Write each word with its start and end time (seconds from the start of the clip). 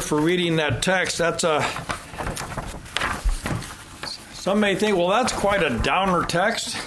for 0.00 0.18
reading 0.18 0.56
that 0.56 0.82
text. 0.82 1.18
That's 1.18 1.44
a. 1.44 1.60
Some 4.32 4.60
may 4.60 4.76
think, 4.76 4.96
well, 4.96 5.08
that's 5.08 5.30
quite 5.30 5.62
a 5.62 5.78
downer 5.80 6.24
text. 6.24 6.78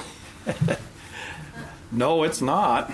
no, 1.91 2.23
it's 2.23 2.41
not. 2.41 2.91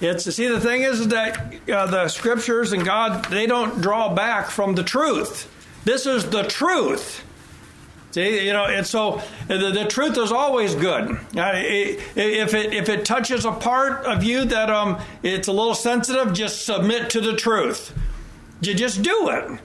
It's 0.00 0.24
see 0.34 0.48
the 0.48 0.58
thing 0.58 0.80
is 0.80 1.08
that 1.08 1.54
uh, 1.68 1.88
the 1.88 2.08
scriptures 2.08 2.72
and 2.72 2.86
God 2.86 3.26
they 3.26 3.46
don't 3.46 3.82
draw 3.82 4.14
back 4.14 4.48
from 4.48 4.76
the 4.76 4.82
truth. 4.82 5.46
This 5.84 6.06
is 6.06 6.30
the 6.30 6.44
truth. 6.44 7.22
See, 8.12 8.46
you 8.46 8.54
know, 8.54 8.64
and 8.64 8.86
so 8.86 9.20
the, 9.46 9.72
the 9.72 9.84
truth 9.90 10.16
is 10.16 10.32
always 10.32 10.74
good. 10.74 11.10
Uh, 11.36 11.52
if 11.54 12.54
it 12.54 12.72
if 12.72 12.88
it 12.88 13.04
touches 13.04 13.44
a 13.44 13.52
part 13.52 14.06
of 14.06 14.24
you 14.24 14.46
that 14.46 14.70
um 14.70 14.98
it's 15.22 15.48
a 15.48 15.52
little 15.52 15.74
sensitive, 15.74 16.32
just 16.32 16.64
submit 16.64 17.10
to 17.10 17.20
the 17.20 17.36
truth. 17.36 17.92
You 18.62 18.74
just 18.74 19.02
do 19.02 19.28
it 19.28 19.60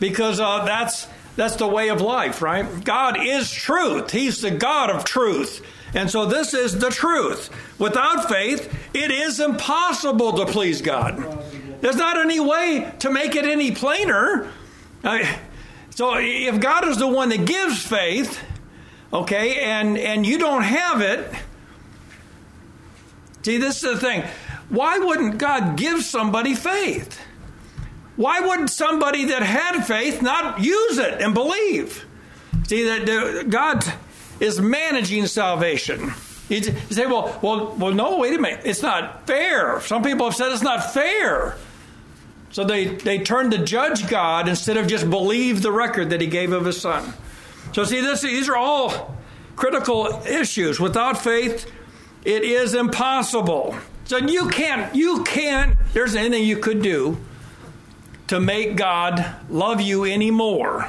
because 0.00 0.38
uh, 0.38 0.64
that's 0.64 1.08
that's 1.36 1.56
the 1.56 1.66
way 1.66 1.88
of 1.88 2.00
life, 2.00 2.42
right? 2.42 2.84
God 2.84 3.16
is 3.18 3.50
truth. 3.50 4.10
He's 4.10 4.40
the 4.40 4.50
God 4.50 4.90
of 4.90 5.04
truth. 5.04 5.64
And 5.94 6.10
so 6.10 6.26
this 6.26 6.52
is 6.52 6.78
the 6.78 6.90
truth. 6.90 7.48
Without 7.78 8.28
faith, 8.28 8.74
it 8.92 9.10
is 9.10 9.40
impossible 9.40 10.32
to 10.34 10.46
please 10.46 10.82
God. 10.82 11.42
There's 11.80 11.96
not 11.96 12.18
any 12.18 12.40
way 12.40 12.92
to 12.98 13.10
make 13.10 13.34
it 13.36 13.44
any 13.46 13.70
plainer. 13.70 14.50
So 15.90 16.16
if 16.16 16.60
God 16.60 16.86
is 16.86 16.98
the 16.98 17.08
one 17.08 17.30
that 17.30 17.46
gives 17.46 17.82
faith, 17.82 18.40
okay, 19.12 19.60
and 19.60 19.96
and 19.96 20.26
you 20.26 20.38
don't 20.38 20.64
have 20.64 21.00
it, 21.00 21.32
see 23.42 23.56
this 23.56 23.82
is 23.82 23.92
the 23.92 23.98
thing. 23.98 24.24
Why 24.68 24.98
wouldn't 24.98 25.38
God 25.38 25.78
give 25.78 26.02
somebody 26.02 26.54
faith? 26.54 27.18
Why 28.18 28.40
would 28.40 28.68
somebody 28.68 29.26
that 29.26 29.42
had 29.42 29.82
faith 29.82 30.22
not 30.22 30.60
use 30.60 30.98
it 30.98 31.22
and 31.22 31.32
believe? 31.32 32.04
See 32.66 32.82
that 32.82 33.48
God 33.48 33.84
is 34.40 34.60
managing 34.60 35.26
salvation. 35.28 36.12
You 36.48 36.62
say, 36.90 37.06
well, 37.06 37.38
well, 37.42 37.76
well, 37.78 37.94
no, 37.94 38.18
wait 38.18 38.34
a 38.34 38.40
minute. 38.40 38.62
It's 38.64 38.82
not 38.82 39.24
fair. 39.28 39.80
Some 39.82 40.02
people 40.02 40.26
have 40.26 40.34
said 40.34 40.50
it's 40.50 40.62
not 40.62 40.92
fair. 40.92 41.58
So 42.50 42.64
they, 42.64 42.86
they 42.86 43.20
turn 43.20 43.52
to 43.52 43.58
judge 43.58 44.08
God 44.08 44.48
instead 44.48 44.76
of 44.78 44.88
just 44.88 45.08
believe 45.08 45.62
the 45.62 45.70
record 45.70 46.10
that 46.10 46.20
He 46.20 46.26
gave 46.26 46.52
of 46.52 46.64
His 46.64 46.80
Son. 46.80 47.14
So, 47.72 47.84
see, 47.84 48.00
this, 48.00 48.22
these 48.22 48.48
are 48.48 48.56
all 48.56 49.14
critical 49.54 50.22
issues. 50.26 50.80
Without 50.80 51.22
faith, 51.22 51.70
it 52.24 52.42
is 52.42 52.74
impossible. 52.74 53.76
So 54.06 54.16
you 54.16 54.48
can't, 54.48 54.92
you 54.92 55.22
can't, 55.22 55.76
there's 55.92 56.16
anything 56.16 56.42
you 56.42 56.56
could 56.56 56.82
do 56.82 57.16
to 58.28 58.40
make 58.40 58.76
God 58.76 59.24
love 59.50 59.80
you 59.80 60.04
anymore. 60.04 60.88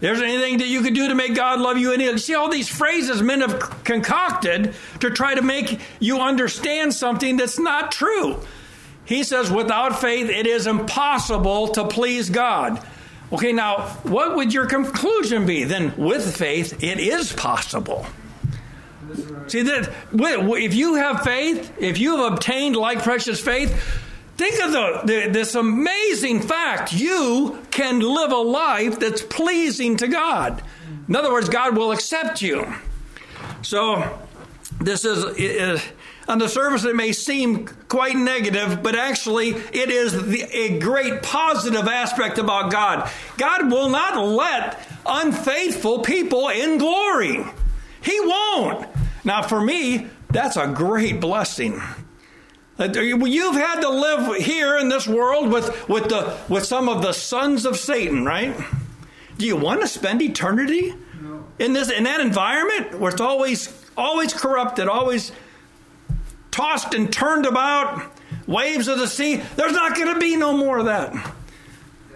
There's 0.00 0.20
anything 0.20 0.58
that 0.58 0.66
you 0.66 0.82
could 0.82 0.94
do 0.94 1.08
to 1.08 1.14
make 1.14 1.36
God 1.36 1.60
love 1.60 1.78
you 1.78 1.92
any. 1.92 2.18
See 2.18 2.34
all 2.34 2.50
these 2.50 2.68
phrases 2.68 3.22
men 3.22 3.40
have 3.40 3.84
concocted 3.84 4.74
to 4.98 5.10
try 5.10 5.36
to 5.36 5.42
make 5.42 5.80
you 6.00 6.18
understand 6.18 6.92
something 6.92 7.36
that's 7.36 7.58
not 7.58 7.92
true. 7.92 8.40
He 9.04 9.22
says, 9.22 9.50
without 9.50 10.00
faith, 10.00 10.28
it 10.28 10.46
is 10.46 10.66
impossible 10.66 11.68
to 11.68 11.86
please 11.86 12.30
God. 12.30 12.84
Okay, 13.32 13.52
now, 13.52 13.82
what 14.02 14.36
would 14.36 14.52
your 14.52 14.66
conclusion 14.66 15.46
be? 15.46 15.64
Then, 15.64 15.96
with 15.96 16.36
faith, 16.36 16.82
it 16.82 16.98
is 16.98 17.32
possible. 17.32 18.04
See 19.46 19.62
that 19.62 19.92
if 20.12 20.74
you 20.74 20.94
have 20.94 21.22
faith, 21.22 21.72
if 21.78 21.98
you 21.98 22.16
have 22.16 22.32
obtained 22.32 22.76
like 22.76 23.02
precious 23.02 23.40
faith, 23.40 24.02
Think 24.42 24.60
of 24.60 24.72
the, 24.72 25.00
the, 25.04 25.28
this 25.28 25.54
amazing 25.54 26.40
fact. 26.40 26.92
You 26.92 27.64
can 27.70 28.00
live 28.00 28.32
a 28.32 28.38
life 28.38 28.98
that's 28.98 29.22
pleasing 29.22 29.98
to 29.98 30.08
God. 30.08 30.60
In 31.06 31.14
other 31.14 31.30
words, 31.30 31.48
God 31.48 31.76
will 31.76 31.92
accept 31.92 32.42
you. 32.42 32.74
So, 33.62 34.18
this 34.80 35.04
is, 35.04 35.80
on 36.26 36.38
the 36.38 36.48
surface, 36.48 36.84
it 36.84 36.96
may 36.96 37.12
seem 37.12 37.66
quite 37.86 38.16
negative, 38.16 38.82
but 38.82 38.96
actually, 38.96 39.50
it 39.50 39.90
is 39.90 40.12
the, 40.26 40.42
a 40.42 40.80
great 40.80 41.22
positive 41.22 41.86
aspect 41.86 42.38
about 42.38 42.72
God. 42.72 43.08
God 43.38 43.70
will 43.70 43.90
not 43.90 44.20
let 44.26 44.84
unfaithful 45.06 46.00
people 46.00 46.48
in 46.48 46.78
glory. 46.78 47.44
He 48.02 48.18
won't. 48.18 48.88
Now, 49.22 49.42
for 49.42 49.60
me, 49.60 50.08
that's 50.30 50.56
a 50.56 50.66
great 50.66 51.20
blessing. 51.20 51.80
Uh, 52.82 53.00
you've 53.00 53.54
had 53.54 53.80
to 53.80 53.88
live 53.88 54.36
here 54.36 54.76
in 54.76 54.88
this 54.88 55.06
world 55.06 55.52
with, 55.52 55.88
with, 55.88 56.08
the, 56.08 56.36
with 56.48 56.64
some 56.64 56.88
of 56.88 57.00
the 57.00 57.12
sons 57.12 57.64
of 57.64 57.76
Satan, 57.76 58.24
right? 58.24 58.56
Do 59.38 59.46
you 59.46 59.56
want 59.56 59.82
to 59.82 59.86
spend 59.86 60.20
eternity 60.20 60.94
in 61.58 61.72
this 61.74 61.90
in 61.90 62.04
that 62.04 62.20
environment 62.20 62.98
where 62.98 63.12
it's 63.12 63.20
always 63.20 63.72
always 63.96 64.32
corrupted, 64.32 64.88
always 64.88 65.32
tossed 66.50 66.94
and 66.94 67.12
turned 67.12 67.46
about, 67.46 68.12
waves 68.46 68.88
of 68.88 68.98
the 68.98 69.06
sea? 69.06 69.36
There's 69.56 69.72
not 69.72 69.96
going 69.96 70.12
to 70.12 70.20
be 70.20 70.36
no 70.36 70.56
more 70.56 70.78
of 70.78 70.86
that. 70.86 71.34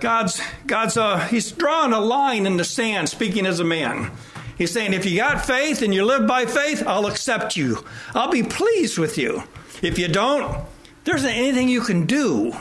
God's 0.00 0.40
God's 0.66 0.96
uh, 0.96 1.20
he's 1.20 1.52
drawing 1.52 1.92
a 1.92 2.00
line 2.00 2.44
in 2.44 2.56
the 2.56 2.64
sand, 2.64 3.08
speaking 3.08 3.46
as 3.46 3.60
a 3.60 3.64
man. 3.64 4.10
He's 4.56 4.72
saying, 4.72 4.94
if 4.94 5.04
you 5.04 5.18
got 5.18 5.44
faith 5.44 5.82
and 5.82 5.94
you 5.94 6.04
live 6.04 6.26
by 6.26 6.46
faith, 6.46 6.82
I'll 6.86 7.06
accept 7.06 7.56
you. 7.56 7.84
I'll 8.14 8.30
be 8.30 8.42
pleased 8.42 8.98
with 8.98 9.18
you. 9.18 9.42
If 9.82 9.98
you 9.98 10.08
don't, 10.08 10.64
there 11.04 11.16
isn't 11.16 11.28
anything 11.28 11.68
you 11.68 11.82
can 11.82 12.06
do 12.06 12.56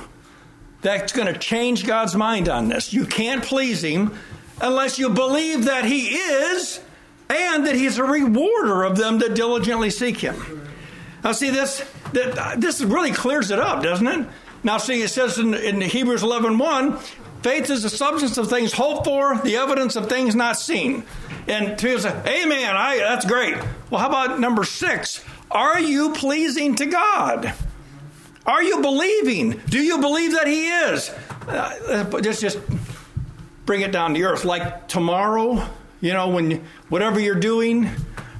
that's 0.82 1.14
going 1.14 1.34
to 1.34 1.40
change 1.40 1.88
God's 1.88 2.16
mind 2.16 2.50
on 2.50 2.68
this. 2.68 2.94
You 2.94 3.06
can't 3.06 3.44
please 3.44 3.82
Him 3.82 4.14
unless 4.62 5.00
you 5.00 5.10
believe 5.10 5.66
that 5.66 5.86
He 5.86 6.10
is 6.10 6.82
and 7.30 7.66
that 7.66 7.76
He's 7.76 7.98
a 7.98 8.04
rewarder 8.04 8.84
of 8.84 8.98
them 8.98 9.20
that 9.20 9.34
diligently 9.34 9.90
seek 9.90 10.18
Him. 10.18 10.68
Now, 11.24 11.32
see, 11.32 11.50
this, 11.50 11.84
this 12.12 12.82
really 12.82 13.12
clears 13.12 13.50
it 13.50 13.58
up, 13.58 13.82
doesn't 13.82 14.06
it? 14.06 14.28
Now, 14.64 14.78
see, 14.78 15.02
it 15.02 15.10
says 15.10 15.40
in, 15.40 15.54
in 15.54 15.82
Hebrews 15.82 16.24
11 16.24 16.58
1, 16.58 17.00
faith 17.46 17.70
is 17.70 17.84
the 17.84 17.90
substance 17.92 18.40
of 18.40 18.50
things 18.50 18.74
hoped 18.74 19.06
for, 19.06 19.38
the 19.44 19.56
evidence 19.56 19.96
of 19.96 20.10
things 20.10 20.36
not 20.36 20.58
seen. 20.58 21.04
And 21.48 21.78
people 21.78 22.00
say, 22.00 22.10
Amen, 22.26 22.76
I, 22.76 22.98
that's 22.98 23.24
great. 23.24 23.56
Well, 23.92 24.02
how 24.02 24.10
about 24.10 24.40
number 24.40 24.64
six? 24.64 25.24
Are 25.52 25.80
you 25.80 26.14
pleasing 26.14 26.74
to 26.78 26.88
God? 26.88 27.54
Are 28.48 28.64
you 28.64 28.82
believing? 28.82 29.62
Do 29.70 29.78
you 29.78 30.00
believe 30.00 30.32
that 30.32 30.48
He 30.48 30.70
is? 30.70 31.12
Uh, 31.48 32.20
just, 32.22 32.42
just 32.42 32.58
bring 33.68 33.82
it 33.82 33.92
down 33.92 34.16
to 34.16 34.24
earth. 34.24 34.44
Like 34.44 34.88
tomorrow, 34.88 35.64
you 36.02 36.14
know, 36.14 36.30
when 36.30 36.66
whatever 36.90 37.20
you're 37.20 37.36
doing, 37.36 37.92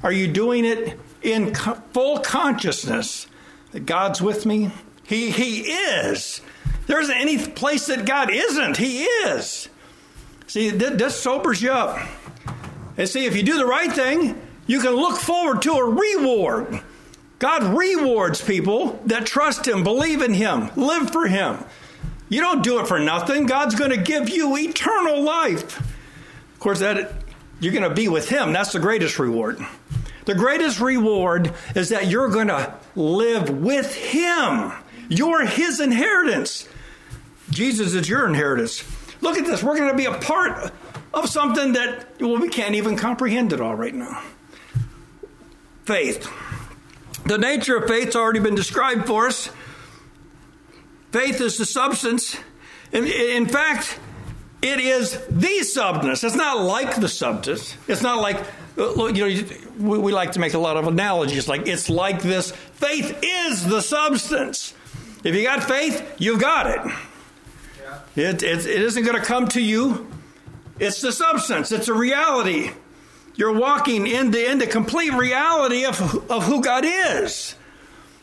are 0.02 0.10
you 0.10 0.26
doing 0.26 0.64
it 0.64 0.98
in 1.22 1.54
co- 1.54 1.80
full 1.92 2.18
consciousness 2.18 3.28
that 3.70 3.86
God's 3.86 4.20
with 4.20 4.44
me? 4.46 4.72
He 5.04 5.30
He 5.30 5.60
is. 5.60 6.40
There 6.86 7.00
isn't 7.00 7.16
any 7.16 7.38
place 7.46 7.86
that 7.86 8.06
God 8.06 8.30
isn't. 8.30 8.76
He 8.76 9.04
is. 9.04 9.68
See, 10.46 10.70
this 10.70 11.20
sobers 11.20 11.60
you 11.60 11.72
up. 11.72 12.08
And 12.96 13.08
see, 13.08 13.26
if 13.26 13.36
you 13.36 13.42
do 13.42 13.58
the 13.58 13.66
right 13.66 13.92
thing, 13.92 14.40
you 14.66 14.80
can 14.80 14.92
look 14.92 15.18
forward 15.18 15.62
to 15.62 15.72
a 15.72 15.84
reward. 15.84 16.80
God 17.38 17.76
rewards 17.76 18.40
people 18.40 19.00
that 19.06 19.26
trust 19.26 19.66
Him, 19.68 19.82
believe 19.82 20.22
in 20.22 20.32
Him, 20.32 20.70
live 20.76 21.10
for 21.10 21.26
Him. 21.26 21.58
You 22.28 22.40
don't 22.40 22.64
do 22.64 22.80
it 22.80 22.88
for 22.88 22.98
nothing. 22.98 23.46
God's 23.46 23.74
going 23.74 23.90
to 23.90 23.96
give 23.96 24.28
you 24.28 24.56
eternal 24.56 25.22
life. 25.22 25.78
Of 25.78 26.60
course, 26.60 26.80
that 26.80 27.12
you're 27.60 27.72
going 27.72 27.88
to 27.88 27.94
be 27.94 28.08
with 28.08 28.28
Him. 28.28 28.52
That's 28.52 28.72
the 28.72 28.80
greatest 28.80 29.18
reward. 29.18 29.58
The 30.24 30.34
greatest 30.34 30.80
reward 30.80 31.52
is 31.74 31.90
that 31.90 32.06
you're 32.08 32.28
going 32.28 32.48
to 32.48 32.74
live 32.96 33.50
with 33.50 33.94
Him. 33.94 34.72
You're 35.08 35.46
His 35.46 35.78
inheritance. 35.78 36.66
Jesus 37.56 37.94
is 37.94 38.08
your 38.08 38.26
inheritance. 38.26 38.84
Look 39.22 39.38
at 39.38 39.46
this. 39.46 39.62
We're 39.62 39.76
going 39.76 39.90
to 39.90 39.96
be 39.96 40.04
a 40.04 40.18
part 40.18 40.70
of 41.14 41.28
something 41.28 41.72
that, 41.72 42.20
well, 42.20 42.38
we 42.38 42.50
can't 42.50 42.74
even 42.74 42.96
comprehend 42.96 43.54
it 43.54 43.60
all 43.62 43.74
right 43.74 43.94
now. 43.94 44.22
Faith. 45.86 46.30
The 47.24 47.38
nature 47.38 47.76
of 47.76 47.88
faith's 47.88 48.14
already 48.14 48.40
been 48.40 48.54
described 48.54 49.06
for 49.06 49.26
us. 49.26 49.48
Faith 51.12 51.40
is 51.40 51.56
the 51.56 51.64
substance. 51.64 52.36
In, 52.92 53.06
in 53.06 53.46
fact, 53.46 53.98
it 54.60 54.78
is 54.78 55.18
the 55.30 55.62
substance. 55.62 56.22
It's 56.24 56.36
not 56.36 56.60
like 56.60 56.96
the 56.96 57.08
substance. 57.08 57.74
It's 57.88 58.02
not 58.02 58.20
like, 58.20 58.36
uh, 58.76 59.06
you 59.06 59.34
know, 59.78 59.96
we 59.96 60.12
like 60.12 60.32
to 60.32 60.40
make 60.40 60.52
a 60.52 60.58
lot 60.58 60.76
of 60.76 60.86
analogies. 60.86 61.48
Like, 61.48 61.66
it's 61.66 61.88
like 61.88 62.20
this. 62.20 62.50
Faith 62.50 63.18
is 63.22 63.66
the 63.66 63.80
substance. 63.80 64.74
If 65.24 65.34
you 65.34 65.42
got 65.42 65.64
faith, 65.64 66.16
you've 66.18 66.40
got 66.40 66.66
it. 66.66 66.92
It, 68.14 68.42
it, 68.42 68.66
it 68.66 68.82
isn't 68.82 69.04
going 69.04 69.18
to 69.18 69.24
come 69.24 69.48
to 69.48 69.60
you, 69.60 70.10
it's 70.78 71.00
the 71.00 71.12
substance, 71.12 71.72
it's 71.72 71.88
a 71.88 71.94
reality. 71.94 72.70
You're 73.34 73.52
walking 73.52 74.06
into, 74.06 74.50
into 74.50 74.66
complete 74.66 75.12
reality 75.12 75.84
of, 75.84 76.30
of 76.30 76.44
who 76.44 76.62
God 76.62 76.84
is. 76.86 77.54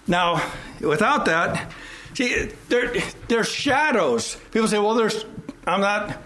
Now, 0.07 0.51
without 0.81 1.25
that, 1.25 1.71
See, 2.13 2.51
there, 2.69 2.93
there's 3.27 3.49
shadows. 3.49 4.37
People 4.51 4.67
say, 4.67 4.77
well, 4.77 4.93
there's, 4.93 5.25
I'm 5.65 5.81
not, 5.81 6.17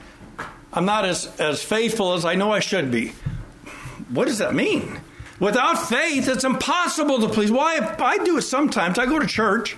I'm 0.73 0.85
not 0.85 1.05
as, 1.05 1.27
as 1.39 1.63
faithful 1.63 2.13
as 2.13 2.25
I 2.25 2.35
know 2.35 2.51
I 2.51 2.59
should 2.59 2.91
be. 2.91 3.13
What 4.09 4.27
does 4.27 4.39
that 4.39 4.53
mean? 4.53 4.99
Without 5.39 5.75
faith, 5.75 6.27
it's 6.27 6.44
impossible 6.44 7.19
to 7.21 7.29
please. 7.29 7.51
Why? 7.51 7.79
Well, 7.79 7.95
I 7.99 8.17
do 8.17 8.38
it 8.38 8.41
sometimes. 8.41 8.99
I 8.99 9.05
go 9.05 9.19
to 9.19 9.27
church, 9.27 9.77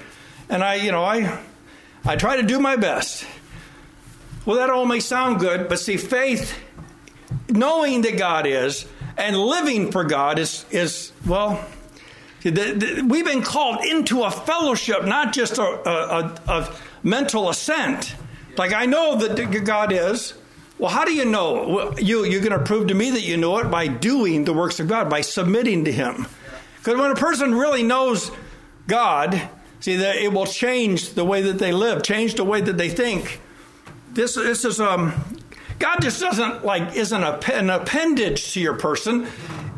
and 0.50 0.64
I, 0.64 0.76
you 0.76 0.92
know, 0.92 1.04
I, 1.04 1.40
I 2.06 2.16
try 2.16 2.38
to 2.38 2.44
do 2.44 2.60
my 2.60 2.76
best. 2.76 3.26
Well, 4.46 4.58
that 4.58 4.70
all 4.70 4.86
may 4.86 5.00
sound 5.00 5.40
good, 5.40 5.68
but 5.68 5.80
see, 5.80 5.98
faith, 5.98 6.58
knowing 7.50 8.02
that 8.02 8.18
God 8.18 8.46
is 8.46 8.86
and 9.18 9.38
living 9.38 9.92
for 9.92 10.04
God 10.04 10.40
is, 10.40 10.66
is 10.72 11.12
well, 11.26 11.64
the, 12.42 12.50
the, 12.50 13.06
we've 13.08 13.26
been 13.26 13.44
called 13.44 13.84
into 13.84 14.24
a 14.24 14.32
fellowship, 14.32 15.06
not 15.06 15.34
just 15.34 15.58
a, 15.58 15.64
a, 15.64 16.42
a, 16.48 16.76
mental 17.04 17.50
assent. 17.50 18.16
Like 18.58 18.74
I 18.74 18.86
know 18.86 19.18
that 19.18 19.64
God 19.64 19.92
is. 19.92 20.34
Well, 20.78 20.90
how 20.90 21.04
do 21.04 21.14
you 21.14 21.26
know? 21.26 21.94
You 21.98 22.26
you're 22.26 22.42
going 22.42 22.58
to 22.58 22.64
prove 22.64 22.88
to 22.88 22.94
me 22.94 23.12
that 23.12 23.22
you 23.22 23.36
know 23.36 23.58
it 23.60 23.70
by 23.70 23.88
doing 23.88 24.46
the 24.46 24.54
works 24.54 24.80
of 24.80 24.88
God, 24.88 25.10
by 25.10 25.22
submitting 25.22 25.86
to 25.86 25.92
Him. 25.92 26.28
Because 26.78 26.98
when 27.00 27.12
a 27.12 27.16
person 27.16 27.56
really 27.56 27.84
knows 27.84 28.32
God, 28.88 29.50
see 29.82 29.98
that 29.98 30.16
it 30.18 30.32
will 30.32 30.46
change 30.46 31.14
the 31.14 31.26
way 31.26 31.42
that 31.42 31.60
they 31.60 31.74
live, 31.74 32.04
change 32.04 32.36
the 32.36 32.46
way 32.46 32.62
that 32.62 32.78
they 32.78 32.90
think. 32.90 33.42
This 34.14 34.36
this 34.36 34.66
is 34.66 34.80
um, 34.80 35.14
God 35.78 36.00
just 36.02 36.20
doesn't 36.20 36.66
like 36.66 36.96
isn't 36.96 37.24
a, 37.24 37.54
an 37.54 37.70
appendage 37.70 38.54
to 38.54 38.60
your 38.60 38.76
person. 38.76 39.28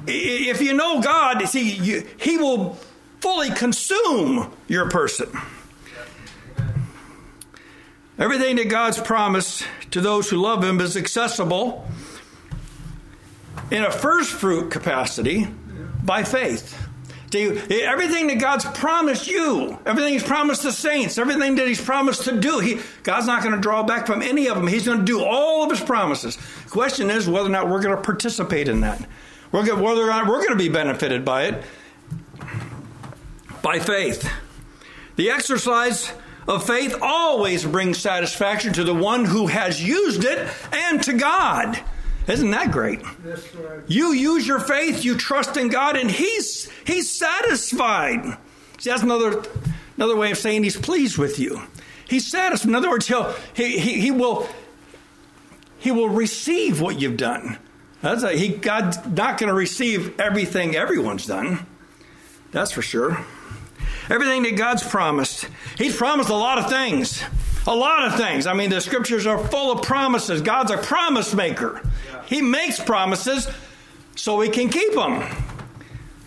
If 0.07 0.61
you 0.61 0.73
know 0.73 1.01
God, 1.01 1.47
see, 1.47 1.75
you, 1.75 2.07
He 2.17 2.37
will 2.37 2.77
fully 3.19 3.51
consume 3.51 4.51
your 4.67 4.89
person. 4.89 5.29
Everything 8.17 8.55
that 8.57 8.69
God's 8.69 8.99
promised 8.99 9.65
to 9.91 10.01
those 10.01 10.29
who 10.29 10.37
love 10.37 10.63
Him 10.63 10.79
is 10.79 10.97
accessible 10.97 11.87
in 13.69 13.83
a 13.83 13.91
first 13.91 14.31
fruit 14.31 14.71
capacity 14.71 15.47
by 16.03 16.23
faith. 16.23 16.77
Everything 17.33 18.27
that 18.27 18.39
God's 18.39 18.65
promised 18.65 19.27
you, 19.27 19.79
everything 19.85 20.13
He's 20.13 20.23
promised 20.23 20.63
the 20.63 20.71
saints, 20.71 21.17
everything 21.17 21.55
that 21.55 21.67
He's 21.67 21.81
promised 21.81 22.23
to 22.25 22.39
do, 22.39 22.59
he, 22.59 22.79
God's 23.03 23.27
not 23.27 23.43
going 23.43 23.55
to 23.55 23.61
draw 23.61 23.83
back 23.83 24.05
from 24.05 24.21
any 24.21 24.47
of 24.47 24.55
them. 24.55 24.67
He's 24.67 24.85
going 24.85 24.99
to 24.99 25.05
do 25.05 25.23
all 25.23 25.63
of 25.63 25.71
His 25.71 25.81
promises. 25.81 26.37
Question 26.69 27.09
is 27.09 27.27
whether 27.27 27.47
or 27.47 27.51
not 27.51 27.69
we're 27.69 27.81
going 27.81 27.95
to 27.95 28.01
participate 28.01 28.67
in 28.67 28.81
that. 28.81 29.05
We're 29.51 29.65
going, 29.65 29.81
whether 29.81 30.01
or 30.01 30.07
not 30.07 30.27
we're 30.27 30.39
going 30.39 30.49
to 30.51 30.55
be 30.55 30.69
benefited 30.69 31.25
by 31.25 31.43
it 31.43 31.63
by 33.61 33.79
faith. 33.79 34.29
The 35.15 35.29
exercise 35.29 36.11
of 36.47 36.65
faith 36.65 36.95
always 37.01 37.65
brings 37.65 37.97
satisfaction 37.97 38.73
to 38.73 38.83
the 38.83 38.93
one 38.93 39.25
who 39.25 39.47
has 39.47 39.83
used 39.83 40.23
it 40.23 40.49
and 40.71 41.01
to 41.03 41.13
God. 41.13 41.79
Isn't 42.27 42.51
that 42.51 42.71
great? 42.71 43.01
You 43.87 44.13
use 44.13 44.47
your 44.47 44.59
faith, 44.59 45.03
you 45.03 45.17
trust 45.17 45.57
in 45.57 45.69
God, 45.69 45.97
and 45.97 46.09
He's 46.09 46.69
He's 46.85 47.09
satisfied. 47.09 48.37
See, 48.77 48.89
that's 48.89 49.03
another 49.03 49.43
another 49.97 50.15
way 50.15 50.31
of 50.31 50.37
saying 50.37 50.63
He's 50.63 50.77
pleased 50.77 51.17
with 51.17 51.39
you. 51.39 51.61
He's 52.07 52.29
satisfied. 52.29 52.69
In 52.69 52.75
other 52.75 52.89
words, 52.89 53.07
He'll 53.07 53.33
He, 53.53 53.79
he, 53.79 53.99
he 54.01 54.11
will 54.11 54.47
He 55.79 55.91
will 55.91 56.09
receive 56.09 56.79
what 56.79 57.01
you've 57.01 57.17
done. 57.17 57.57
That's 58.01 58.23
a, 58.23 58.31
he, 58.31 58.49
God's 58.49 58.97
not 59.05 59.37
going 59.37 59.49
to 59.49 59.53
receive 59.53 60.19
everything 60.19 60.75
everyone's 60.75 61.27
done. 61.27 61.65
That's 62.51 62.71
for 62.71 62.81
sure. 62.81 63.23
Everything 64.09 64.43
that 64.43 64.57
God's 64.57 64.83
promised. 64.83 65.47
He's 65.77 65.95
promised 65.95 66.29
a 66.29 66.35
lot 66.35 66.57
of 66.57 66.69
things. 66.69 67.23
A 67.67 67.75
lot 67.75 68.07
of 68.07 68.15
things. 68.15 68.47
I 68.47 68.53
mean, 68.53 68.69
the 68.69 68.81
scriptures 68.81 69.27
are 69.27 69.37
full 69.37 69.71
of 69.71 69.83
promises. 69.83 70.41
God's 70.41 70.71
a 70.71 70.77
promise 70.77 71.33
maker. 71.33 71.81
He 72.25 72.41
makes 72.41 72.79
promises 72.79 73.47
so 74.15 74.37
we 74.37 74.49
can 74.49 74.69
keep 74.69 74.93
them. 74.93 75.23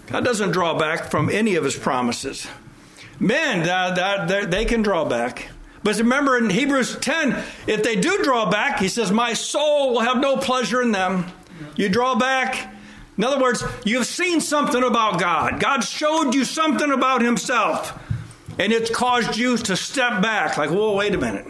God 0.07 0.25
doesn't 0.25 0.53
draw 0.53 0.79
back 0.79 1.11
from 1.11 1.29
any 1.29 1.57
of 1.57 1.65
his 1.65 1.77
promises. 1.77 2.47
Men, 3.19 3.69
uh, 3.69 4.47
they 4.49 4.65
can 4.65 4.83
draw 4.83 5.05
back. 5.05 5.49
But 5.83 5.99
remember 5.99 6.39
in 6.39 6.51
Hebrews 6.51 6.97
10, 6.99 7.43
if 7.67 7.83
they 7.83 7.97
do 7.97 8.23
draw 8.23 8.51
back, 8.51 8.79
he 8.79 8.89
says, 8.89 9.11
My 9.11 9.35
soul 9.35 9.93
will 9.93 10.01
have 10.01 10.19
no 10.19 10.37
pleasure 10.37 10.81
in 10.83 10.93
them. 10.93 11.27
You 11.77 11.89
draw 11.89 12.15
back. 12.15 12.75
In 13.17 13.25
other 13.25 13.41
words, 13.41 13.63
you've 13.85 14.07
seen 14.07 14.41
something 14.41 14.83
about 14.83 15.21
God. 15.21 15.61
God 15.61 15.85
showed 15.85 16.35
you 16.35 16.45
something 16.45 16.91
about 16.91 17.23
Himself. 17.23 18.01
And 18.59 18.73
it's 18.73 18.91
caused 18.91 19.37
you 19.37 19.57
to 19.57 19.77
step 19.77 20.23
back, 20.23 20.57
like, 20.57 20.71
whoa, 20.71 20.95
wait 20.95 21.15
a 21.15 21.19
minute. 21.19 21.47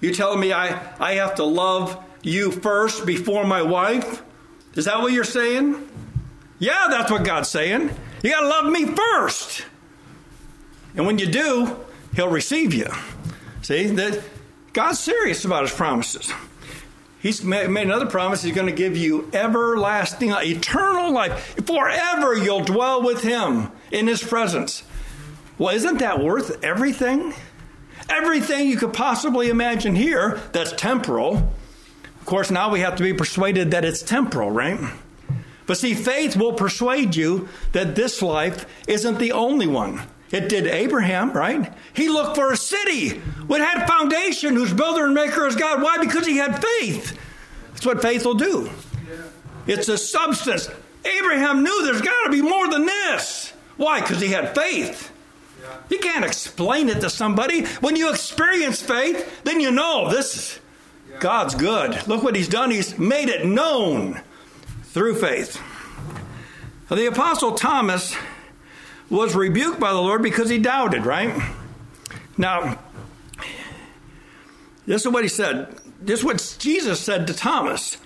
You 0.00 0.12
telling 0.12 0.40
me 0.40 0.52
I, 0.52 0.80
I 0.98 1.14
have 1.14 1.36
to 1.36 1.44
love 1.44 2.02
you 2.22 2.50
first 2.50 3.06
before 3.06 3.44
my 3.44 3.62
wife? 3.62 4.22
Is 4.74 4.86
that 4.86 5.00
what 5.00 5.12
you're 5.12 5.24
saying? 5.24 5.88
Yeah, 6.58 6.86
that's 6.90 7.10
what 7.10 7.24
God's 7.24 7.48
saying. 7.48 7.90
You 8.22 8.30
got 8.30 8.40
to 8.40 8.48
love 8.48 8.72
me 8.72 8.86
first. 8.86 9.64
And 10.96 11.06
when 11.06 11.18
you 11.18 11.26
do, 11.26 11.76
He'll 12.14 12.28
receive 12.28 12.74
you. 12.74 12.88
See, 13.62 13.86
that 13.86 14.22
God's 14.72 14.98
serious 14.98 15.44
about 15.44 15.62
His 15.62 15.72
promises. 15.72 16.32
He's 17.20 17.44
made 17.44 17.68
another 17.68 18.06
promise. 18.06 18.42
He's 18.42 18.54
going 18.54 18.66
to 18.66 18.72
give 18.72 18.96
you 18.96 19.30
everlasting, 19.32 20.32
eternal 20.32 21.12
life. 21.12 21.54
Forever 21.64 22.36
you'll 22.36 22.64
dwell 22.64 23.02
with 23.02 23.22
Him 23.22 23.70
in 23.92 24.08
His 24.08 24.22
presence. 24.22 24.82
Well, 25.62 25.76
isn't 25.76 25.98
that 25.98 26.18
worth 26.18 26.64
everything? 26.64 27.34
Everything 28.10 28.66
you 28.66 28.76
could 28.76 28.92
possibly 28.92 29.48
imagine 29.48 29.94
here 29.94 30.40
that's 30.50 30.72
temporal. 30.72 31.36
Of 31.36 32.26
course, 32.26 32.50
now 32.50 32.72
we 32.72 32.80
have 32.80 32.96
to 32.96 33.04
be 33.04 33.14
persuaded 33.14 33.70
that 33.70 33.84
it's 33.84 34.02
temporal, 34.02 34.50
right? 34.50 34.80
But 35.66 35.78
see, 35.78 35.94
faith 35.94 36.34
will 36.34 36.54
persuade 36.54 37.14
you 37.14 37.48
that 37.70 37.94
this 37.94 38.20
life 38.22 38.66
isn't 38.88 39.20
the 39.20 39.30
only 39.30 39.68
one. 39.68 40.02
It 40.32 40.48
did 40.48 40.66
Abraham, 40.66 41.30
right? 41.30 41.72
He 41.92 42.08
looked 42.08 42.34
for 42.34 42.50
a 42.50 42.56
city 42.56 43.10
which 43.46 43.62
had 43.62 43.86
foundation, 43.86 44.56
whose 44.56 44.74
builder 44.74 45.04
and 45.04 45.14
maker 45.14 45.46
is 45.46 45.54
God. 45.54 45.80
Why? 45.80 45.98
Because 45.98 46.26
he 46.26 46.38
had 46.38 46.60
faith. 46.60 47.16
That's 47.70 47.86
what 47.86 48.02
faith 48.02 48.24
will 48.24 48.34
do. 48.34 48.68
It's 49.68 49.88
a 49.88 49.96
substance. 49.96 50.68
Abraham 51.04 51.62
knew 51.62 51.84
there's 51.84 52.02
got 52.02 52.24
to 52.24 52.32
be 52.32 52.42
more 52.42 52.68
than 52.68 52.84
this. 52.84 53.52
Why? 53.76 54.00
Because 54.00 54.20
he 54.20 54.32
had 54.32 54.56
faith. 54.56 55.11
You 55.88 55.98
can't 55.98 56.24
explain 56.24 56.88
it 56.88 57.00
to 57.00 57.10
somebody. 57.10 57.64
When 57.80 57.96
you 57.96 58.10
experience 58.10 58.80
faith, 58.82 59.42
then 59.44 59.60
you 59.60 59.70
know 59.70 60.10
this 60.10 60.36
is 60.36 60.60
God's 61.20 61.54
good. 61.54 62.06
Look 62.06 62.22
what 62.22 62.34
he's 62.34 62.48
done. 62.48 62.70
He's 62.70 62.98
made 62.98 63.28
it 63.28 63.46
known 63.46 64.20
through 64.84 65.16
faith. 65.16 65.60
The 66.88 67.06
Apostle 67.06 67.52
Thomas 67.52 68.14
was 69.08 69.34
rebuked 69.34 69.78
by 69.80 69.92
the 69.92 70.00
Lord 70.00 70.22
because 70.22 70.48
he 70.48 70.58
doubted, 70.58 71.06
right? 71.06 71.52
Now, 72.36 72.78
this 74.86 75.06
is 75.06 75.12
what 75.12 75.22
he 75.22 75.28
said. 75.28 75.78
This 76.00 76.20
is 76.20 76.24
what 76.24 76.56
Jesus 76.58 77.00
said 77.00 77.26
to 77.28 77.34
Thomas. 77.34 77.96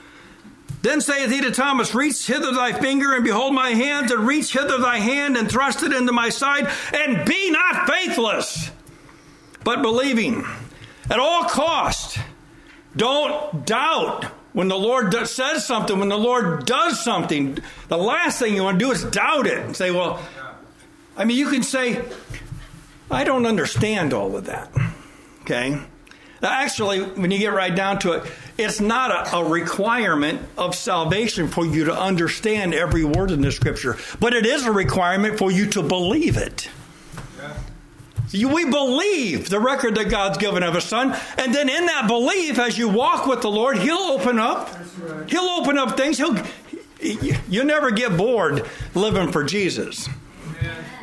Then 0.82 1.00
saith 1.00 1.30
he 1.30 1.40
to 1.40 1.50
Thomas, 1.50 1.94
Reach 1.94 2.26
hither 2.26 2.52
thy 2.52 2.72
finger, 2.72 3.14
and 3.14 3.24
behold 3.24 3.54
my 3.54 3.70
hands, 3.70 4.12
and 4.12 4.26
reach 4.26 4.52
hither 4.52 4.78
thy 4.78 4.98
hand, 4.98 5.36
and 5.36 5.50
thrust 5.50 5.82
it 5.82 5.92
into 5.92 6.12
my 6.12 6.28
side, 6.28 6.68
and 6.94 7.26
be 7.26 7.50
not 7.50 7.88
faithless, 7.88 8.70
but 9.64 9.82
believing. 9.82 10.44
At 11.10 11.18
all 11.18 11.44
cost, 11.44 12.18
don't 12.96 13.66
doubt 13.66 14.24
when 14.52 14.68
the 14.68 14.78
Lord 14.78 15.14
says 15.26 15.66
something, 15.66 15.98
when 15.98 16.08
the 16.08 16.18
Lord 16.18 16.64
does 16.66 17.02
something. 17.02 17.58
The 17.88 17.98
last 17.98 18.38
thing 18.38 18.54
you 18.54 18.62
want 18.62 18.78
to 18.78 18.84
do 18.84 18.90
is 18.90 19.04
doubt 19.04 19.46
it 19.46 19.58
and 19.58 19.76
say, 19.76 19.90
Well, 19.90 20.20
I 21.16 21.24
mean, 21.24 21.36
you 21.36 21.50
can 21.50 21.62
say, 21.62 22.04
I 23.10 23.24
don't 23.24 23.46
understand 23.46 24.12
all 24.12 24.36
of 24.36 24.46
that. 24.46 24.70
Okay? 25.42 25.80
Actually, 26.42 27.02
when 27.02 27.30
you 27.30 27.38
get 27.38 27.52
right 27.52 27.74
down 27.74 27.98
to 28.00 28.12
it, 28.12 28.30
it's 28.58 28.80
not 28.80 29.10
a, 29.10 29.36
a, 29.36 29.48
requirement 29.48 30.40
of 30.56 30.74
salvation 30.74 31.48
for 31.48 31.64
you 31.64 31.84
to 31.84 31.98
understand 31.98 32.74
every 32.74 33.04
word 33.04 33.30
in 33.30 33.40
the 33.40 33.52
scripture, 33.52 33.96
but 34.20 34.34
it 34.34 34.46
is 34.46 34.64
a 34.66 34.72
requirement 34.72 35.38
for 35.38 35.50
you 35.50 35.66
to 35.70 35.82
believe 35.82 36.36
it. 36.36 36.68
Yeah. 38.32 38.52
We 38.52 38.64
believe 38.64 39.48
the 39.48 39.60
record 39.60 39.94
that 39.96 40.10
God's 40.10 40.38
given 40.38 40.62
of 40.62 40.74
His 40.74 40.84
Son, 40.84 41.16
and 41.38 41.54
then 41.54 41.68
in 41.68 41.86
that 41.86 42.06
belief, 42.06 42.58
as 42.58 42.76
you 42.76 42.88
walk 42.88 43.26
with 43.26 43.40
the 43.40 43.50
Lord, 43.50 43.78
He'll 43.78 43.96
open 43.96 44.38
up. 44.38 44.70
Right. 45.00 45.30
He'll 45.30 45.60
open 45.60 45.78
up 45.78 45.96
things. 45.96 46.18
He'll. 46.18 46.36
You 46.98 47.62
never 47.62 47.90
get 47.90 48.16
bored 48.16 48.66
living 48.94 49.30
for 49.30 49.44
Jesus 49.44 50.08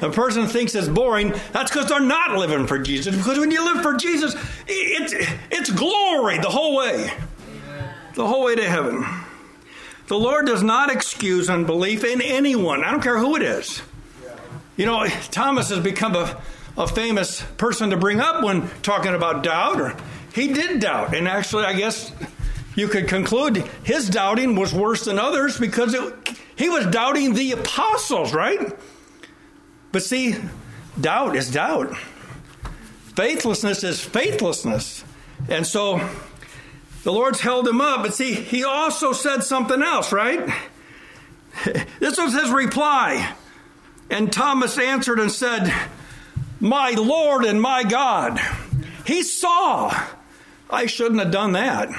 a 0.01 0.09
person 0.09 0.47
thinks 0.47 0.75
it's 0.75 0.87
boring, 0.87 1.33
that's 1.51 1.71
because 1.71 1.87
they're 1.87 1.99
not 1.99 2.37
living 2.37 2.67
for 2.67 2.79
Jesus. 2.79 3.15
Because 3.15 3.39
when 3.39 3.51
you 3.51 3.63
live 3.63 3.81
for 3.81 3.95
Jesus, 3.95 4.35
it's, 4.67 5.13
it's 5.51 5.71
glory 5.71 6.39
the 6.39 6.49
whole 6.49 6.75
way, 6.75 7.11
the 8.15 8.27
whole 8.27 8.43
way 8.43 8.55
to 8.55 8.69
heaven. 8.69 9.05
The 10.07 10.19
Lord 10.19 10.45
does 10.45 10.61
not 10.61 10.91
excuse 10.91 11.49
unbelief 11.49 12.03
in 12.03 12.21
anyone. 12.21 12.83
I 12.83 12.91
don't 12.91 13.01
care 13.01 13.17
who 13.17 13.35
it 13.35 13.41
is. 13.41 13.81
You 14.75 14.85
know, 14.85 15.07
Thomas 15.31 15.69
has 15.69 15.79
become 15.79 16.15
a, 16.15 16.41
a 16.77 16.87
famous 16.87 17.41
person 17.57 17.91
to 17.91 17.97
bring 17.97 18.19
up 18.19 18.43
when 18.43 18.69
talking 18.81 19.13
about 19.13 19.43
doubt, 19.43 19.79
or 19.79 19.95
he 20.33 20.51
did 20.51 20.81
doubt. 20.81 21.15
And 21.15 21.27
actually, 21.27 21.63
I 21.63 21.73
guess 21.73 22.11
you 22.75 22.87
could 22.87 23.07
conclude 23.07 23.57
his 23.83 24.09
doubting 24.09 24.55
was 24.55 24.73
worse 24.73 25.05
than 25.05 25.19
others 25.19 25.59
because 25.59 25.93
it, 25.93 26.13
he 26.55 26.69
was 26.69 26.85
doubting 26.87 27.33
the 27.33 27.51
apostles, 27.53 28.33
right? 28.33 28.73
But 29.93 30.03
see, 30.03 30.35
doubt 30.99 31.37
is 31.37 31.51
doubt. 31.51 31.95
Faithlessness 33.15 33.83
is 33.83 34.01
faithlessness. 34.01 35.03
And 35.47 35.67
so 35.67 36.09
the 37.03 37.13
Lord's 37.13 37.39
held 37.39 37.67
him 37.67 37.79
up. 37.79 38.01
But 38.01 38.15
see, 38.15 38.33
he 38.33 38.63
also 38.63 39.13
said 39.13 39.43
something 39.43 39.81
else, 39.81 40.11
right? 40.11 40.49
This 41.99 42.17
was 42.17 42.33
his 42.33 42.49
reply. 42.49 43.35
And 44.09 44.33
Thomas 44.33 44.79
answered 44.79 45.19
and 45.19 45.31
said, 45.31 45.71
My 46.59 46.89
Lord 46.91 47.45
and 47.45 47.61
my 47.61 47.83
God. 47.83 48.41
He 49.05 49.21
saw. 49.21 49.93
I 50.71 50.87
shouldn't 50.87 51.19
have 51.21 51.31
done 51.31 51.51
that. 51.51 51.89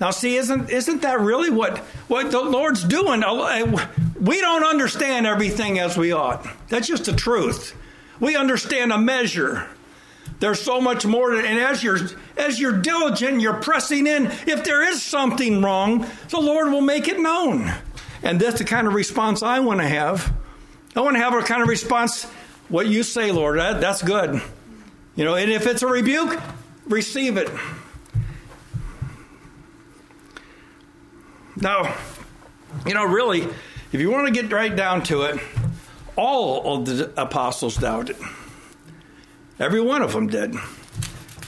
Now, 0.00 0.10
see, 0.10 0.36
isn't, 0.36 0.70
isn't 0.70 1.02
that 1.02 1.20
really 1.20 1.50
what, 1.50 1.78
what 2.08 2.30
the 2.30 2.40
Lord's 2.40 2.82
doing? 2.82 3.22
Uh, 3.22 3.86
We 4.22 4.40
don't 4.40 4.62
understand 4.62 5.26
everything 5.26 5.80
as 5.80 5.98
we 5.98 6.12
ought. 6.12 6.46
That's 6.68 6.86
just 6.86 7.06
the 7.06 7.12
truth. 7.12 7.74
We 8.20 8.36
understand 8.36 8.92
a 8.92 8.98
measure. 8.98 9.68
There's 10.38 10.60
so 10.62 10.80
much 10.80 11.04
more, 11.04 11.34
and 11.34 11.58
as 11.58 11.82
you're 11.82 11.98
as 12.36 12.60
you're 12.60 12.78
diligent, 12.80 13.40
you're 13.40 13.60
pressing 13.60 14.06
in. 14.06 14.26
If 14.46 14.62
there 14.62 14.88
is 14.88 15.02
something 15.02 15.60
wrong, 15.60 16.06
the 16.30 16.40
Lord 16.40 16.70
will 16.70 16.80
make 16.80 17.08
it 17.08 17.18
known. 17.18 17.72
And 18.22 18.38
that's 18.38 18.58
the 18.58 18.64
kind 18.64 18.86
of 18.86 18.94
response 18.94 19.42
I 19.42 19.58
want 19.58 19.80
to 19.80 19.88
have. 19.88 20.32
I 20.94 21.00
want 21.00 21.16
to 21.16 21.20
have 21.20 21.34
a 21.34 21.42
kind 21.42 21.60
of 21.60 21.68
response. 21.68 22.24
What 22.68 22.86
you 22.86 23.02
say, 23.02 23.32
Lord, 23.32 23.58
that, 23.58 23.80
that's 23.80 24.02
good. 24.02 24.40
You 25.16 25.24
know, 25.24 25.34
and 25.34 25.50
if 25.50 25.66
it's 25.66 25.82
a 25.82 25.86
rebuke, 25.88 26.40
receive 26.86 27.36
it. 27.36 27.50
Now, 31.56 31.96
you 32.86 32.94
know, 32.94 33.04
really, 33.04 33.48
if 33.92 34.00
you 34.00 34.10
want 34.10 34.26
to 34.26 34.32
get 34.32 34.50
right 34.50 34.74
down 34.74 35.02
to 35.04 35.22
it, 35.22 35.38
all 36.16 36.78
of 36.78 36.86
the 36.86 37.12
apostles 37.20 37.76
doubted. 37.76 38.16
Every 39.58 39.80
one 39.80 40.02
of 40.02 40.12
them 40.12 40.26
did. 40.26 40.54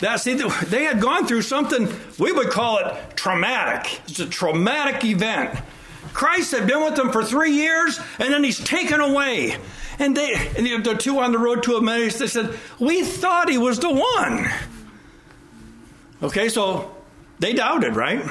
That, 0.00 0.20
see, 0.20 0.34
they 0.34 0.84
had 0.84 1.00
gone 1.00 1.26
through 1.26 1.42
something, 1.42 1.88
we 2.18 2.32
would 2.32 2.50
call 2.50 2.78
it 2.78 3.16
traumatic. 3.16 4.00
It's 4.06 4.20
a 4.20 4.26
traumatic 4.26 5.04
event. 5.04 5.58
Christ 6.12 6.52
had 6.52 6.66
been 6.66 6.84
with 6.84 6.96
them 6.96 7.10
for 7.10 7.24
three 7.24 7.52
years, 7.52 7.98
and 8.18 8.32
then 8.32 8.44
he's 8.44 8.62
taken 8.62 9.00
away. 9.00 9.56
And 9.98 10.16
they, 10.16 10.34
and 10.56 10.84
the 10.84 10.94
two 10.94 11.18
on 11.20 11.32
the 11.32 11.38
road 11.38 11.62
to 11.64 11.76
Emmaus, 11.76 12.18
they 12.18 12.26
said, 12.26 12.56
We 12.78 13.02
thought 13.02 13.48
he 13.48 13.58
was 13.58 13.78
the 13.78 13.92
one. 13.92 14.50
Okay, 16.22 16.48
so 16.48 16.94
they 17.38 17.52
doubted, 17.52 17.96
right? 17.96 18.24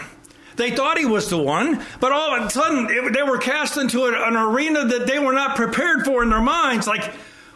They 0.55 0.75
thought 0.75 0.97
he 0.97 1.05
was 1.05 1.29
the 1.29 1.37
one, 1.37 1.83
but 1.99 2.11
all 2.11 2.35
of 2.35 2.45
a 2.45 2.49
sudden 2.49 2.87
it, 2.89 3.13
they 3.13 3.23
were 3.23 3.37
cast 3.37 3.77
into 3.77 4.05
an, 4.05 4.35
arena 4.35 4.85
that 4.85 5.07
they 5.07 5.19
were 5.19 5.33
not 5.33 5.55
prepared 5.55 6.05
for 6.05 6.23
in 6.23 6.29
their 6.29 6.41
minds. 6.41 6.87
Like, 6.87 7.13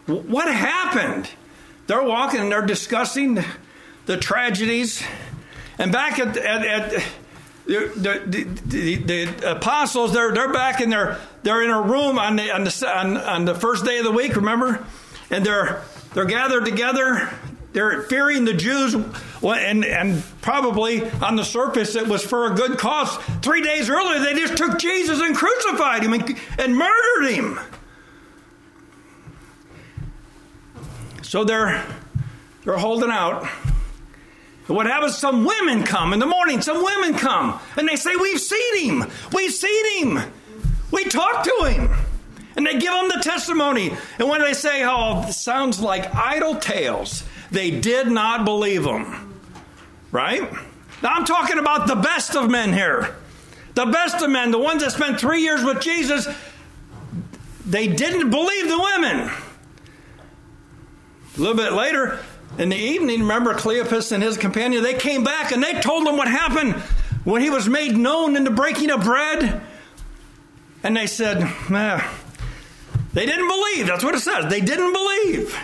what 0.08 0.54
happened? 0.54 1.30
They're 1.88 2.04
walking 2.04 2.39
and 2.39 2.51
they're 2.51 2.66
discussing 2.66 3.44
the 4.06 4.18
tragedies. 4.18 5.04
And 5.77 5.92
back 5.92 6.20
at, 6.20 6.36
at, 6.38 6.66
at 6.66 7.04
the, 7.66 7.92
the, 7.96 8.44
the, 8.66 8.96
the, 8.96 9.51
apostles, 9.51 10.13
they're, 10.13 10.34
they're 10.34 10.51
back 10.51 10.82
in 10.82 10.89
their, 10.89 11.20
they're 11.44 11.62
in 11.62 11.70
a 11.70 11.82
room 11.82 12.18
on 12.18 12.36
the, 12.36 12.51
on, 12.51 12.63
the, 12.63 12.94
on, 12.98 13.18
on 13.18 13.46
the 13.46 13.56
first 13.56 13.86
day 13.86 14.00
of 14.00 14.06
the 14.06 14.12
week, 14.12 14.36
remember? 14.36 14.86
And 15.30 15.46
they're, 15.46 15.84
they're 16.13 16.25
gathered 16.25 16.66
together. 16.66 17.30
They're 17.77 18.01
fearing 18.01 18.43
the 18.43 18.55
Jews, 18.55 18.96
and, 18.96 19.86
and 19.86 20.24
probably 20.41 21.07
on 21.22 21.36
the 21.36 21.43
surface 21.43 21.96
it 21.96 22.07
was 22.07 22.25
for 22.25 22.51
a 22.51 22.55
good 22.55 22.79
cause. 22.79 23.15
Three 23.43 23.62
days 23.62 23.88
earlier, 23.88 24.19
they 24.19 24.34
just 24.34 24.57
took 24.57 24.79
Jesus 24.79 25.22
and 25.22 25.36
crucified 25.36 26.01
him 26.01 26.13
and, 26.13 26.39
and 26.57 26.75
murdered 26.75 27.36
him. 27.36 27.60
So 31.22 31.43
they're, 31.43 31.86
they're 32.63 32.79
holding 32.79 33.12
out. 33.12 33.46
What 34.65 34.88
happens? 34.88 35.15
Some 35.15 35.46
women 35.46 35.84
come 35.84 36.13
in 36.13 36.19
the 36.19 36.25
morning, 36.25 36.63
some 36.63 36.84
women 36.84 37.13
come, 37.13 37.60
and 37.77 37.88
they 37.88 37.96
say, 37.96 38.15
We've 38.15 38.41
seen 38.41 38.89
him. 38.89 39.12
We've 39.34 39.53
seen 39.53 40.17
him. 40.17 40.31
We 40.89 41.03
talked 41.03 41.46
to 41.46 41.69
him. 41.69 41.91
And 42.55 42.65
they 42.65 42.79
give 42.79 42.91
them 42.91 43.10
the 43.10 43.22
testimony. 43.22 43.96
And 44.17 44.27
when 44.27 44.41
they 44.41 44.53
say, 44.53 44.84
Oh, 44.84 45.29
sounds 45.29 45.79
like 45.79 46.15
idle 46.15 46.55
tales, 46.55 47.24
they 47.51 47.72
did 47.72 48.08
not 48.08 48.46
believe 48.46 48.84
them. 48.84 49.39
Right? 50.12 50.51
Now 51.04 51.10
I'm 51.10 51.25
talking 51.25 51.60
about 51.60 51.88
the 51.88 51.96
best 51.96 52.36
of 52.36 52.50
men 52.50 52.74
here. 52.74 53.16
The 53.75 53.86
best 53.86 54.24
of 54.24 54.30
men, 54.30 54.51
the 54.51 54.58
ones 54.58 54.84
that 54.84 54.92
spent 54.92 55.20
three 55.20 55.42
years 55.42 55.63
with 55.63 55.82
Jesus, 55.82 56.27
they 57.66 57.88
didn't 57.88 58.30
believe 58.30 58.68
the 58.68 58.80
women. 58.80 59.30
A 61.38 61.39
little 61.39 61.56
bit 61.56 61.74
later, 61.74 62.20
in 62.58 62.70
the 62.70 62.75
evening, 62.75 63.20
remember 63.20 63.54
Cleopas 63.54 64.12
and 64.12 64.24
his 64.24 64.38
companion, 64.38 64.82
they 64.82 64.96
came 64.96 65.24
back 65.24 65.51
and 65.51 65.62
they 65.62 65.80
told 65.80 66.08
him 66.08 66.18
what 66.18 66.27
happened 66.27 66.74
when 67.24 67.42
he 67.42 67.51
was 67.51 67.70
made 67.70 67.96
known 67.96 68.36
in 68.36 68.44
the 68.44 68.50
breaking 68.50 68.89
of 68.89 69.04
bread. 69.04 69.62
And 70.82 70.98
they 70.98 71.06
said, 71.06 71.42
nah, 71.70 72.01
they 73.13 73.25
didn't 73.25 73.48
believe. 73.48 73.88
That's 73.88 74.04
what 74.04 74.16
it 74.16 74.22
says. 74.22 74.50
They 74.50 74.62
didn't 74.62 74.94
believe. 74.94 75.56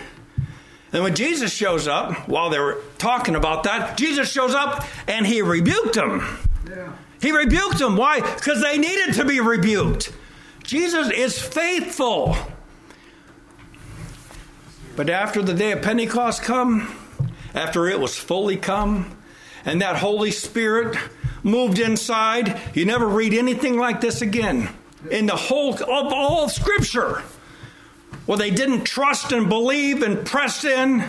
And 0.94 1.02
when 1.02 1.16
Jesus 1.16 1.52
shows 1.52 1.88
up, 1.88 2.28
while 2.28 2.50
they 2.50 2.58
were 2.60 2.80
talking 2.98 3.34
about 3.34 3.64
that, 3.64 3.98
Jesus 3.98 4.30
shows 4.30 4.54
up 4.54 4.86
and 5.08 5.26
he 5.26 5.42
rebuked 5.42 5.94
them. 5.94 6.38
Yeah. 6.70 6.92
He 7.20 7.32
rebuked 7.32 7.78
them. 7.78 7.96
Why? 7.96 8.20
Because 8.20 8.62
they 8.62 8.78
needed 8.78 9.14
to 9.14 9.24
be 9.24 9.40
rebuked. 9.40 10.12
Jesus 10.62 11.10
is 11.10 11.36
faithful. 11.42 12.36
But 14.94 15.10
after 15.10 15.42
the 15.42 15.52
day 15.52 15.72
of 15.72 15.82
Pentecost 15.82 16.42
come, 16.42 16.96
after 17.54 17.88
it 17.88 17.98
was 17.98 18.16
fully 18.16 18.56
come, 18.56 19.18
and 19.64 19.82
that 19.82 19.96
Holy 19.96 20.30
Spirit 20.30 20.96
moved 21.42 21.80
inside, 21.80 22.60
you 22.72 22.84
never 22.84 23.08
read 23.08 23.34
anything 23.34 23.78
like 23.78 24.00
this 24.00 24.22
again 24.22 24.68
in 25.10 25.26
the 25.26 25.34
whole 25.34 25.74
of 25.74 26.12
all 26.12 26.44
of 26.44 26.52
Scripture. 26.52 27.22
Well, 28.26 28.38
they 28.38 28.50
didn't 28.50 28.84
trust 28.84 29.32
and 29.32 29.48
believe 29.48 30.02
and 30.02 30.24
press 30.24 30.64
in. 30.64 31.04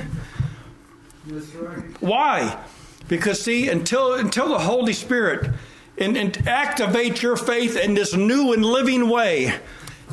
Right. 1.28 2.02
Why? 2.02 2.64
Because 3.08 3.42
see, 3.42 3.70
until 3.70 4.14
until 4.14 4.50
the 4.50 4.60
Holy 4.60 4.94
Spirit 4.94 5.52
and, 5.98 6.18
and 6.18 6.48
activate 6.48 7.22
your 7.22 7.38
faith 7.38 7.78
in 7.78 7.94
this 7.94 8.14
new 8.14 8.54
and 8.54 8.64
living 8.64 9.10
way, 9.10 9.58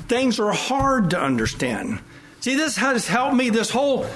things 0.08 0.38
are 0.38 0.52
hard 0.52 1.10
to 1.10 1.20
understand. 1.20 2.00
See, 2.40 2.54
this 2.54 2.76
has 2.76 3.06
helped 3.06 3.36
me, 3.36 3.50
this 3.50 3.70
whole 3.70 4.06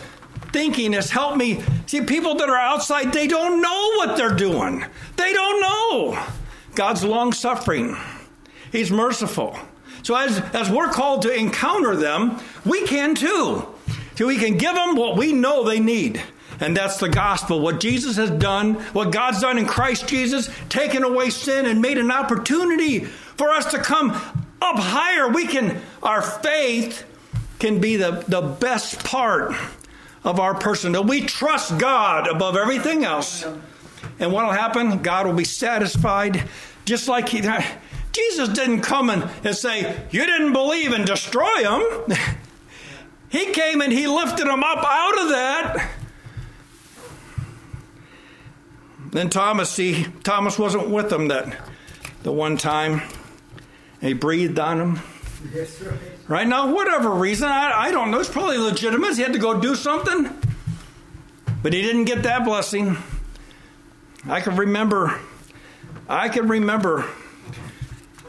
thinking 0.52 0.92
has 0.92 1.10
helped 1.10 1.36
me. 1.36 1.62
See, 1.86 2.02
people 2.02 2.36
that 2.36 2.48
are 2.48 2.56
outside, 2.56 3.12
they 3.12 3.26
don't 3.26 3.60
know 3.60 3.92
what 3.96 4.16
they're 4.16 4.34
doing. 4.34 4.84
They 5.16 5.32
don't 5.32 5.60
know. 5.60 6.26
God's 6.74 7.04
long 7.04 7.32
suffering, 7.32 7.96
He's 8.72 8.90
merciful. 8.90 9.58
So, 10.06 10.14
as, 10.14 10.38
as 10.54 10.70
we're 10.70 10.92
called 10.92 11.22
to 11.22 11.34
encounter 11.34 11.96
them, 11.96 12.38
we 12.64 12.86
can 12.86 13.16
too. 13.16 13.66
So, 14.14 14.28
we 14.28 14.36
can 14.36 14.56
give 14.56 14.72
them 14.72 14.94
what 14.94 15.16
we 15.16 15.32
know 15.32 15.64
they 15.64 15.80
need. 15.80 16.22
And 16.60 16.76
that's 16.76 16.98
the 16.98 17.08
gospel. 17.08 17.58
What 17.58 17.80
Jesus 17.80 18.14
has 18.14 18.30
done, 18.30 18.74
what 18.92 19.10
God's 19.10 19.40
done 19.40 19.58
in 19.58 19.66
Christ 19.66 20.06
Jesus, 20.06 20.48
taken 20.68 21.02
away 21.02 21.30
sin 21.30 21.66
and 21.66 21.82
made 21.82 21.98
an 21.98 22.12
opportunity 22.12 23.00
for 23.00 23.50
us 23.50 23.72
to 23.72 23.78
come 23.78 24.12
up 24.62 24.78
higher. 24.78 25.28
We 25.28 25.48
can, 25.48 25.82
our 26.04 26.22
faith 26.22 27.04
can 27.58 27.80
be 27.80 27.96
the, 27.96 28.24
the 28.28 28.42
best 28.42 29.02
part 29.02 29.56
of 30.22 30.38
our 30.38 30.54
person. 30.54 30.92
That 30.92 31.02
we 31.02 31.22
trust 31.22 31.78
God 31.78 32.28
above 32.28 32.56
everything 32.56 33.04
else. 33.04 33.44
And 34.20 34.32
what 34.32 34.44
will 34.44 34.52
happen? 34.52 35.02
God 35.02 35.26
will 35.26 35.34
be 35.34 35.42
satisfied. 35.42 36.48
Just 36.84 37.08
like 37.08 37.28
he, 37.28 37.42
Jesus 38.16 38.48
didn't 38.48 38.80
come 38.80 39.10
and, 39.10 39.56
say, 39.56 39.96
You 40.10 40.24
didn't 40.26 40.52
believe 40.52 40.92
and 40.92 41.06
destroy 41.06 41.62
them. 41.62 41.84
he 43.28 43.52
came 43.52 43.80
and 43.80 43.92
he 43.92 44.06
lifted 44.06 44.46
them 44.46 44.64
up 44.64 44.84
out 44.84 45.22
of 45.22 45.28
that. 45.28 45.90
Then 49.10 49.30
Thomas, 49.30 49.70
see, 49.70 50.06
Thomas 50.24 50.58
wasn't 50.58 50.90
with 50.90 51.10
them 51.10 51.28
that 51.28 51.56
the 52.22 52.32
one 52.32 52.56
time. 52.56 53.02
He 54.00 54.12
breathed 54.12 54.58
on 54.58 54.80
him. 54.80 55.00
Yes, 55.54 55.80
right. 55.80 55.98
Right 56.28 56.46
now, 56.46 56.74
whatever 56.74 57.10
reason, 57.10 57.48
I, 57.48 57.72
I 57.72 57.90
don't 57.92 58.10
know. 58.10 58.18
It's 58.18 58.28
probably 58.28 58.58
legitimate. 58.58 59.16
He 59.16 59.22
had 59.22 59.32
to 59.32 59.38
go 59.38 59.60
do 59.60 59.74
something. 59.74 60.36
But 61.62 61.72
he 61.72 61.82
didn't 61.82 62.04
get 62.04 62.24
that 62.24 62.44
blessing. 62.44 62.96
I 64.28 64.40
can 64.40 64.56
remember, 64.56 65.18
I 66.08 66.28
can 66.28 66.48
remember, 66.48 67.06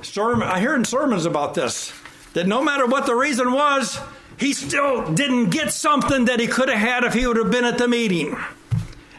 sermon, 0.02 0.48
I 0.48 0.60
hear 0.60 0.76
in 0.76 0.86
sermons 0.86 1.26
about 1.26 1.54
this, 1.54 1.94
that 2.34 2.48
no 2.48 2.64
matter 2.64 2.86
what 2.86 3.06
the 3.06 3.16
reason 3.16 3.52
was, 3.52 4.00
he 4.38 4.54
still 4.54 5.12
didn't 5.14 5.50
get 5.50 5.74
something 5.74 6.26
that 6.26 6.40
he 6.40 6.48
could 6.48 6.70
have 6.70 6.80
had 6.80 7.04
if 7.04 7.14
he 7.14 7.26
would 7.26 7.38
have 7.38 7.52
been 7.52 7.66
at 7.66 7.78
the 7.78 7.88
meeting. 7.88 8.38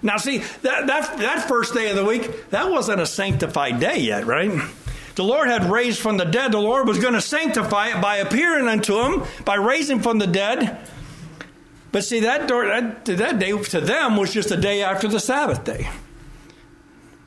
Now, 0.03 0.17
see, 0.17 0.39
that, 0.63 0.87
that, 0.87 1.19
that 1.19 1.49
first 1.49 1.75
day 1.75 1.91
of 1.91 1.97
the 1.97 2.05
week, 2.05 2.51
that 2.51 2.71
wasn't 2.71 3.01
a 3.01 3.07
sanctified 3.07 3.81
day 3.81 3.99
yet, 3.99 4.27
right? 4.27 4.51
The 5.17 5.25
Lord 5.25 5.49
had 5.49 5.65
raised 5.65 5.99
from 5.99 6.17
the 6.17 6.25
dead. 6.25 6.53
The 6.53 6.59
Lord 6.59 6.87
was 6.87 7.01
going 7.01 7.15
to 7.15 7.21
sanctify 7.21 7.97
it 7.97 8.01
by 8.01 8.19
appearing 8.19 8.69
unto 8.69 9.01
him, 9.01 9.25
by 9.45 9.57
raising 9.57 10.01
from 10.01 10.21
the 10.21 10.29
dead. 10.29 10.79
But 11.91 12.05
see, 12.05 12.21
that, 12.21 12.47
that, 12.47 13.05
that 13.05 13.39
day 13.41 13.51
to 13.51 13.81
them 13.81 14.17
was 14.17 14.33
just 14.33 14.53
a 14.53 14.57
day 14.57 14.83
after 14.83 15.09
the 15.09 15.19
Sabbath 15.19 15.65
day. 15.65 15.89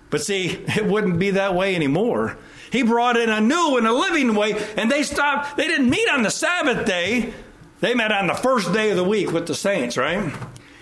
But 0.09 0.21
see, 0.21 0.49
it 0.67 0.85
wouldn't 0.85 1.19
be 1.19 1.31
that 1.31 1.53
way 1.53 1.75
anymore. 1.75 2.37
He 2.71 2.83
brought 2.83 3.17
in 3.17 3.29
a 3.29 3.41
new 3.41 3.77
and 3.77 3.85
a 3.85 3.93
living 3.93 4.33
way, 4.33 4.53
and 4.77 4.89
they 4.89 5.03
stopped. 5.03 5.57
They 5.57 5.67
didn't 5.67 5.89
meet 5.89 6.09
on 6.09 6.23
the 6.23 6.31
Sabbath 6.31 6.85
day. 6.85 7.33
They 7.81 7.93
met 7.93 8.11
on 8.11 8.27
the 8.27 8.33
first 8.33 8.71
day 8.71 8.91
of 8.91 8.95
the 8.95 9.03
week 9.03 9.31
with 9.31 9.47
the 9.47 9.55
saints, 9.55 9.97
right? 9.97 10.33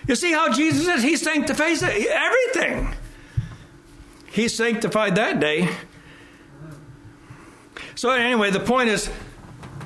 You 0.08 0.16
see 0.16 0.32
how 0.32 0.52
Jesus 0.52 0.88
is? 0.88 1.04
He 1.04 1.18
sanctifies 1.18 1.82
everything. 1.82 2.94
He 4.32 4.48
sanctified 4.48 5.16
that 5.16 5.40
day. 5.40 5.70
So, 7.96 8.12
anyway, 8.12 8.52
the 8.52 8.60
point 8.60 8.90
is 8.90 9.10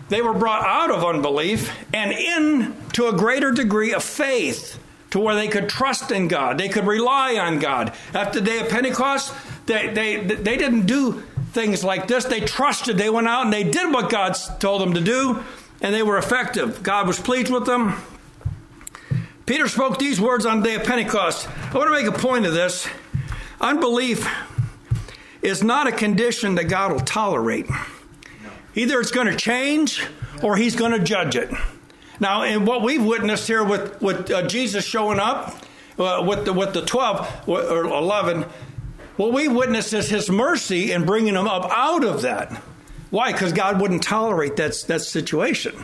they 0.10 0.22
were 0.22 0.34
brought 0.34 0.66
out 0.66 0.92
of 0.92 1.04
unbelief 1.04 1.72
and 1.94 2.12
into 2.12 3.08
a 3.08 3.14
greater 3.14 3.52
degree 3.52 3.94
of 3.94 4.04
faith 4.04 4.78
to 5.12 5.20
where 5.20 5.36
they 5.36 5.48
could 5.48 5.70
trust 5.70 6.12
in 6.12 6.28
God. 6.28 6.58
They 6.58 6.70
could 6.70 6.86
rely 6.86 7.36
on 7.38 7.60
God. 7.60 7.94
After 8.14 8.40
the 8.40 8.46
day 8.46 8.60
of 8.60 8.70
Pentecost, 8.70 9.34
they, 9.66 9.94
they, 9.94 10.18
they 10.18 10.58
didn't 10.58 10.86
do 10.86 11.24
things 11.54 11.84
like 11.84 12.08
this. 12.08 12.26
They 12.26 12.42
trusted. 12.42 12.98
They 12.98 13.10
went 13.10 13.28
out 13.28 13.46
and 13.46 13.54
they 13.54 13.64
did 13.64 13.94
what 13.94 14.10
God 14.10 14.34
told 14.60 14.82
them 14.82 14.94
to 14.96 15.02
do, 15.02 15.44
and 15.82 15.94
they 15.94 16.04
were 16.04 16.18
effective. 16.18 16.84
God 16.84 17.08
was 17.08 17.20
pleased 17.20 17.52
with 17.52 17.66
them. 17.66 17.96
Peter 19.46 19.68
spoke 19.68 20.00
these 20.00 20.22
words 20.22 20.46
on 20.46 20.62
the 20.62 20.70
day 20.70 20.76
of 20.76 20.84
Pentecost. 20.84 21.50
I 21.74 21.78
want 21.78 21.88
to 21.88 21.92
make 21.92 22.08
a 22.08 22.18
point 22.18 22.46
of 22.46 22.54
this. 22.54 22.88
Unbelief 23.60 24.28
is 25.42 25.62
not 25.64 25.88
a 25.88 25.92
condition 25.92 26.56
that 26.56 26.66
God 26.66 26.94
will 26.94 27.02
tolerate. 27.02 27.68
Either 28.76 29.00
it's 29.00 29.12
going 29.12 29.28
to 29.28 29.36
change 29.36 30.06
or 30.42 30.56
he's 30.56 30.76
going 30.76 30.92
to 30.92 31.00
judge 31.00 31.36
it. 31.36 31.52
Now, 32.20 32.44
in 32.44 32.66
what 32.66 32.82
we've 32.82 33.04
witnessed 33.04 33.48
here 33.48 33.64
with, 33.64 34.02
with 34.02 34.32
uh, 34.32 34.48
Jesus 34.48 34.86
showing 34.86 35.20
up, 35.20 35.58
uh, 36.00 36.24
with, 36.26 36.46
the, 36.46 36.54
with 36.54 36.74
the 36.74 36.86
12 36.86 37.48
or 37.48 37.86
11, 37.86 38.46
what 39.18 39.34
we 39.34 39.48
witnessed 39.48 39.94
is 39.94 40.10
his 40.10 40.30
mercy 40.30 40.92
in 40.92 41.06
bringing 41.06 41.36
them 41.36 41.48
up 41.48 41.70
out 41.72 42.04
of 42.04 42.22
that. 42.24 42.52
Why? 43.10 43.32
Because 43.32 43.54
God 43.54 43.80
wouldn't 43.80 44.04
tolerate 44.04 44.56
that, 44.56 44.74
that 44.88 45.02
situation. 45.02 45.76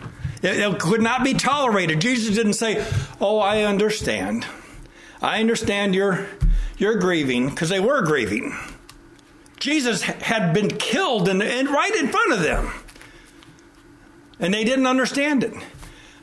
It, 0.41 0.57
it 0.59 0.79
could 0.79 1.01
not 1.01 1.23
be 1.23 1.35
tolerated. 1.35 2.01
Jesus 2.01 2.35
didn't 2.35 2.53
say, 2.53 2.85
Oh, 3.21 3.39
I 3.39 3.63
understand. 3.63 4.45
I 5.21 5.39
understand 5.39 5.93
you're, 5.93 6.27
you're 6.77 6.95
grieving, 6.95 7.49
because 7.49 7.69
they 7.69 7.79
were 7.79 8.01
grieving. 8.01 8.57
Jesus 9.59 10.01
had 10.01 10.53
been 10.53 10.69
killed 10.77 11.27
and 11.27 11.41
right 11.41 11.95
in 11.95 12.07
front 12.07 12.33
of 12.33 12.41
them. 12.41 12.71
And 14.39 14.53
they 14.53 14.63
didn't 14.63 14.87
understand 14.87 15.43
it. 15.43 15.53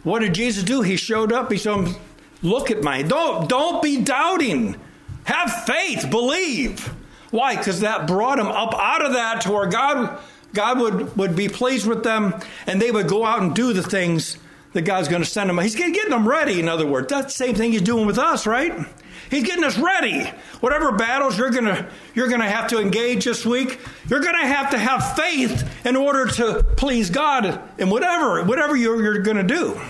What 0.02 0.20
did 0.20 0.34
Jesus 0.34 0.64
do? 0.64 0.82
He 0.82 0.96
showed 0.96 1.32
up. 1.32 1.52
He 1.52 1.58
said, 1.58 1.94
Look 2.42 2.70
at 2.70 2.82
my. 2.82 3.02
Don't, 3.02 3.48
don't 3.48 3.82
be 3.82 4.02
doubting. 4.02 4.76
Have 5.26 5.64
faith. 5.64 6.10
Believe. 6.10 6.92
Why? 7.30 7.56
Because 7.56 7.80
that 7.80 8.06
brought 8.06 8.38
them 8.38 8.48
up 8.48 8.74
out 8.74 9.04
of 9.04 9.12
that 9.12 9.42
to 9.42 9.52
where 9.52 9.66
God, 9.66 10.18
God 10.54 10.80
would, 10.80 11.16
would 11.16 11.36
be 11.36 11.48
pleased 11.48 11.86
with 11.86 12.02
them 12.02 12.34
and 12.66 12.80
they 12.80 12.90
would 12.90 13.08
go 13.08 13.24
out 13.24 13.42
and 13.42 13.54
do 13.54 13.72
the 13.72 13.82
things 13.82 14.38
that 14.72 14.82
God's 14.82 15.08
going 15.08 15.22
to 15.22 15.28
send 15.28 15.50
them. 15.50 15.58
He's 15.58 15.74
getting 15.74 16.10
them 16.10 16.28
ready, 16.28 16.60
in 16.60 16.68
other 16.68 16.86
words. 16.86 17.08
That's 17.08 17.26
the 17.26 17.44
same 17.44 17.54
thing 17.54 17.72
He's 17.72 17.82
doing 17.82 18.06
with 18.06 18.18
us, 18.18 18.46
right? 18.46 18.86
He's 19.30 19.42
getting 19.42 19.64
us 19.64 19.78
ready. 19.78 20.24
Whatever 20.60 20.92
battles 20.92 21.36
you're 21.36 21.50
gonna 21.50 21.88
you're 22.14 22.28
gonna 22.28 22.48
have 22.48 22.68
to 22.68 22.78
engage 22.78 23.24
this 23.24 23.44
week, 23.44 23.80
you're 24.08 24.20
gonna 24.20 24.46
have 24.46 24.70
to 24.70 24.78
have 24.78 25.16
faith 25.16 25.68
in 25.84 25.96
order 25.96 26.26
to 26.26 26.62
please 26.76 27.10
God 27.10 27.60
in 27.78 27.90
whatever 27.90 28.44
whatever 28.44 28.76
you're, 28.76 29.02
you're 29.02 29.18
gonna 29.18 29.42
do. 29.42 29.80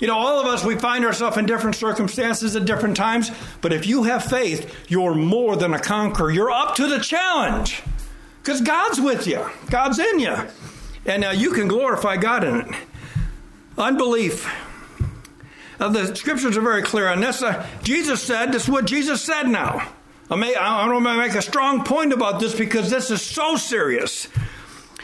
You 0.00 0.06
know, 0.06 0.16
all 0.16 0.40
of 0.40 0.46
us 0.46 0.64
we 0.64 0.76
find 0.76 1.04
ourselves 1.04 1.36
in 1.36 1.46
different 1.46 1.76
circumstances 1.76 2.56
at 2.56 2.64
different 2.64 2.96
times, 2.96 3.30
but 3.60 3.72
if 3.72 3.86
you 3.86 4.04
have 4.04 4.24
faith, 4.24 4.74
you're 4.88 5.14
more 5.14 5.56
than 5.56 5.74
a 5.74 5.78
conqueror. 5.78 6.30
You're 6.30 6.50
up 6.50 6.74
to 6.76 6.88
the 6.88 6.98
challenge 6.98 7.82
because 8.42 8.60
God's 8.60 9.00
with 9.00 9.26
you. 9.26 9.48
God's 9.68 9.98
in 9.98 10.18
you, 10.18 10.36
and 11.06 11.24
uh, 11.24 11.30
you 11.30 11.52
can 11.52 11.68
glorify 11.68 12.16
God 12.16 12.44
in 12.44 12.60
it. 12.62 12.74
Unbelief 13.78 14.48
uh, 15.80 15.88
the 15.88 16.14
scriptures 16.14 16.56
are 16.56 16.60
very 16.60 16.82
clear 16.82 17.08
on 17.08 17.20
this. 17.20 17.42
Uh, 17.42 17.66
Jesus 17.82 18.22
said, 18.22 18.52
this 18.52 18.64
is 18.64 18.68
what 18.68 18.84
Jesus 18.84 19.22
said 19.22 19.44
now. 19.44 19.88
I, 20.30 20.36
may, 20.36 20.54
I 20.54 20.86
want 20.86 21.04
to 21.04 21.16
make 21.16 21.34
a 21.34 21.42
strong 21.42 21.84
point 21.84 22.12
about 22.12 22.38
this 22.38 22.54
because 22.54 22.90
this 22.90 23.10
is 23.10 23.22
so 23.22 23.56
serious. 23.56 24.28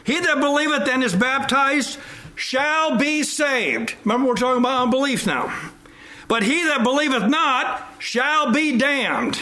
He 0.05 0.21
that 0.21 0.39
believeth 0.39 0.87
and 0.89 1.03
is 1.03 1.17
baptized 1.17 1.99
shall 2.37 2.97
be 2.97 3.25
saved. 3.25 3.95
Remember, 4.05 4.29
we're 4.29 4.35
talking 4.35 4.61
about 4.61 4.83
unbelief 4.83 5.27
now. 5.27 5.53
But 6.29 6.45
he 6.45 6.63
that 6.65 6.85
believeth 6.85 7.29
not 7.29 7.83
shall 7.99 8.53
be 8.53 8.79
damned. 8.79 9.41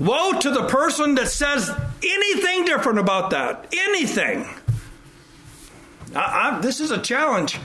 Woe 0.00 0.38
to 0.40 0.50
the 0.50 0.66
person 0.66 1.14
that 1.16 1.28
says 1.28 1.70
anything 2.02 2.64
different 2.64 2.98
about 2.98 3.30
that. 3.30 3.72
Anything. 3.72 4.48
I, 6.16 6.56
I, 6.56 6.60
this 6.60 6.80
is 6.80 6.90
a 6.90 6.98
challenge. 6.98 7.58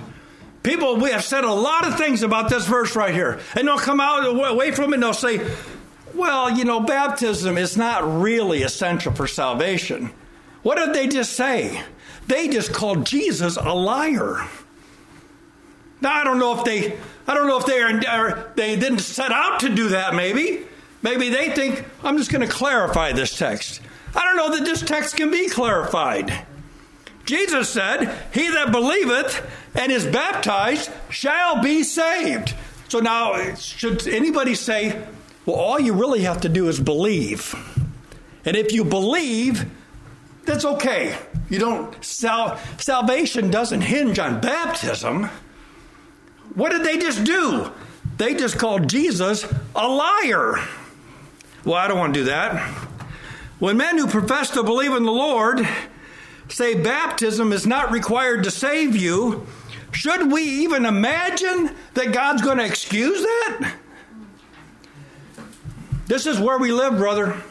People, 0.64 0.98
we 0.98 1.12
have 1.12 1.24
said 1.24 1.44
a 1.44 1.54
lot 1.54 1.88
of 1.88 1.98
things 1.98 2.24
about 2.24 2.50
this 2.50 2.66
verse 2.66 2.96
right 2.96 3.14
here. 3.14 3.40
And 3.56 3.68
they'll 3.68 3.78
come 3.78 4.02
out 4.02 4.26
away 4.26 4.72
from 4.72 4.92
it 4.92 4.96
and 4.96 5.04
they'll 5.04 5.14
say, 5.14 5.48
well, 6.14 6.50
you 6.50 6.66
know, 6.66 6.82
baptism 6.82 7.58
is 7.58 7.78
not 7.78 8.22
really 8.22 8.64
essential 8.64 9.14
for 9.14 9.28
salvation. 9.28 10.12
What 10.64 10.78
did 10.78 10.94
they 10.94 11.08
just 11.08 11.34
say? 11.34 11.84
They 12.28 12.48
just 12.48 12.74
called 12.74 13.06
Jesus 13.06 13.58
a 13.58 13.74
liar. 13.74 14.48
Now 16.02 16.14
I 16.14 16.24
don't 16.24 16.40
know 16.40 16.58
if 16.58 16.64
they 16.64 16.98
I 17.28 17.34
don't 17.34 17.48
know 17.48 17.60
if 17.60 17.66
they 17.66 17.82
are 17.82 18.52
they 18.56 18.76
didn't 18.76 19.00
set 19.00 19.32
out 19.32 19.62
to 19.62 19.74
do 19.74 19.90
that 19.90 20.16
maybe. 20.16 20.66
Maybe 21.02 21.30
they 21.30 21.52
think 21.52 21.86
I'm 22.04 22.18
just 22.18 22.32
going 22.32 22.48
to 22.48 22.52
clarify 22.52 23.12
this 23.12 23.38
text. 23.38 23.82
I 24.16 24.24
don't 24.24 24.38
know 24.38 24.58
that 24.58 24.66
this 24.66 24.82
text 24.82 25.18
can 25.18 25.30
be 25.30 25.50
clarified. 25.50 26.46
Jesus 27.26 27.70
said, 27.70 28.16
He 28.34 28.50
that 28.50 28.72
believeth 28.72 29.46
and 29.76 29.92
is 29.92 30.06
baptized 30.06 30.90
shall 31.10 31.62
be 31.62 31.84
saved. 31.84 32.56
So 32.88 33.00
now, 33.00 33.56
should 33.56 34.08
anybody 34.08 34.56
say, 34.56 35.06
well, 35.46 35.58
all 35.58 35.80
you 35.80 35.94
really 35.94 36.22
have 36.22 36.42
to 36.42 36.50
do 36.50 36.70
is 36.70 36.80
believe? 36.80 37.56
And 38.46 38.56
if 38.56 38.72
you 38.72 38.86
believe, 38.86 39.66
that's 40.46 40.66
okay. 40.66 41.18
You 41.50 41.60
don't, 41.60 42.04
sal, 42.04 42.60
salvation 42.78 43.52
doesn't 43.52 43.82
hinge 43.82 44.18
on 44.18 44.42
baptism. 44.42 45.30
What 46.56 46.72
did 46.72 46.84
they 46.84 46.98
just 46.98 47.24
do? 47.24 47.72
They 48.18 48.34
just 48.34 48.58
called 48.58 48.90
Jesus 48.90 49.46
a 49.76 49.88
liar. 49.88 50.66
Well, 51.64 51.76
I 51.76 51.88
don't 51.88 51.98
want 51.98 52.14
to 52.14 52.22
do 52.22 52.26
that. 52.26 52.62
When 53.60 53.78
men 53.78 53.98
who 53.98 54.08
profess 54.08 54.50
to 54.52 54.64
believe 54.64 54.94
in 54.94 55.04
the 55.04 55.12
Lord 55.12 55.68
say 56.48 56.82
baptism 56.82 57.52
is 57.52 57.66
not 57.66 57.92
required 57.92 58.44
to 58.44 58.52
save 58.52 58.96
you, 58.96 59.46
should 59.92 60.32
we 60.32 60.44
even 60.44 60.86
imagine 60.86 61.76
that 61.94 62.12
God's 62.12 62.42
going 62.42 62.58
to 62.58 62.66
excuse 62.66 63.22
that? 63.22 63.74
This 66.08 66.26
is 66.26 66.40
where 66.40 66.58
we 66.58 66.72
live, 66.72 66.98
brother. 66.98 67.42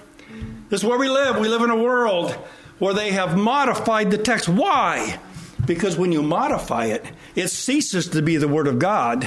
This 0.68 0.80
is 0.80 0.86
where 0.86 0.98
we 0.98 1.08
live. 1.08 1.38
We 1.38 1.48
live 1.48 1.62
in 1.62 1.70
a 1.70 1.76
world 1.76 2.36
where 2.84 2.92
they 2.92 3.12
have 3.12 3.34
modified 3.34 4.10
the 4.10 4.18
text. 4.18 4.46
Why? 4.46 5.18
Because 5.64 5.96
when 5.96 6.12
you 6.12 6.22
modify 6.22 6.84
it, 6.84 7.02
it 7.34 7.48
ceases 7.48 8.08
to 8.08 8.20
be 8.20 8.36
the 8.36 8.46
Word 8.46 8.66
of 8.66 8.78
God, 8.78 9.26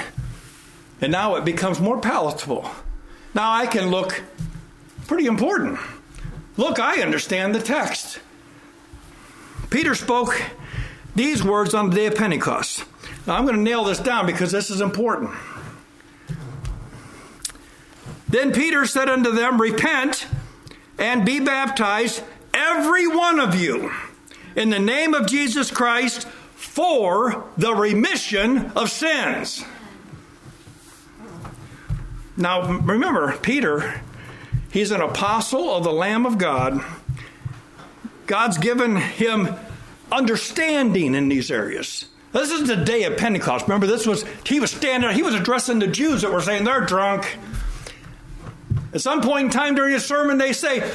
and 1.02 1.12
now 1.12 1.38
it 1.38 1.44
becomes 1.44 1.80
more 1.80 2.00
palatable. 2.00 2.70
Now 3.34 3.52
I 3.52 3.66
can 3.66 3.90
look 3.90 4.22
pretty 5.08 5.26
important. 5.26 5.80
Look, 6.56 6.78
I 6.78 7.02
understand 7.02 7.56
the 7.56 7.60
text. 7.60 8.20
Peter 9.72 9.96
spoke 9.96 10.40
these 11.16 11.44
words 11.44 11.74
on 11.74 11.90
the 11.90 11.96
day 11.96 12.06
of 12.06 12.14
Pentecost. 12.14 12.86
Now, 13.26 13.38
I'm 13.38 13.46
going 13.46 13.56
to 13.56 13.62
nail 13.64 13.86
this 13.86 13.98
down 13.98 14.28
because 14.28 14.52
this 14.52 14.70
is 14.70 14.82
important. 14.82 15.32
Then 18.30 18.54
Peter 18.54 18.86
said 18.86 19.10
unto 19.10 19.32
them, 19.32 19.60
Repent 19.60 20.28
and 21.00 21.26
be 21.26 21.40
baptized, 21.40 22.22
every 22.58 23.08
one 23.08 23.40
of 23.40 23.56
you, 23.56 23.92
in 24.56 24.70
the 24.70 24.80
name 24.80 25.14
of 25.14 25.28
Jesus 25.28 25.72
Christ 25.72 26.28
for 26.56 27.46
the 27.58 27.74
remission 27.74 28.72
of 28.76 28.90
sins. 28.90 29.64
Now, 32.36 32.72
remember, 32.72 33.38
Peter, 33.38 34.02
he's 34.72 34.92
an 34.92 35.02
apostle 35.02 35.74
of 35.76 35.84
the 35.84 35.94
Lamb 35.94 36.26
of 36.26 36.38
God 36.38 36.84
God's 38.28 38.58
given 38.58 38.98
him 38.98 39.56
understanding 40.12 41.16
in 41.16 41.30
these 41.30 41.50
areas. 41.50 42.06
This 42.34 42.52
is 42.52 42.68
the 42.68 42.76
day 42.76 43.04
of 43.04 43.18
Pentecost. 43.18 43.68
Remember, 43.68 43.88
this 43.88 44.06
was 44.06 44.26
he 44.46 44.60
was 44.60 44.70
standing. 44.70 45.10
He 45.12 45.24
was 45.24 45.34
addressing 45.34 45.80
the 45.80 45.88
Jews 45.88 46.22
that 46.22 46.32
were 46.32 46.42
saying 46.42 46.66
they're 46.66 46.82
drunk. 46.82 47.38
At 48.94 49.02
some 49.02 49.22
point 49.22 49.46
in 49.46 49.52
time 49.52 49.76
during 49.76 49.94
his 49.94 50.06
sermon, 50.06 50.38
they 50.38 50.54
say, 50.54 50.92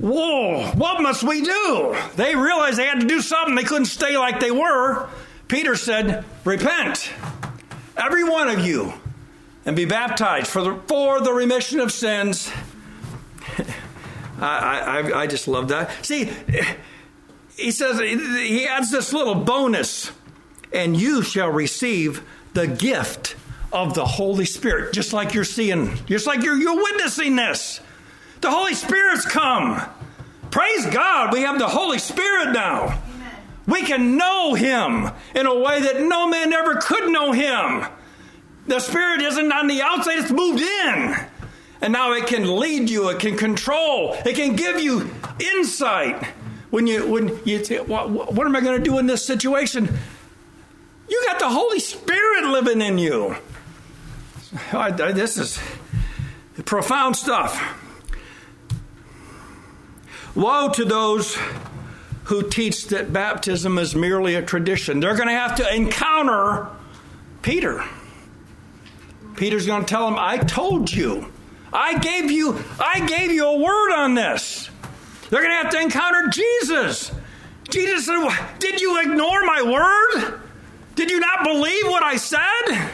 Whoa, 0.00 0.70
what 0.76 1.02
must 1.02 1.22
we 1.22 1.42
do? 1.42 1.96
They 2.16 2.34
realized 2.34 2.78
they 2.78 2.86
had 2.86 3.00
to 3.00 3.06
do 3.06 3.20
something. 3.20 3.54
They 3.54 3.64
couldn't 3.64 3.84
stay 3.84 4.16
like 4.16 4.40
they 4.40 4.50
were. 4.50 5.08
Peter 5.46 5.76
said, 5.76 6.24
Repent, 6.44 7.12
every 7.96 8.24
one 8.24 8.48
of 8.48 8.64
you, 8.64 8.94
and 9.66 9.76
be 9.76 9.84
baptized 9.84 10.46
for 10.46 10.62
the, 10.62 10.74
for 10.86 11.20
the 11.20 11.32
remission 11.32 11.80
of 11.80 11.92
sins. 11.92 12.50
I, 14.40 15.02
I, 15.12 15.20
I 15.22 15.26
just 15.26 15.46
love 15.46 15.68
that. 15.68 15.90
See, 16.04 16.30
he 17.56 17.70
says, 17.70 18.00
he 18.00 18.66
adds 18.66 18.90
this 18.90 19.12
little 19.12 19.34
bonus, 19.34 20.12
and 20.72 20.98
you 20.98 21.20
shall 21.22 21.50
receive 21.50 22.22
the 22.54 22.66
gift 22.66 23.36
of 23.70 23.94
the 23.94 24.06
Holy 24.06 24.46
Spirit, 24.46 24.94
just 24.94 25.12
like 25.12 25.34
you're 25.34 25.44
seeing, 25.44 25.94
just 26.06 26.26
like 26.26 26.42
you're, 26.42 26.56
you're 26.56 26.76
witnessing 26.76 27.36
this. 27.36 27.80
The 28.40 28.50
Holy 28.50 28.74
Spirit's 28.74 29.26
come. 29.26 29.82
Praise 30.50 30.86
God, 30.86 31.32
we 31.32 31.42
have 31.42 31.58
the 31.58 31.68
Holy 31.68 31.98
Spirit 31.98 32.52
now. 32.52 32.84
Amen. 32.84 33.32
We 33.66 33.82
can 33.82 34.16
know 34.16 34.54
Him 34.54 35.10
in 35.34 35.46
a 35.46 35.58
way 35.58 35.82
that 35.82 36.00
no 36.00 36.28
man 36.28 36.52
ever 36.52 36.76
could 36.76 37.10
know 37.10 37.32
Him. 37.32 37.86
The 38.66 38.80
Spirit 38.80 39.20
isn't 39.22 39.52
on 39.52 39.66
the 39.66 39.82
outside, 39.82 40.18
it's 40.18 40.30
moved 40.30 40.60
in. 40.60 41.16
And 41.82 41.92
now 41.92 42.12
it 42.12 42.26
can 42.26 42.56
lead 42.56 42.90
you, 42.90 43.08
it 43.10 43.20
can 43.20 43.36
control, 43.36 44.14
it 44.24 44.36
can 44.36 44.56
give 44.56 44.80
you 44.80 45.10
insight. 45.38 46.24
When 46.70 46.86
you 46.86 47.06
when 47.06 47.40
you 47.44 47.64
say, 47.64 47.80
what, 47.80 48.10
what 48.10 48.46
am 48.46 48.54
I 48.54 48.60
going 48.60 48.78
to 48.78 48.84
do 48.84 48.98
in 48.98 49.06
this 49.06 49.24
situation? 49.24 49.98
You 51.08 51.22
got 51.26 51.40
the 51.40 51.48
Holy 51.48 51.80
Spirit 51.80 52.44
living 52.44 52.80
in 52.80 52.98
you. 52.98 53.36
I, 54.72 54.86
I, 54.88 55.12
this 55.12 55.36
is 55.36 55.58
profound 56.64 57.16
stuff. 57.16 57.79
Woe 60.34 60.68
to 60.70 60.84
those 60.84 61.36
who 62.24 62.48
teach 62.48 62.86
that 62.88 63.12
baptism 63.12 63.78
is 63.78 63.94
merely 63.94 64.36
a 64.36 64.42
tradition. 64.42 65.00
They're 65.00 65.16
going 65.16 65.28
to 65.28 65.34
have 65.34 65.56
to 65.56 65.74
encounter 65.74 66.68
Peter. 67.42 67.84
Peter's 69.36 69.66
going 69.66 69.84
to 69.84 69.88
tell 69.88 70.06
them, 70.06 70.18
"I 70.18 70.38
told 70.38 70.92
you. 70.92 71.32
I 71.72 71.98
gave 71.98 72.30
you 72.30 72.62
I 72.78 73.00
gave 73.06 73.32
you 73.32 73.46
a 73.46 73.56
word 73.58 73.92
on 73.92 74.14
this." 74.14 74.70
They're 75.28 75.40
going 75.40 75.52
to 75.52 75.62
have 75.62 75.70
to 75.70 75.80
encounter 75.80 76.28
Jesus. 76.28 77.10
Jesus 77.68 78.06
said, 78.06 78.28
"Did 78.58 78.80
you 78.80 79.00
ignore 79.00 79.44
my 79.44 79.62
word? 79.62 80.40
Did 80.94 81.10
you 81.10 81.20
not 81.20 81.44
believe 81.44 81.84
what 81.84 82.02
I 82.02 82.16
said?" 82.16 82.90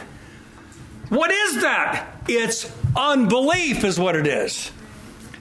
What 1.09 1.31
is 1.31 1.61
that? 1.61 2.07
It's 2.27 2.69
unbelief 2.95 3.83
is 3.83 3.99
what 3.99 4.15
it 4.15 4.27
is. 4.27 4.71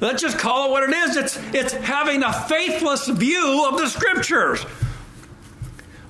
Let's 0.01 0.21
just 0.21 0.39
call 0.39 0.69
it 0.69 0.71
what 0.71 0.83
it 0.83 0.95
is. 0.95 1.17
It's, 1.17 1.37
it's 1.55 1.73
having 1.73 2.23
a 2.23 2.33
faithless 2.33 3.09
view 3.09 3.67
of 3.69 3.79
the 3.79 3.89
scriptures. 3.89 4.63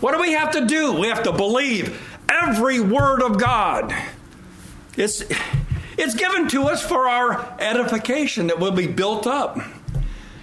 What 0.00 0.12
do 0.12 0.20
we 0.20 0.32
have 0.32 0.52
to 0.52 0.66
do? 0.66 0.92
We 0.92 1.06
have 1.08 1.22
to 1.22 1.32
believe 1.32 2.00
every 2.28 2.80
word 2.80 3.22
of 3.22 3.38
God. 3.38 3.94
It's, 4.96 5.22
it's 5.96 6.14
given 6.14 6.48
to 6.48 6.64
us 6.64 6.82
for 6.82 7.08
our 7.08 7.56
edification 7.60 8.48
that 8.48 8.58
will 8.58 8.72
be 8.72 8.86
built 8.86 9.26
up. 9.26 9.58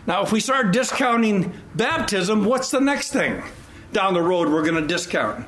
Now, 0.08 0.24
if 0.24 0.32
we 0.32 0.40
start 0.40 0.72
discounting 0.72 1.54
baptism, 1.76 2.46
what's 2.46 2.72
the 2.72 2.82
next 2.82 3.12
thing 3.12 3.44
down 3.92 4.14
the 4.14 4.22
road 4.22 4.50
we're 4.50 4.64
going 4.64 4.82
to 4.82 4.88
discount? 4.88 5.46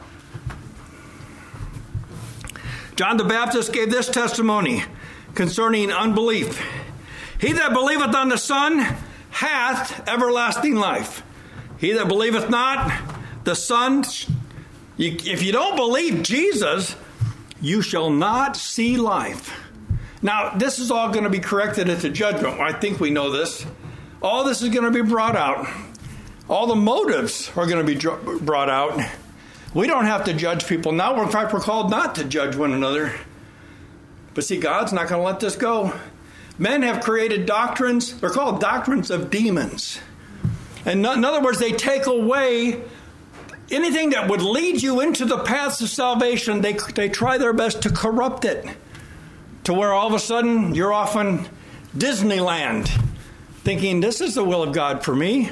John 2.95 3.17
the 3.17 3.25
Baptist 3.25 3.73
gave 3.73 3.89
this 3.89 4.07
testimony 4.07 4.83
concerning 5.33 5.91
unbelief. 5.91 6.61
He 7.39 7.53
that 7.53 7.73
believeth 7.73 8.15
on 8.15 8.29
the 8.29 8.37
Son 8.37 8.79
hath 9.29 10.07
everlasting 10.07 10.75
life. 10.75 11.23
He 11.77 11.91
that 11.93 12.07
believeth 12.07 12.49
not 12.49 12.91
the 13.43 13.55
Son, 13.55 14.03
if 14.97 15.43
you 15.43 15.51
don't 15.51 15.75
believe 15.75 16.23
Jesus, 16.23 16.95
you 17.61 17.81
shall 17.81 18.09
not 18.09 18.55
see 18.55 18.97
life. 18.97 19.59
Now, 20.21 20.55
this 20.55 20.79
is 20.79 20.89
all 20.89 21.11
going 21.11 21.25
to 21.25 21.29
be 21.29 21.39
corrected 21.39 21.89
at 21.89 21.99
the 21.99 22.09
judgment. 22.09 22.59
I 22.59 22.73
think 22.73 22.99
we 22.99 23.09
know 23.09 23.29
this. 23.29 23.65
All 24.21 24.43
this 24.43 24.61
is 24.61 24.69
going 24.69 24.85
to 24.85 24.91
be 24.91 25.07
brought 25.07 25.35
out. 25.35 25.67
All 26.49 26.67
the 26.67 26.75
motives 26.75 27.51
are 27.55 27.67
going 27.67 27.85
to 27.85 27.93
be 27.93 28.39
brought 28.39 28.69
out. 28.69 28.99
We 29.73 29.87
don't 29.87 30.05
have 30.05 30.23
to 30.25 30.33
judge 30.33 30.65
people 30.67 30.93
now. 30.93 31.21
In 31.21 31.29
fact, 31.29 31.53
we're 31.53 31.59
called 31.59 31.91
not 31.91 32.15
to 32.15 32.23
judge 32.23 32.55
one 32.55 32.71
another. 32.71 33.13
But 34.33 34.45
see, 34.45 34.57
God's 34.57 34.93
not 34.93 35.09
going 35.09 35.21
to 35.21 35.25
let 35.25 35.39
this 35.39 35.55
go. 35.55 35.93
Men 36.57 36.83
have 36.83 37.03
created 37.03 37.45
doctrines, 37.45 38.19
they're 38.19 38.29
called 38.29 38.61
doctrines 38.61 39.11
of 39.11 39.29
demons. 39.29 39.99
And 40.85 41.05
in 41.05 41.25
other 41.25 41.41
words, 41.41 41.59
they 41.59 41.71
take 41.71 42.05
away 42.05 42.81
anything 43.71 44.11
that 44.11 44.29
would 44.29 44.41
lead 44.41 44.81
you 44.81 45.01
into 45.01 45.25
the 45.25 45.39
paths 45.39 45.81
of 45.81 45.89
salvation, 45.89 46.61
they, 46.61 46.73
they 46.93 47.09
try 47.09 47.37
their 47.37 47.53
best 47.53 47.81
to 47.83 47.89
corrupt 47.89 48.45
it 48.45 48.65
to 49.63 49.73
where 49.73 49.91
all 49.91 50.07
of 50.07 50.13
a 50.13 50.19
sudden 50.19 50.75
you're 50.75 50.93
off 50.93 51.15
on 51.15 51.47
Disneyland 51.97 52.87
thinking, 53.63 53.99
this 53.99 54.21
is 54.21 54.35
the 54.35 54.43
will 54.43 54.61
of 54.61 54.73
God 54.73 55.03
for 55.03 55.15
me. 55.15 55.49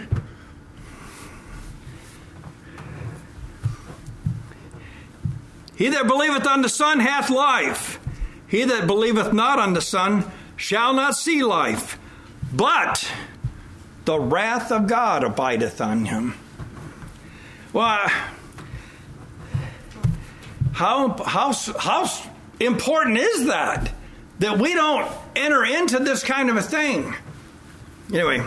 He 5.76 5.90
that 5.90 6.08
believeth 6.08 6.46
on 6.46 6.62
the 6.62 6.70
Son 6.70 7.00
hath 7.00 7.32
life. 7.32 8.00
He 8.48 8.64
that 8.64 8.86
believeth 8.86 9.34
not 9.34 9.58
on 9.58 9.74
the 9.74 9.82
Son 9.82 10.32
shall 10.56 10.94
not 10.94 11.16
see 11.16 11.44
life, 11.44 11.98
but 12.54 13.12
the 14.06 14.20
wrath 14.20 14.72
of 14.72 14.88
God 14.88 15.24
abideth 15.24 15.82
on 15.82 16.06
him. 16.06 16.36
Well, 17.72 18.08
how, 20.74 21.16
how, 21.24 21.54
how 21.54 22.10
important 22.60 23.18
is 23.18 23.48
that? 23.48 23.92
That 24.40 24.60
we 24.60 24.74
don't 24.74 25.10
enter 25.36 25.64
into 25.64 26.00
this 26.00 26.24
kind 26.24 26.50
of 26.50 26.58
a 26.58 26.62
thing. 26.62 27.16
Anyway, 28.12 28.46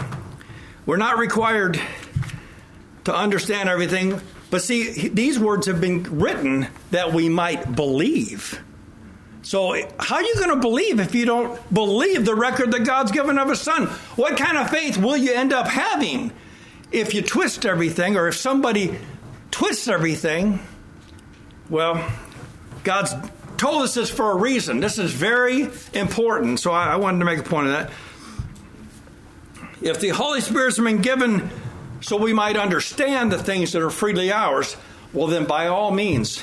we're 0.85 0.97
not 0.97 1.19
required 1.19 1.81
to 3.05 3.15
understand 3.15 3.69
everything, 3.69 4.21
but 4.51 4.63
see, 4.63 5.09
these 5.09 5.39
words 5.39 5.67
have 5.67 5.81
been 5.81 6.03
written 6.19 6.69
that 6.91 7.13
we 7.13 7.29
might 7.29 7.75
believe. 7.75 8.61
So, 9.47 9.75
how 10.01 10.17
are 10.17 10.25
you 10.25 10.35
going 10.35 10.51
to 10.51 10.57
believe 10.57 10.99
if 10.99 11.15
you 11.15 11.25
don't 11.25 11.73
believe 11.73 12.25
the 12.25 12.35
record 12.35 12.73
that 12.73 12.81
God's 12.81 13.13
given 13.13 13.39
of 13.39 13.49
His 13.49 13.61
Son? 13.61 13.87
What 14.17 14.37
kind 14.37 14.59
of 14.59 14.71
faith 14.71 14.99
will 14.99 15.17
you 15.17 15.33
end 15.33 15.53
up 15.53 15.69
having 15.69 16.33
if 16.91 17.15
you 17.15 17.23
twist 17.23 17.65
everything 17.65 18.17
or 18.17 18.27
if 18.27 18.35
somebody 18.35 18.99
twists 19.53 19.87
everything? 19.87 20.59
Well, 21.71 22.13
God's 22.83 23.15
told 23.57 23.83
us 23.83 23.95
this 23.95 24.11
for 24.11 24.33
a 24.33 24.35
reason. 24.35 24.81
This 24.81 24.99
is 24.99 25.13
very 25.13 25.69
important. 25.95 26.59
So, 26.59 26.73
I, 26.73 26.97
wanted 26.97 27.21
to 27.21 27.25
make 27.25 27.39
a 27.39 27.45
point 27.45 27.69
of 27.69 27.73
that. 27.75 27.93
If 29.81 30.01
the 30.01 30.09
Holy 30.09 30.41
Spirit's 30.41 30.81
been 30.81 31.03
given 31.03 31.51
so 32.01 32.17
we 32.17 32.33
might 32.33 32.57
understand 32.57 33.31
the 33.31 33.39
things 33.39 33.71
that 33.75 33.83
are 33.83 33.91
freely 33.91 34.33
ours, 34.33 34.77
well, 35.13 35.29
then 35.29 35.45
by 35.45 35.69
all 35.69 35.93
means, 35.93 36.43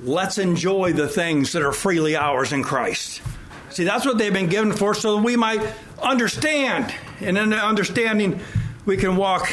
let's 0.00 0.38
enjoy 0.38 0.92
the 0.92 1.08
things 1.08 1.52
that 1.52 1.62
are 1.62 1.72
freely 1.72 2.16
ours 2.16 2.52
in 2.52 2.62
Christ. 2.62 3.22
See, 3.70 3.84
that's 3.84 4.06
what 4.06 4.18
they've 4.18 4.32
been 4.32 4.48
given 4.48 4.72
for, 4.72 4.94
so 4.94 5.16
that 5.16 5.22
we 5.22 5.36
might 5.36 5.60
understand. 6.02 6.94
And 7.20 7.36
in 7.36 7.52
understanding, 7.52 8.40
we 8.84 8.96
can 8.96 9.16
walk 9.16 9.50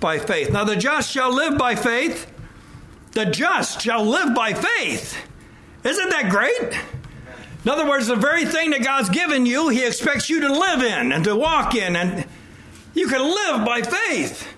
by 0.00 0.18
faith. 0.18 0.50
Now, 0.50 0.64
the 0.64 0.76
just 0.76 1.10
shall 1.10 1.34
live 1.34 1.58
by 1.58 1.74
faith. 1.74 2.30
The 3.12 3.26
just 3.26 3.80
shall 3.80 4.04
live 4.04 4.34
by 4.34 4.54
faith. 4.54 5.16
Isn't 5.84 6.10
that 6.10 6.30
great? 6.30 6.78
In 7.64 7.70
other 7.70 7.88
words, 7.88 8.06
the 8.06 8.16
very 8.16 8.44
thing 8.44 8.70
that 8.70 8.82
God's 8.82 9.08
given 9.08 9.46
you, 9.46 9.68
He 9.68 9.86
expects 9.86 10.28
you 10.28 10.40
to 10.40 10.52
live 10.52 10.82
in 10.82 11.12
and 11.12 11.24
to 11.24 11.34
walk 11.34 11.74
in, 11.74 11.96
and 11.96 12.26
you 12.92 13.08
can 13.08 13.22
live 13.22 13.64
by 13.64 13.82
faith. 13.82 14.53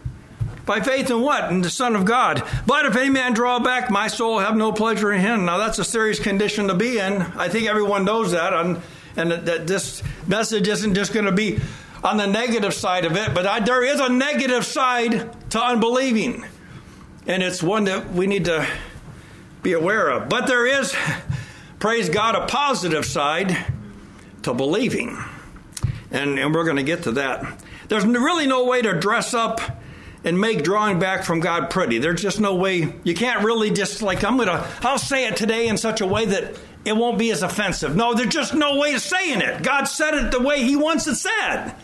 By 0.66 0.80
faith 0.80 1.10
in 1.10 1.22
what? 1.22 1.50
In 1.50 1.62
the 1.62 1.70
Son 1.70 1.94
of 1.94 2.04
God. 2.04 2.42
But 2.66 2.86
if 2.86 2.96
any 2.96 3.08
man 3.08 3.32
draw 3.32 3.60
back, 3.60 3.88
my 3.88 4.08
soul 4.08 4.40
have 4.40 4.56
no 4.56 4.72
pleasure 4.72 5.12
in 5.12 5.20
him. 5.20 5.44
Now 5.44 5.58
that's 5.58 5.78
a 5.78 5.84
serious 5.84 6.18
condition 6.18 6.66
to 6.68 6.74
be 6.74 6.98
in. 6.98 7.22
I 7.22 7.48
think 7.48 7.68
everyone 7.68 8.04
knows 8.04 8.32
that. 8.32 8.52
And, 8.52 8.82
and 9.16 9.30
that 9.30 9.68
this 9.68 10.02
message 10.26 10.66
isn't 10.66 10.94
just 10.94 11.14
going 11.14 11.26
to 11.26 11.32
be 11.32 11.60
on 12.02 12.16
the 12.16 12.26
negative 12.26 12.74
side 12.74 13.04
of 13.04 13.16
it, 13.16 13.32
but 13.34 13.46
I, 13.46 13.60
there 13.60 13.82
is 13.82 14.00
a 14.00 14.08
negative 14.08 14.64
side 14.64 15.50
to 15.50 15.60
unbelieving. 15.60 16.44
And 17.26 17.42
it's 17.42 17.62
one 17.62 17.84
that 17.84 18.12
we 18.12 18.26
need 18.26 18.44
to 18.44 18.66
be 19.62 19.72
aware 19.72 20.10
of. 20.10 20.28
But 20.28 20.46
there 20.46 20.66
is, 20.66 20.94
praise 21.78 22.08
God, 22.08 22.34
a 22.34 22.46
positive 22.46 23.04
side 23.04 23.56
to 24.42 24.52
believing. 24.52 25.16
And, 26.10 26.38
and 26.38 26.54
we're 26.54 26.64
going 26.64 26.76
to 26.76 26.82
get 26.82 27.04
to 27.04 27.12
that. 27.12 27.60
There's 27.88 28.04
really 28.04 28.46
no 28.46 28.64
way 28.64 28.82
to 28.82 28.98
dress 28.98 29.32
up 29.32 29.60
and 30.26 30.40
make 30.40 30.64
drawing 30.64 30.98
back 30.98 31.24
from 31.24 31.38
God 31.38 31.70
pretty. 31.70 31.98
There's 31.98 32.20
just 32.20 32.40
no 32.40 32.56
way, 32.56 32.92
you 33.04 33.14
can't 33.14 33.44
really 33.44 33.70
just 33.70 34.02
like, 34.02 34.24
I'm 34.24 34.36
to, 34.38 34.68
I'll 34.82 34.98
say 34.98 35.26
it 35.26 35.36
today 35.36 35.68
in 35.68 35.78
such 35.78 36.00
a 36.00 36.06
way 36.06 36.26
that 36.26 36.58
it 36.84 36.96
won't 36.96 37.16
be 37.16 37.30
as 37.30 37.44
offensive. 37.44 37.94
No, 37.94 38.12
there's 38.12 38.34
just 38.34 38.52
no 38.52 38.76
way 38.76 38.94
of 38.94 39.00
saying 39.00 39.40
it. 39.40 39.62
God 39.62 39.84
said 39.84 40.14
it 40.14 40.32
the 40.32 40.42
way 40.42 40.64
He 40.64 40.74
wants 40.74 41.06
it 41.06 41.14
said. 41.14 41.74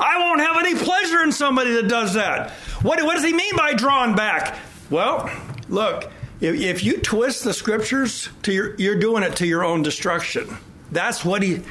I 0.00 0.18
won't 0.18 0.40
have 0.40 0.56
any 0.56 0.76
pleasure 0.76 1.22
in 1.24 1.32
somebody 1.32 1.72
that 1.74 1.88
does 1.88 2.14
that. 2.14 2.50
What, 2.82 3.02
what 3.04 3.16
does 3.16 3.24
He 3.24 3.32
mean 3.32 3.56
by 3.56 3.74
drawing 3.74 4.14
back? 4.14 4.56
Well, 4.88 5.28
look, 5.68 6.10
if, 6.40 6.54
if 6.54 6.84
you 6.84 7.00
twist 7.00 7.42
the 7.42 7.52
scriptures 7.52 8.28
to 8.44 8.52
your, 8.52 8.76
you're 8.76 9.00
doing 9.00 9.24
it 9.24 9.36
to 9.36 9.46
your 9.46 9.64
own 9.64 9.82
destruction. 9.82 10.56
That's 10.92 11.24
what 11.24 11.42
He, 11.42 11.62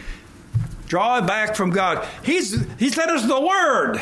draw 0.88 1.22
back 1.22 1.56
from 1.56 1.70
God. 1.70 2.06
He's, 2.24 2.62
he 2.78 2.90
sent 2.90 3.10
us 3.10 3.26
the 3.26 3.40
Word. 3.40 4.02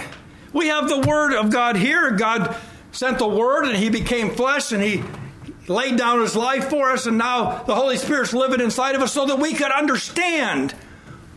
We 0.53 0.67
have 0.67 0.89
the 0.89 0.99
Word 0.99 1.33
of 1.33 1.49
God 1.49 1.75
here. 1.75 2.11
God 2.11 2.55
sent 2.91 3.19
the 3.19 3.27
Word 3.27 3.65
and 3.65 3.77
He 3.77 3.89
became 3.89 4.31
flesh 4.31 4.71
and 4.71 4.83
He 4.83 5.03
laid 5.67 5.97
down 5.97 6.21
His 6.21 6.35
life 6.35 6.69
for 6.69 6.91
us. 6.91 7.05
And 7.05 7.17
now 7.17 7.63
the 7.63 7.75
Holy 7.75 7.97
Spirit's 7.97 8.33
living 8.33 8.61
inside 8.61 8.95
of 8.95 9.01
us 9.01 9.13
so 9.13 9.25
that 9.25 9.39
we 9.39 9.53
could 9.53 9.71
understand 9.71 10.73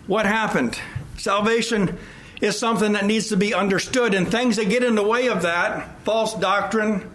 what 0.07 0.27
happened. 0.27 0.79
Salvation 1.17 1.99
is 2.41 2.59
something 2.59 2.93
that 2.93 3.07
needs 3.07 3.29
to 3.29 3.37
be 3.37 3.55
understood, 3.55 4.13
and 4.13 4.31
things 4.31 4.57
that 4.57 4.69
get 4.69 4.83
in 4.83 4.97
the 4.97 5.07
way 5.07 5.29
of 5.29 5.43
that 5.43 5.99
false 6.01 6.35
doctrine, 6.35 7.11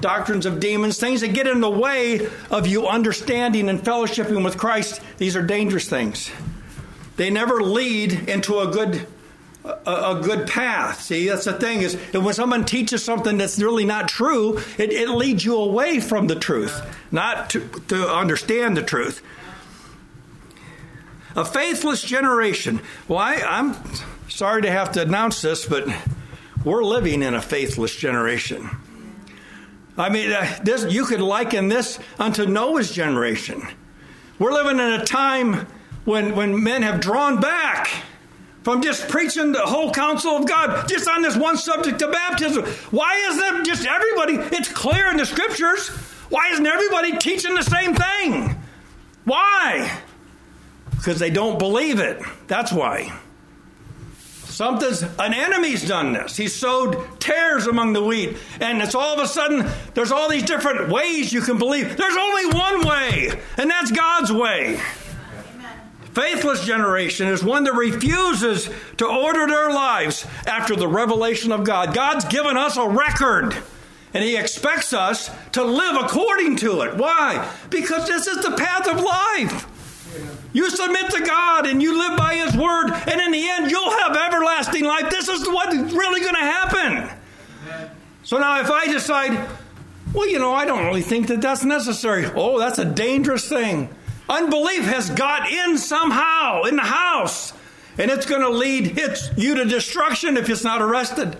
doctrines 0.00 0.46
of 0.46 0.58
demons, 0.58 0.98
things 0.98 1.20
that 1.20 1.28
get 1.28 1.46
in 1.46 1.60
the 1.60 1.70
way 1.70 2.26
of 2.50 2.66
you 2.66 2.88
understanding 2.88 3.68
and 3.68 3.80
fellowshipping 3.80 4.42
with 4.42 4.58
Christ, 4.58 5.00
these 5.18 5.36
are 5.36 5.42
dangerous 5.42 5.88
things. 5.88 6.30
They 7.16 7.30
never 7.30 7.62
lead 7.62 8.28
into 8.28 8.58
a 8.58 8.66
good 8.66 9.06
a, 9.64 10.16
a, 10.16 10.20
good 10.22 10.46
path. 10.46 11.00
See, 11.00 11.28
that's 11.28 11.46
the 11.46 11.54
thing 11.54 11.80
is 11.80 11.94
when 12.12 12.34
someone 12.34 12.64
teaches 12.64 13.02
something 13.02 13.38
that's 13.38 13.58
really 13.58 13.84
not 13.84 14.08
true, 14.08 14.58
it, 14.78 14.92
it 14.92 15.08
leads 15.08 15.44
you 15.44 15.56
away 15.56 16.00
from 16.00 16.26
the 16.26 16.34
truth, 16.34 16.82
not 17.10 17.50
to, 17.50 17.60
to 17.88 18.08
understand 18.08 18.76
the 18.76 18.82
truth. 18.82 19.22
A 21.34 21.44
faithless 21.44 22.02
generation. 22.02 22.80
Well, 23.08 23.18
I, 23.18 23.36
I'm 23.36 23.74
sorry 24.28 24.62
to 24.62 24.70
have 24.70 24.92
to 24.92 25.02
announce 25.02 25.40
this, 25.42 25.66
but 25.66 25.88
we're 26.64 26.84
living 26.84 27.22
in 27.22 27.34
a 27.34 27.42
faithless 27.42 27.96
generation. 27.96 28.68
I 29.96 30.10
mean, 30.10 30.30
uh, 30.30 30.58
this, 30.62 30.92
you 30.92 31.06
could 31.06 31.20
liken 31.20 31.68
this 31.68 31.98
unto 32.18 32.46
Noah's 32.46 32.92
generation. 32.92 33.66
We're 34.38 34.52
living 34.52 34.78
in 34.78 35.00
a 35.00 35.04
time 35.04 35.66
when, 36.04 36.34
when 36.36 36.62
men 36.62 36.82
have 36.82 37.00
drawn 37.00 37.40
back 37.40 37.88
from 38.64 38.82
just 38.82 39.08
preaching 39.08 39.52
the 39.52 39.60
whole 39.60 39.92
counsel 39.92 40.36
of 40.38 40.48
God 40.48 40.88
just 40.88 41.06
on 41.06 41.22
this 41.22 41.36
one 41.36 41.58
subject 41.58 42.00
of 42.00 42.10
baptism. 42.10 42.64
Why 42.90 43.14
isn't 43.28 43.66
just 43.66 43.86
everybody? 43.86 44.56
It's 44.56 44.68
clear 44.68 45.10
in 45.10 45.18
the 45.18 45.26
scriptures. 45.26 45.88
Why 46.30 46.48
isn't 46.52 46.66
everybody 46.66 47.16
teaching 47.18 47.54
the 47.54 47.62
same 47.62 47.94
thing? 47.94 48.56
Why? 49.24 50.00
Because 50.90 51.18
they 51.18 51.30
don't 51.30 51.58
believe 51.58 52.00
it. 52.00 52.22
That's 52.46 52.72
why. 52.72 53.12
Something's 54.44 55.02
an 55.02 55.34
enemy's 55.34 55.86
done 55.86 56.12
this. 56.12 56.36
He 56.36 56.48
sowed 56.48 57.20
tares 57.20 57.66
among 57.66 57.92
the 57.92 58.02
wheat, 58.02 58.36
and 58.60 58.80
it's 58.80 58.94
all 58.94 59.14
of 59.14 59.18
a 59.18 59.26
sudden 59.26 59.68
there's 59.94 60.12
all 60.12 60.30
these 60.30 60.44
different 60.44 60.88
ways 60.88 61.32
you 61.32 61.42
can 61.42 61.58
believe. 61.58 61.96
There's 61.96 62.16
only 62.16 62.46
one 62.54 62.86
way, 62.86 63.42
and 63.58 63.68
that's 63.68 63.90
God's 63.90 64.32
way. 64.32 64.80
Faithless 66.14 66.64
generation 66.64 67.26
is 67.26 67.42
one 67.42 67.64
that 67.64 67.74
refuses 67.74 68.70
to 68.98 69.06
order 69.06 69.48
their 69.48 69.70
lives 69.70 70.24
after 70.46 70.76
the 70.76 70.86
revelation 70.86 71.50
of 71.50 71.64
God. 71.64 71.92
God's 71.92 72.24
given 72.26 72.56
us 72.56 72.76
a 72.76 72.88
record, 72.88 73.56
and 74.14 74.22
He 74.22 74.36
expects 74.36 74.92
us 74.92 75.28
to 75.52 75.64
live 75.64 75.96
according 75.96 76.56
to 76.58 76.82
it. 76.82 76.94
Why? 76.96 77.50
Because 77.68 78.06
this 78.06 78.28
is 78.28 78.44
the 78.44 78.56
path 78.56 78.86
of 78.88 79.00
life. 79.00 79.66
You 80.52 80.70
submit 80.70 81.10
to 81.10 81.20
God 81.24 81.66
and 81.66 81.82
you 81.82 81.98
live 81.98 82.16
by 82.16 82.36
His 82.36 82.56
word, 82.56 82.92
and 82.92 83.20
in 83.20 83.32
the 83.32 83.48
end, 83.48 83.72
you'll 83.72 83.90
have 83.90 84.16
everlasting 84.16 84.84
life. 84.84 85.10
This 85.10 85.28
is 85.28 85.44
what's 85.48 85.74
really 85.74 86.20
going 86.20 86.34
to 86.34 86.40
happen. 86.40 87.10
So 88.22 88.38
now, 88.38 88.60
if 88.60 88.70
I 88.70 88.86
decide, 88.86 89.48
well, 90.12 90.28
you 90.28 90.38
know, 90.38 90.54
I 90.54 90.64
don't 90.64 90.84
really 90.84 91.02
think 91.02 91.26
that 91.26 91.40
that's 91.40 91.64
necessary, 91.64 92.26
oh, 92.36 92.60
that's 92.60 92.78
a 92.78 92.84
dangerous 92.84 93.48
thing. 93.48 93.88
Unbelief 94.28 94.84
has 94.84 95.10
got 95.10 95.50
in 95.50 95.76
somehow 95.76 96.62
in 96.62 96.76
the 96.76 96.82
house, 96.82 97.52
and 97.98 98.10
it's 98.10 98.26
going 98.26 98.40
to 98.40 98.50
lead 98.50 98.98
you 99.36 99.54
to 99.56 99.64
destruction 99.64 100.36
if 100.36 100.48
it's 100.48 100.64
not 100.64 100.80
arrested. 100.80 101.36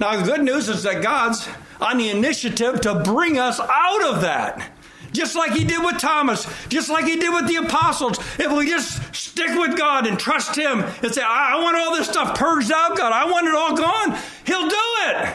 Now, 0.00 0.16
the 0.16 0.24
good 0.24 0.42
news 0.42 0.68
is 0.68 0.82
that 0.84 1.02
God's 1.02 1.46
on 1.80 1.98
the 1.98 2.08
initiative 2.08 2.80
to 2.82 3.00
bring 3.00 3.38
us 3.38 3.60
out 3.60 4.04
of 4.04 4.22
that. 4.22 4.72
Just 5.12 5.36
like 5.36 5.52
he 5.52 5.64
did 5.64 5.84
with 5.84 5.98
Thomas, 5.98 6.46
just 6.68 6.88
like 6.88 7.04
he 7.04 7.16
did 7.16 7.34
with 7.34 7.46
the 7.46 7.56
apostles. 7.56 8.18
If 8.38 8.50
we 8.50 8.66
just 8.66 9.14
stick 9.14 9.50
with 9.50 9.76
God 9.76 10.06
and 10.06 10.18
trust 10.18 10.56
him 10.56 10.80
and 10.80 11.12
say, 11.12 11.20
I 11.22 11.62
want 11.62 11.76
all 11.76 11.94
this 11.94 12.08
stuff 12.08 12.34
purged 12.38 12.72
out, 12.72 12.96
God, 12.96 13.12
I 13.12 13.30
want 13.30 13.46
it 13.46 13.54
all 13.54 13.76
gone, 13.76 14.18
he'll 14.46 14.68
do 14.68 14.76
it. 15.08 15.34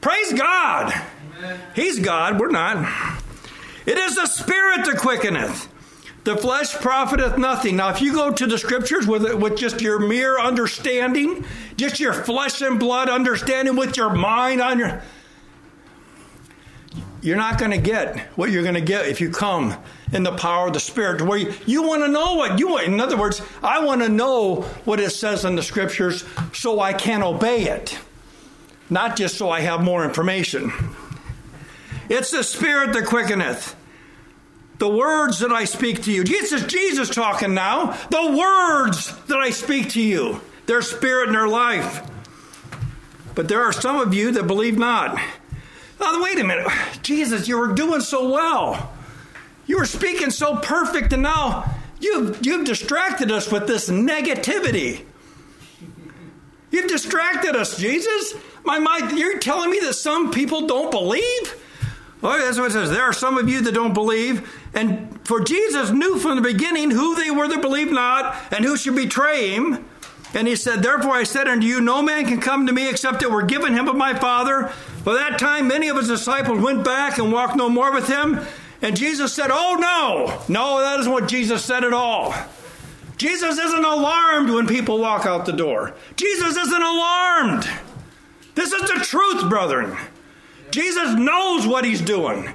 Praise 0.00 0.32
God. 0.32 0.94
Amen. 1.36 1.60
He's 1.74 1.98
God, 1.98 2.40
we're 2.40 2.50
not. 2.50 3.20
It 3.84 3.98
is 3.98 4.16
the 4.16 4.26
Spirit 4.26 4.86
that 4.86 4.96
quickeneth. 4.96 5.68
The 6.26 6.36
flesh 6.36 6.74
profiteth 6.74 7.38
nothing. 7.38 7.76
Now, 7.76 7.90
if 7.90 8.02
you 8.02 8.12
go 8.12 8.32
to 8.32 8.46
the 8.48 8.58
scriptures 8.58 9.06
with, 9.06 9.32
with 9.34 9.56
just 9.56 9.80
your 9.80 10.00
mere 10.00 10.40
understanding, 10.40 11.44
just 11.76 12.00
your 12.00 12.12
flesh 12.12 12.60
and 12.62 12.80
blood 12.80 13.08
understanding 13.08 13.76
with 13.76 13.96
your 13.96 14.12
mind 14.12 14.60
on 14.60 14.80
your. 14.80 15.02
You're 17.22 17.36
not 17.36 17.60
going 17.60 17.70
to 17.70 17.78
get 17.78 18.18
what 18.36 18.50
you're 18.50 18.64
going 18.64 18.74
to 18.74 18.80
get 18.80 19.06
if 19.06 19.20
you 19.20 19.30
come 19.30 19.76
in 20.12 20.24
the 20.24 20.32
power 20.32 20.66
of 20.66 20.72
the 20.72 20.80
Spirit. 20.80 21.22
Where 21.22 21.38
you, 21.38 21.54
you 21.64 21.84
want 21.84 22.02
to 22.02 22.08
know 22.08 22.34
what 22.34 22.58
you 22.58 22.70
want. 22.70 22.88
In 22.88 22.98
other 22.98 23.16
words, 23.16 23.40
I 23.62 23.84
want 23.84 24.02
to 24.02 24.08
know 24.08 24.62
what 24.84 24.98
it 24.98 25.10
says 25.10 25.44
in 25.44 25.54
the 25.54 25.62
scriptures 25.62 26.24
so 26.52 26.80
I 26.80 26.92
can 26.92 27.22
obey 27.22 27.68
it, 27.68 27.96
not 28.90 29.14
just 29.14 29.36
so 29.36 29.48
I 29.48 29.60
have 29.60 29.80
more 29.80 30.04
information. 30.04 30.72
It's 32.08 32.32
the 32.32 32.42
Spirit 32.42 32.94
that 32.94 33.04
quickeneth 33.06 33.76
the 34.78 34.88
words 34.88 35.38
that 35.38 35.52
I 35.52 35.64
speak 35.64 36.02
to 36.02 36.12
you. 36.12 36.24
Jesus, 36.24 36.64
Jesus 36.64 37.08
talking 37.08 37.54
now. 37.54 37.92
The 38.10 38.36
words 38.36 39.14
that 39.26 39.38
I 39.38 39.50
speak 39.50 39.90
to 39.90 40.02
you, 40.02 40.40
their 40.66 40.82
spirit 40.82 41.28
and 41.28 41.36
their 41.36 41.48
life. 41.48 42.08
But 43.34 43.48
there 43.48 43.62
are 43.62 43.72
some 43.72 43.96
of 43.96 44.14
you 44.14 44.32
that 44.32 44.46
believe 44.46 44.78
not. 44.78 45.18
Now, 45.98 46.22
wait 46.22 46.38
a 46.38 46.44
minute. 46.44 46.68
Jesus, 47.02 47.48
you 47.48 47.58
were 47.58 47.72
doing 47.72 48.00
so 48.00 48.30
well. 48.30 48.92
You 49.66 49.78
were 49.78 49.86
speaking 49.86 50.30
so 50.30 50.56
perfect, 50.56 51.12
and 51.12 51.22
now 51.22 51.74
you've, 51.98 52.44
you've 52.44 52.66
distracted 52.66 53.32
us 53.32 53.50
with 53.50 53.66
this 53.66 53.88
negativity. 53.88 55.04
You've 56.70 56.88
distracted 56.88 57.56
us, 57.56 57.78
Jesus. 57.78 58.34
My 58.64 58.78
mind, 58.78 59.18
you're 59.18 59.38
telling 59.38 59.70
me 59.70 59.80
that 59.80 59.94
some 59.94 60.30
people 60.32 60.66
don't 60.66 60.90
believe? 60.90 61.62
Oh, 62.22 62.28
well, 62.28 62.38
that's 62.38 62.58
what 62.58 62.70
it 62.70 62.72
says. 62.72 62.90
There 62.90 63.02
are 63.02 63.12
some 63.12 63.36
of 63.36 63.48
you 63.48 63.60
that 63.62 63.74
don't 63.74 63.92
believe. 63.92 64.50
And 64.74 65.20
for 65.26 65.40
Jesus 65.40 65.90
knew 65.90 66.18
from 66.18 66.36
the 66.36 66.42
beginning 66.42 66.90
who 66.90 67.14
they 67.14 67.30
were 67.30 67.46
that 67.46 67.60
believed 67.60 67.92
not 67.92 68.36
and 68.52 68.64
who 68.64 68.76
should 68.76 68.96
betray 68.96 69.50
him. 69.50 69.84
And 70.34 70.48
he 70.48 70.56
said, 70.56 70.82
Therefore 70.82 71.12
I 71.12 71.22
said 71.24 71.46
unto 71.46 71.66
you, 71.66 71.80
no 71.80 72.02
man 72.02 72.24
can 72.24 72.40
come 72.40 72.66
to 72.66 72.72
me 72.72 72.88
except 72.88 73.22
it 73.22 73.30
were 73.30 73.42
given 73.42 73.74
him 73.74 73.88
of 73.88 73.96
my 73.96 74.14
Father. 74.14 74.72
By 75.04 75.14
that 75.14 75.38
time, 75.38 75.68
many 75.68 75.88
of 75.88 75.96
his 75.96 76.08
disciples 76.08 76.60
went 76.60 76.84
back 76.84 77.18
and 77.18 77.32
walked 77.32 77.56
no 77.56 77.68
more 77.68 77.92
with 77.92 78.08
him. 78.08 78.40
And 78.82 78.96
Jesus 78.96 79.32
said, 79.32 79.50
Oh, 79.50 79.76
no. 79.78 80.42
No, 80.52 80.80
that 80.80 81.00
isn't 81.00 81.12
what 81.12 81.28
Jesus 81.28 81.64
said 81.64 81.84
at 81.84 81.92
all. 81.92 82.34
Jesus 83.16 83.58
isn't 83.58 83.84
alarmed 83.84 84.50
when 84.50 84.66
people 84.66 84.98
walk 84.98 85.24
out 85.26 85.46
the 85.46 85.52
door. 85.52 85.94
Jesus 86.16 86.56
isn't 86.56 86.82
alarmed. 86.82 87.68
This 88.54 88.72
is 88.72 88.82
the 88.82 89.00
truth, 89.00 89.48
brethren. 89.48 89.96
Jesus 90.70 91.14
knows 91.14 91.66
what 91.66 91.84
he's 91.84 92.00
doing. 92.00 92.54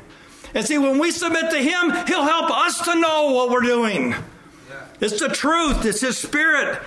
And 0.54 0.66
see, 0.66 0.78
when 0.78 1.00
we 1.00 1.12
submit 1.12 1.50
to 1.52 1.58
him, 1.58 1.92
he'll 2.08 2.24
help 2.24 2.52
us 2.52 2.82
to 2.82 3.00
know 3.00 3.32
what 3.32 3.50
we're 3.50 3.62
doing. 3.62 4.16
It's 5.00 5.20
the 5.20 5.30
truth, 5.30 5.86
it's 5.86 6.02
his 6.02 6.18
spirit. 6.18 6.82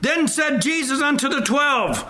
Then 0.00 0.28
said 0.28 0.62
Jesus 0.62 1.00
unto 1.02 1.28
the 1.28 1.40
twelve, 1.40 2.06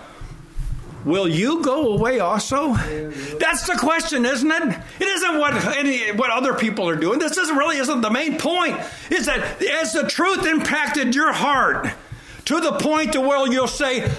Will 1.04 1.26
you 1.26 1.62
go 1.62 1.92
away 1.92 2.20
also? 2.20 2.74
That's 2.74 3.66
the 3.66 3.76
question, 3.78 4.26
isn't 4.26 4.50
it? 4.50 4.78
It 5.00 5.08
isn't 5.08 5.38
what 5.38 5.54
any, 5.76 6.12
what 6.12 6.30
other 6.30 6.52
people 6.52 6.88
are 6.88 6.96
doing. 6.96 7.18
This 7.18 7.38
isn't 7.38 7.56
really 7.56 7.78
isn't 7.78 8.02
the 8.02 8.10
main 8.10 8.36
point. 8.36 8.78
Is 9.10 9.26
that 9.26 9.62
as 9.62 9.94
the 9.94 10.06
truth 10.06 10.44
impacted 10.44 11.14
your 11.14 11.32
heart 11.32 11.88
to 12.44 12.60
the 12.60 12.72
point 12.72 13.14
to 13.14 13.20
where 13.20 13.50
you'll 13.50 13.66
say, 13.66 14.10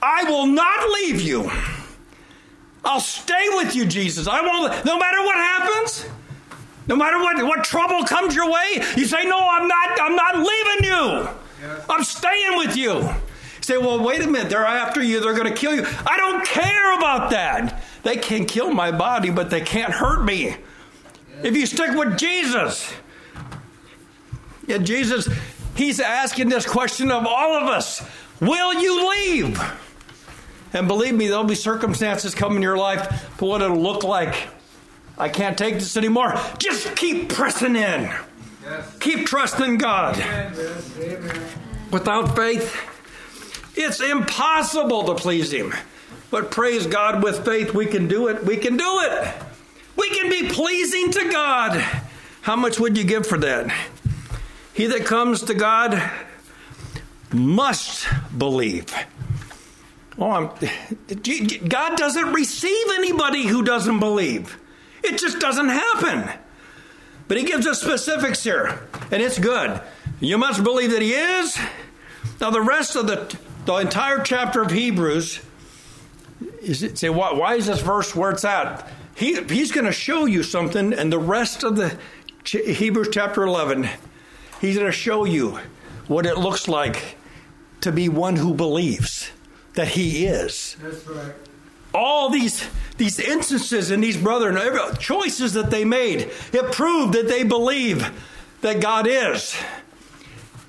"I 0.00 0.24
will 0.24 0.46
not 0.46 0.88
leave 0.88 1.20
you." 1.20 1.50
I'll 2.84 3.00
stay 3.00 3.46
with 3.50 3.74
you, 3.74 3.84
Jesus. 3.86 4.26
I 4.26 4.40
won't, 4.40 4.84
no 4.84 4.98
matter 4.98 5.22
what 5.22 5.36
happens, 5.36 6.06
no 6.86 6.96
matter 6.96 7.18
what, 7.18 7.36
what 7.44 7.64
trouble 7.64 8.04
comes 8.04 8.34
your 8.34 8.50
way, 8.50 8.82
you 8.96 9.04
say, 9.04 9.24
No, 9.24 9.38
I'm 9.38 9.68
not, 9.68 10.00
I'm 10.00 10.16
not 10.16 10.36
leaving 10.38 10.84
you. 10.84 11.28
I'm 11.88 12.04
staying 12.04 12.56
with 12.56 12.76
you. 12.76 13.08
say, 13.60 13.76
well, 13.76 14.02
wait 14.02 14.20
a 14.22 14.26
minute, 14.26 14.48
they're 14.48 14.64
after 14.64 15.02
you, 15.02 15.20
they're 15.20 15.34
going 15.34 15.52
to 15.52 15.58
kill 15.58 15.74
you. 15.74 15.84
I 16.06 16.16
don't 16.16 16.44
care 16.44 16.96
about 16.96 17.30
that. 17.30 17.82
They 18.02 18.16
can 18.16 18.46
kill 18.46 18.72
my 18.72 18.90
body, 18.90 19.30
but 19.30 19.50
they 19.50 19.60
can't 19.60 19.92
hurt 19.92 20.24
me. 20.24 20.56
If 21.42 21.56
you 21.56 21.66
stick 21.66 21.94
with 21.94 22.18
Jesus, 22.18 22.92
yeah, 24.66 24.78
Jesus, 24.78 25.28
he's 25.74 26.00
asking 26.00 26.48
this 26.48 26.66
question 26.66 27.10
of 27.10 27.26
all 27.26 27.54
of 27.54 27.68
us 27.68 28.02
Will 28.40 28.74
you 28.80 29.10
leave? 29.10 29.60
And 30.72 30.86
believe 30.86 31.14
me, 31.14 31.26
there'll 31.28 31.44
be 31.44 31.54
circumstances 31.54 32.34
come 32.34 32.56
in 32.56 32.62
your 32.62 32.76
life, 32.76 33.30
but 33.38 33.46
what 33.46 33.62
it'll 33.62 33.76
look 33.76 34.04
like. 34.04 34.48
I 35.18 35.28
can't 35.28 35.58
take 35.58 35.74
this 35.74 35.96
anymore. 35.96 36.34
Just 36.58 36.96
keep 36.96 37.28
pressing 37.28 37.76
in. 37.76 38.10
Yes. 38.62 38.98
Keep 39.00 39.26
trusting 39.26 39.78
God. 39.78 40.16
Amen. 40.16 40.52
Without 41.90 42.36
faith, 42.36 42.76
it's 43.74 44.00
impossible 44.00 45.04
to 45.04 45.14
please 45.14 45.52
Him. 45.52 45.74
But 46.30 46.50
praise 46.50 46.86
God, 46.86 47.22
with 47.22 47.44
faith, 47.44 47.74
we 47.74 47.86
can 47.86 48.06
do 48.06 48.28
it. 48.28 48.44
We 48.44 48.56
can 48.56 48.76
do 48.76 49.00
it. 49.00 49.34
We 49.96 50.08
can 50.10 50.30
be 50.30 50.48
pleasing 50.48 51.10
to 51.10 51.28
God. 51.30 51.84
How 52.42 52.56
much 52.56 52.78
would 52.78 52.96
you 52.96 53.04
give 53.04 53.26
for 53.26 53.38
that? 53.38 53.74
He 54.72 54.86
that 54.86 55.04
comes 55.04 55.42
to 55.42 55.54
God 55.54 56.10
must 57.32 58.06
believe. 58.36 58.94
Oh, 60.22 60.54
God 61.66 61.96
doesn't 61.96 62.32
receive 62.34 62.86
anybody 62.92 63.46
who 63.46 63.62
doesn't 63.62 64.00
believe. 64.00 64.58
It 65.02 65.18
just 65.18 65.38
doesn't 65.40 65.70
happen. 65.70 66.28
But 67.26 67.38
he 67.38 67.44
gives 67.44 67.66
us 67.66 67.80
specifics 67.80 68.44
here, 68.44 68.80
and 69.10 69.22
it's 69.22 69.38
good. 69.38 69.80
You 70.20 70.36
must 70.36 70.62
believe 70.62 70.90
that 70.90 71.00
he 71.00 71.14
is. 71.14 71.58
Now, 72.38 72.50
the 72.50 72.60
rest 72.60 72.96
of 72.96 73.06
the, 73.06 73.34
the 73.64 73.76
entire 73.76 74.18
chapter 74.18 74.60
of 74.60 74.70
Hebrews, 74.70 75.40
is 76.60 76.82
it, 76.82 76.98
say, 76.98 77.08
why, 77.08 77.32
why 77.32 77.54
is 77.54 77.64
this 77.64 77.80
verse 77.80 78.14
where 78.14 78.30
it's 78.30 78.44
at? 78.44 78.86
He, 79.14 79.42
he's 79.44 79.72
going 79.72 79.86
to 79.86 79.92
show 79.92 80.26
you 80.26 80.42
something, 80.42 80.92
and 80.92 81.10
the 81.10 81.18
rest 81.18 81.64
of 81.64 81.76
the 81.76 81.98
Hebrews 82.44 83.08
chapter 83.10 83.42
11, 83.42 83.88
he's 84.60 84.74
going 84.76 84.86
to 84.86 84.92
show 84.92 85.24
you 85.24 85.60
what 86.08 86.26
it 86.26 86.36
looks 86.36 86.68
like 86.68 87.16
to 87.80 87.90
be 87.90 88.10
one 88.10 88.36
who 88.36 88.52
believes 88.52 89.30
that 89.74 89.88
he 89.88 90.26
is. 90.26 90.76
That's 90.80 91.06
right. 91.06 91.34
All 91.92 92.30
these 92.30 92.68
these 92.96 93.18
instances 93.18 93.90
in 93.90 94.00
these 94.00 94.16
brethren, 94.16 94.58
choices 94.98 95.54
that 95.54 95.70
they 95.70 95.84
made, 95.84 96.30
it 96.52 96.72
proved 96.72 97.14
that 97.14 97.28
they 97.28 97.44
believe 97.44 98.10
that 98.60 98.80
God 98.80 99.06
is. 99.08 99.56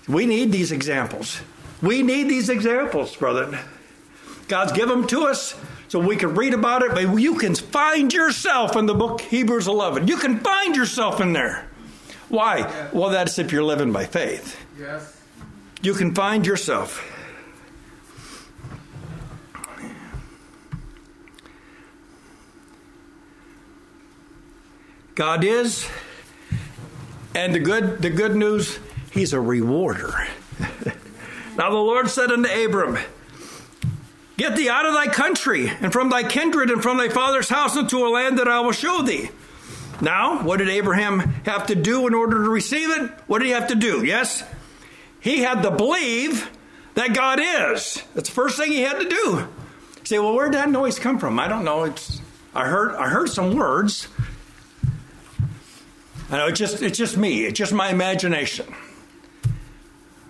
We 0.08 0.26
need 0.26 0.52
these 0.52 0.72
examples. 0.72 1.42
We 1.82 2.04
need 2.04 2.30
these 2.30 2.50
examples, 2.50 3.16
brother. 3.16 3.60
God's 4.48 4.72
given 4.72 5.02
them 5.02 5.08
to 5.08 5.24
us 5.24 5.56
so 5.90 6.00
we 6.00 6.16
can 6.16 6.36
read 6.36 6.54
about 6.54 6.84
it, 6.84 6.94
but 6.94 7.20
you 7.20 7.36
can 7.36 7.54
find 7.54 8.14
yourself 8.14 8.78
in 8.78 8.86
the 8.86 8.94
book 8.94 9.20
Hebrews 9.22 9.68
11. 9.68 10.08
You 10.08 10.18
can 10.18 10.40
find 10.40 10.76
yourself 10.76 11.20
in 11.20 11.34
there. 11.34 11.68
Why? 12.30 12.90
Well, 12.94 13.10
that's 13.10 13.40
if 13.40 13.52
you're 13.52 13.64
living 13.64 13.92
by 13.92 14.06
faith. 14.06 14.58
Yes. 14.80 15.20
You 15.82 15.94
can 15.94 16.16
find 16.16 16.48
yourself. 16.48 17.06
God 25.22 25.44
is, 25.44 25.88
and 27.36 27.54
the 27.54 27.60
good 27.60 28.02
the 28.02 28.10
good 28.10 28.36
news, 28.36 28.80
He's 29.12 29.34
a 29.34 29.40
rewarder. 29.40 30.28
now 31.56 31.70
the 31.70 31.76
Lord 31.76 32.10
said 32.10 32.32
unto 32.32 32.50
Abram, 32.50 32.98
Get 34.36 34.56
thee 34.56 34.68
out 34.68 34.88
of 34.88 34.96
thy 34.96 35.06
country, 35.06 35.70
and 35.70 35.94
from 35.94 36.10
thy 36.10 36.24
kindred, 36.24 36.72
and 36.72 36.82
from 36.82 36.98
thy 36.98 37.10
father's 37.10 37.50
house, 37.50 37.76
into 37.76 38.04
a 38.04 38.10
land 38.10 38.40
that 38.40 38.48
I 38.48 38.62
will 38.62 38.72
show 38.72 39.04
thee. 39.04 39.30
Now, 40.02 40.42
what 40.42 40.58
did 40.58 40.70
Abraham 40.70 41.20
have 41.46 41.68
to 41.68 41.76
do 41.76 42.08
in 42.08 42.16
order 42.16 42.44
to 42.44 42.50
receive 42.50 42.90
it? 42.90 43.12
What 43.28 43.44
did 43.44 43.46
he 43.46 43.52
have 43.52 43.68
to 43.68 43.76
do? 43.76 44.04
Yes? 44.04 44.44
He 45.20 45.42
had 45.42 45.62
to 45.62 45.70
believe 45.70 46.50
that 46.96 47.14
God 47.14 47.40
is. 47.40 48.02
That's 48.16 48.30
the 48.30 48.34
first 48.34 48.58
thing 48.58 48.72
he 48.72 48.82
had 48.82 48.98
to 48.98 49.08
do. 49.08 49.16
You 49.18 49.48
say, 50.04 50.18
well, 50.18 50.34
where 50.34 50.50
did 50.50 50.58
that 50.58 50.72
noise 50.72 50.98
come 50.98 51.20
from? 51.20 51.40
I 51.40 51.48
don't 51.48 51.64
know. 51.64 51.84
It's 51.84 52.20
I 52.56 52.66
heard 52.66 52.96
I 52.96 53.08
heard 53.08 53.30
some 53.30 53.56
words. 53.56 54.08
I 56.32 56.38
know 56.38 56.48
it's 56.48 56.58
just 56.58 56.82
it's 56.82 56.98
just 56.98 57.18
me. 57.18 57.46
It's 57.46 57.58
just 57.58 57.74
my 57.74 57.90
imagination. 57.90 58.74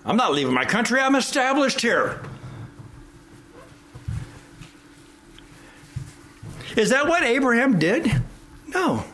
I'm 0.04 0.16
not 0.16 0.32
leaving 0.32 0.52
my 0.52 0.64
country. 0.64 1.00
I'm 1.00 1.14
established 1.14 1.80
here. 1.80 2.20
Is 6.76 6.90
that 6.90 7.06
what 7.06 7.22
Abraham 7.22 7.78
did? 7.78 8.10
No. 8.68 9.04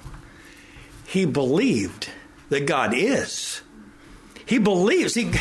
He 1.07 1.27
believed 1.27 2.09
that 2.49 2.67
God 2.67 2.95
is. 2.95 3.61
He 4.47 4.59
believes. 4.59 5.15
He, 5.15 5.33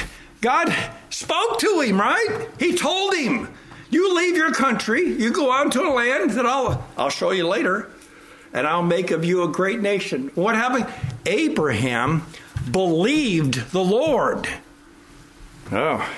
God 0.41 0.73
spoke 1.10 1.60
to 1.60 1.79
him, 1.81 1.99
right? 1.99 2.47
He 2.60 2.75
told 2.75 3.13
him, 3.13 3.53
You 3.89 4.15
leave 4.15 4.36
your 4.36 4.51
country, 4.51 5.07
you 5.07 5.31
go 5.31 5.51
on 5.51 5.69
to 5.71 5.81
a 5.83 5.93
land 5.93 6.31
that 6.31 6.45
I'll, 6.45 6.86
I'll 6.97 7.10
show 7.10 7.31
you 7.31 7.47
later, 7.47 7.89
and 8.53 8.65
I'll 8.67 8.83
make 8.83 9.12
of 9.12 9.25
you 9.25 9.43
a 9.43 9.47
great 9.47 9.81
nation. 9.81 10.31
What 10.36 10.55
happened? 10.55 10.88
Abraham 11.25 12.25
believed 12.71 13.71
the 13.71 13.83
Lord. 13.83 14.47
Oh. 15.71 16.10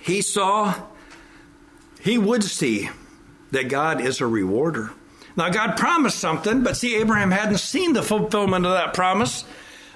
He 0.00 0.22
saw, 0.22 0.74
he 2.00 2.16
would 2.16 2.44
see 2.44 2.88
that 3.50 3.68
God 3.68 4.00
is 4.00 4.20
a 4.20 4.26
rewarder. 4.26 4.92
Now, 5.36 5.50
God 5.50 5.76
promised 5.76 6.18
something, 6.18 6.62
but 6.62 6.76
see, 6.76 6.96
Abraham 6.96 7.30
hadn't 7.30 7.58
seen 7.58 7.92
the 7.92 8.02
fulfillment 8.02 8.64
of 8.64 8.72
that 8.72 8.94
promise. 8.94 9.44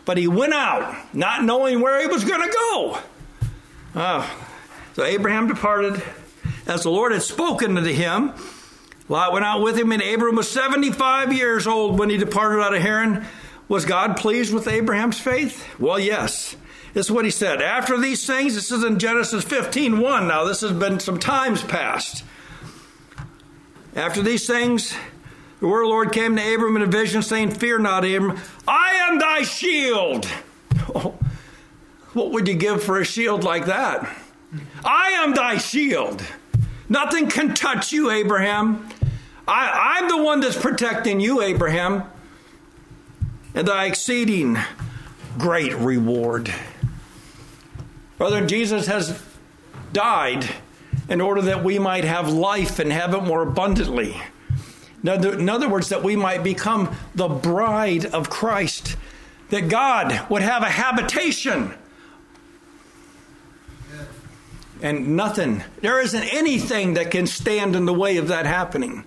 But 0.05 0.19
he 0.19 0.27
went 0.27 0.53
out, 0.53 1.15
not 1.15 1.45
knowing 1.45 1.81
where 1.81 2.01
he 2.01 2.07
was 2.07 2.25
going 2.25 2.43
to 2.43 2.49
go. 2.49 2.99
Oh. 3.95 4.50
So 4.95 5.05
Abraham 5.05 5.49
departed 5.49 6.03
as 6.67 6.83
the 6.83 6.91
Lord 6.91 7.13
had 7.13 7.23
spoken 7.23 7.75
to 7.75 7.95
him. 7.95 8.33
Lot 9.09 9.33
went 9.33 9.45
out 9.45 9.63
with 9.63 9.77
him, 9.77 9.93
and 9.93 10.03
Abram 10.03 10.37
was 10.37 10.51
75 10.51 11.33
years 11.33 11.67
old 11.67 11.99
when 11.99 12.11
he 12.11 12.17
departed 12.17 12.63
out 12.63 12.75
of 12.75 12.83
Haran. 12.83 13.25
Was 13.69 13.85
God 13.85 14.17
pleased 14.17 14.53
with 14.53 14.69
Abraham's 14.69 15.19
faith? 15.19 15.67
Well, 15.79 15.99
yes. 15.99 16.57
This 16.93 17.07
is 17.07 17.13
what 17.13 17.25
he 17.25 17.31
said. 17.31 17.63
After 17.63 17.99
these 17.99 18.27
things, 18.27 18.55
this 18.55 18.73
is 18.73 18.83
in 18.83 18.99
Genesis 18.99 19.45
15 19.45 20.01
1. 20.01 20.29
Now, 20.29 20.45
this 20.45 20.61
has 20.63 20.73
been 20.73 20.99
some 20.99 21.19
times 21.19 21.63
past. 21.63 22.25
After 23.95 24.23
these 24.23 24.47
things, 24.47 24.95
the 25.61 25.69
word 25.69 25.83
of 25.83 25.87
the 25.87 25.91
Lord 25.91 26.13
came 26.13 26.37
to 26.37 26.55
Abram 26.55 26.77
in 26.77 26.83
a 26.83 26.87
vision, 26.87 27.23
saying, 27.23 27.53
Fear 27.53 27.81
not, 27.81 28.05
Abram, 28.05 28.39
I 28.67 29.09
am 29.09 29.19
thy 29.19 29.43
shield. 29.43 30.29
Oh, 30.93 31.17
what 32.15 32.33
would 32.33 32.49
you 32.49 32.55
give 32.55 32.83
for 32.83 32.99
a 32.99 33.05
shield 33.05 33.45
like 33.45 33.67
that? 33.67 34.09
I 34.85 35.11
am 35.11 35.35
thy 35.35 35.59
shield. 35.59 36.25
Nothing 36.89 37.29
can 37.29 37.55
touch 37.55 37.93
you, 37.93 38.11
Abraham. 38.11 38.89
I, 39.47 39.99
I'm 39.99 40.09
the 40.09 40.23
one 40.23 40.41
that's 40.41 40.61
protecting 40.61 41.21
you, 41.21 41.41
Abraham, 41.41 42.05
and 43.55 43.67
thy 43.67 43.87
exceeding 43.87 44.59
great 45.39 45.75
reward. 45.75 46.53
Brother, 48.19 48.47
Jesus 48.47 48.87
has 48.87 49.23
died 49.93 50.47
in 51.09 51.21
order 51.21 51.43
that 51.43 51.65
we 51.65 51.79
might 51.79 52.05
have 52.05 52.29
life 52.29 52.79
and 52.79 52.93
have 52.93 53.15
it 53.15 53.23
more 53.23 53.43
abundantly. 53.43 54.21
In 55.03 55.49
other 55.49 55.69
words, 55.69 55.89
that 55.89 56.03
we 56.03 56.15
might 56.15 56.45
become 56.45 56.95
the 57.15 57.29
bride 57.29 58.07
of 58.07 58.29
Christ, 58.29 58.97
that 59.49 59.69
God 59.69 60.29
would 60.29 60.43
have 60.43 60.63
a 60.63 60.69
habitation. 60.69 61.73
And 64.83 65.17
nothing, 65.17 65.63
there 65.81 66.01
isn't 66.01 66.23
anything 66.23 66.95
that 66.95 67.11
can 67.11 67.27
stand 67.27 67.77
in 67.77 67.85
the 67.85 67.95
way 67.95 68.17
of 68.17 68.29
that 68.29 68.47
happening. 68.47 69.05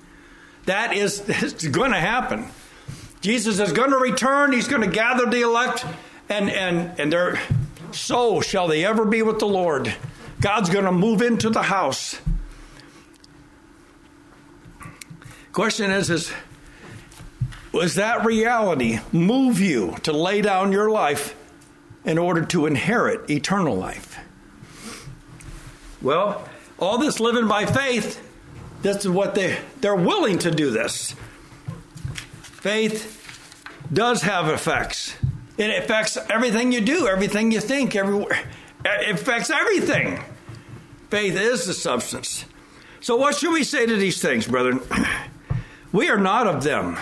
That 0.65 0.93
is 0.93 1.19
going 1.71 1.91
to 1.91 1.99
happen. 1.99 2.47
Jesus 3.21 3.59
is 3.59 3.71
going 3.71 3.91
to 3.91 3.97
return, 3.97 4.51
he's 4.51 4.67
going 4.67 4.81
to 4.81 4.93
gather 4.93 5.25
the 5.25 5.41
elect, 5.41 5.85
and, 6.27 6.49
and, 6.49 6.99
and 6.99 7.11
they're, 7.11 7.39
so 7.91 8.41
shall 8.41 8.67
they 8.67 8.85
ever 8.85 9.05
be 9.05 9.21
with 9.21 9.39
the 9.39 9.47
Lord. 9.47 9.95
God's 10.41 10.69
going 10.69 10.85
to 10.85 10.91
move 10.91 11.21
into 11.21 11.49
the 11.49 11.61
house. 11.61 12.19
Question 15.53 15.91
is, 15.91 16.09
is 16.09 16.33
was 17.71 17.95
that 17.95 18.25
reality 18.25 18.99
move 19.11 19.59
you 19.59 19.95
to 20.03 20.11
lay 20.11 20.41
down 20.41 20.71
your 20.71 20.91
life 20.91 21.35
in 22.05 22.17
order 22.17 22.43
to 22.45 22.65
inherit 22.65 23.29
eternal 23.29 23.75
life? 23.75 24.19
Well, 26.03 26.47
all 26.77 26.97
this 26.97 27.19
living 27.19 27.47
by 27.47 27.65
faith, 27.65 28.21
this 28.81 28.97
is 28.97 29.09
what 29.09 29.33
they 29.33 29.57
they're 29.81 29.95
willing 29.95 30.37
to 30.39 30.51
do 30.51 30.69
this. 30.69 31.15
Faith 32.41 33.19
does 33.91 34.21
have 34.23 34.49
effects. 34.49 35.15
It 35.57 35.69
affects 35.83 36.17
everything 36.29 36.71
you 36.71 36.81
do, 36.81 37.07
everything 37.07 37.51
you 37.51 37.59
think, 37.59 37.95
everywhere. 37.95 38.39
It 38.83 39.15
affects 39.15 39.49
everything. 39.49 40.19
Faith 41.09 41.35
is 41.35 41.65
the 41.65 41.73
substance. 41.73 42.45
So, 42.99 43.15
what 43.15 43.35
should 43.35 43.53
we 43.53 43.63
say 43.63 43.85
to 43.85 43.95
these 43.95 44.21
things, 44.21 44.47
brethren? 44.47 44.81
We 45.93 46.09
are 46.09 46.17
not 46.17 46.47
of 46.47 46.63
them. 46.63 46.97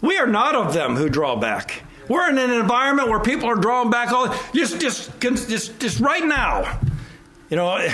We 0.00 0.16
are 0.16 0.26
not 0.26 0.54
of 0.54 0.72
them 0.72 0.96
who 0.96 1.10
draw 1.10 1.36
back. 1.36 1.82
We're 2.08 2.30
in 2.30 2.38
an 2.38 2.50
environment 2.50 3.10
where 3.10 3.20
people 3.20 3.46
are 3.46 3.56
drawing 3.56 3.90
back 3.90 4.10
all 4.10 4.34
just 4.54 4.80
just 4.80 5.20
just 5.20 5.78
just 5.78 6.00
right 6.00 6.24
now. 6.24 6.80
You 7.52 7.56
know, 7.56 7.86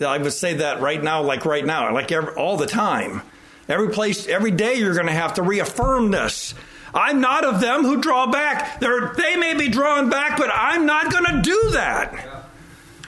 I 0.00 0.16
would 0.16 0.32
say 0.32 0.54
that 0.54 0.80
right 0.80 1.02
now, 1.02 1.22
like 1.22 1.44
right 1.44 1.66
now, 1.66 1.92
like 1.92 2.10
every, 2.10 2.32
all 2.32 2.56
the 2.56 2.64
time. 2.64 3.20
Every 3.68 3.90
place, 3.90 4.26
every 4.26 4.52
day, 4.52 4.76
you're 4.76 4.94
going 4.94 5.06
to 5.06 5.12
have 5.12 5.34
to 5.34 5.42
reaffirm 5.42 6.10
this. 6.10 6.54
I'm 6.94 7.20
not 7.20 7.44
of 7.44 7.60
them 7.60 7.82
who 7.82 8.00
draw 8.00 8.28
back. 8.28 8.80
They're, 8.80 9.12
they 9.12 9.36
may 9.36 9.52
be 9.52 9.68
drawn 9.68 10.08
back, 10.08 10.38
but 10.38 10.48
I'm 10.50 10.86
not 10.86 11.12
going 11.12 11.26
to 11.26 11.42
do 11.42 11.70
that. 11.72 12.14
Yeah. 12.14 12.42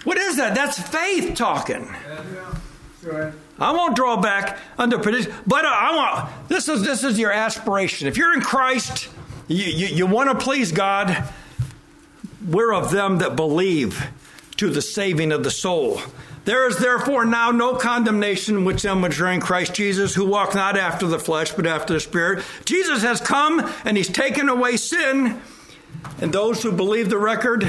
What 0.04 0.18
is 0.18 0.36
that? 0.36 0.54
That's 0.54 0.78
faith 0.78 1.36
talking. 1.36 1.86
Yeah, 1.86 2.52
yeah. 3.06 3.32
I 3.58 3.72
won't 3.72 3.96
draw 3.96 4.20
back 4.20 4.58
under 4.76 4.98
petition, 4.98 5.32
but 5.46 5.64
I 5.64 5.96
want. 5.96 6.48
This 6.48 6.68
is 6.68 6.82
this 6.82 7.02
is 7.02 7.18
your 7.18 7.32
aspiration. 7.32 8.08
If 8.08 8.18
you're 8.18 8.34
in 8.34 8.42
Christ, 8.42 9.08
you, 9.48 9.64
you, 9.64 9.86
you 9.86 10.06
want 10.06 10.28
to 10.28 10.36
please 10.36 10.70
God. 10.70 11.32
We're 12.46 12.74
of 12.74 12.90
them 12.90 13.18
that 13.18 13.36
believe 13.36 14.06
to 14.56 14.70
the 14.70 14.82
saving 14.82 15.32
of 15.32 15.44
the 15.44 15.50
soul. 15.50 16.00
There 16.44 16.68
is 16.68 16.76
therefore 16.76 17.24
now 17.24 17.50
no 17.50 17.74
condemnation 17.74 18.64
which 18.64 18.82
them 18.82 19.00
which 19.00 19.18
are 19.20 19.30
in 19.30 19.40
Christ 19.40 19.74
Jesus, 19.74 20.14
who 20.14 20.26
walk 20.26 20.54
not 20.54 20.76
after 20.76 21.06
the 21.06 21.18
flesh, 21.18 21.52
but 21.52 21.66
after 21.66 21.94
the 21.94 22.00
Spirit. 22.00 22.44
Jesus 22.64 23.02
has 23.02 23.20
come 23.20 23.70
and 23.84 23.96
he's 23.96 24.08
taken 24.08 24.48
away 24.48 24.76
sin, 24.76 25.40
and 26.20 26.32
those 26.32 26.62
who 26.62 26.70
believe 26.70 27.08
the 27.08 27.18
record, 27.18 27.68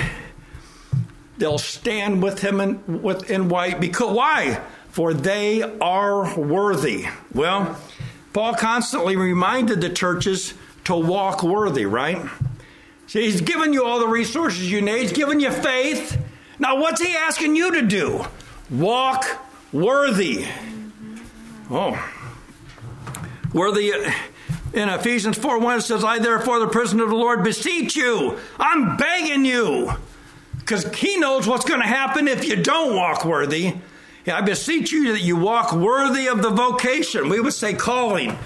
they'll 1.37 1.57
stand 1.57 2.21
with 2.21 2.39
him 2.39 2.59
in, 2.59 3.01
with, 3.01 3.29
in 3.29 3.47
white. 3.47 3.79
Because 3.79 4.13
why? 4.13 4.61
For 4.89 5.13
they 5.13 5.61
are 5.61 6.37
worthy. 6.37 7.07
Well, 7.33 7.79
Paul 8.33 8.55
constantly 8.55 9.15
reminded 9.15 9.79
the 9.79 9.89
churches 9.89 10.53
to 10.83 10.95
walk 10.95 11.43
worthy, 11.43 11.85
right? 11.85 12.29
See, 13.07 13.21
he's 13.21 13.41
given 13.41 13.71
you 13.71 13.85
all 13.85 13.99
the 13.99 14.07
resources 14.07 14.69
you 14.69 14.81
need. 14.81 15.03
He's 15.03 15.13
given 15.13 15.39
you 15.39 15.51
faith. 15.51 16.17
Now, 16.59 16.79
what's 16.79 17.01
he 17.01 17.15
asking 17.15 17.55
you 17.55 17.71
to 17.73 17.81
do? 17.81 18.25
Walk 18.69 19.25
worthy. 19.71 20.45
Oh. 21.69 22.11
Worthy. 23.53 23.93
Uh, 23.93 24.11
in 24.73 24.89
Ephesians 24.89 25.37
4 25.37 25.59
1, 25.59 25.77
it 25.77 25.81
says, 25.81 26.03
I 26.03 26.19
therefore, 26.19 26.59
the 26.59 26.67
prisoner 26.67 27.03
of 27.03 27.09
the 27.09 27.15
Lord, 27.15 27.43
beseech 27.43 27.95
you. 27.95 28.37
I'm 28.59 28.97
begging 28.97 29.45
you. 29.45 29.91
Because 30.59 30.83
he 30.95 31.17
knows 31.17 31.47
what's 31.47 31.65
going 31.65 31.81
to 31.81 31.87
happen 31.87 32.27
if 32.27 32.45
you 32.45 32.55
don't 32.55 32.95
walk 32.95 33.23
worthy. 33.23 33.75
I 34.27 34.41
beseech 34.41 34.91
you 34.91 35.13
that 35.13 35.21
you 35.21 35.37
walk 35.37 35.71
worthy 35.71 36.27
of 36.27 36.41
the 36.41 36.49
vocation. 36.49 37.29
We 37.29 37.39
would 37.39 37.53
say 37.53 37.73
calling, 37.73 38.37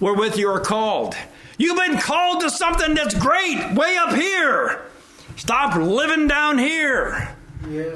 wherewith 0.00 0.36
you 0.36 0.48
are 0.48 0.60
called. 0.60 1.14
You've 1.56 1.78
been 1.78 1.98
called 1.98 2.40
to 2.40 2.50
something 2.50 2.94
that's 2.94 3.14
great, 3.14 3.74
way 3.74 3.96
up 3.96 4.14
here. 4.14 4.82
Stop 5.36 5.76
living 5.76 6.26
down 6.26 6.58
here. 6.58 7.36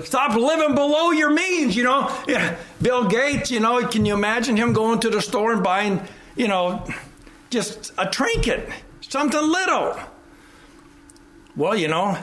Stop 0.05 0.35
living 0.35 0.75
below 0.75 1.11
your 1.11 1.31
means, 1.31 1.77
you 1.77 1.85
know. 1.85 2.15
Yeah. 2.27 2.57
Bill 2.81 3.09
Gates, 3.09 3.51
you 3.51 3.61
know, 3.61 3.87
can 3.87 4.05
you 4.05 4.15
imagine 4.15 4.57
him 4.57 4.73
going 4.73 5.01
to 5.01 5.11
the 5.11 5.21
store 5.21 5.53
and 5.53 5.63
buying, 5.63 6.01
you 6.37 6.49
know, 6.49 6.87
just 7.51 7.93
a 7.99 8.07
trinket, 8.07 8.69
something 9.01 9.41
little? 9.41 9.99
Well, 11.57 11.77
you 11.77 11.89
know, 11.89 12.19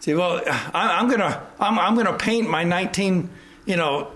see, 0.00 0.14
well, 0.14 0.42
I, 0.74 1.00
am 1.00 1.10
gonna, 1.10 1.42
I'm, 1.58 1.78
I'm 1.78 1.94
gonna 1.96 2.16
paint 2.16 2.48
my 2.48 2.64
19, 2.64 3.28
you 3.66 3.76
know, 3.76 4.12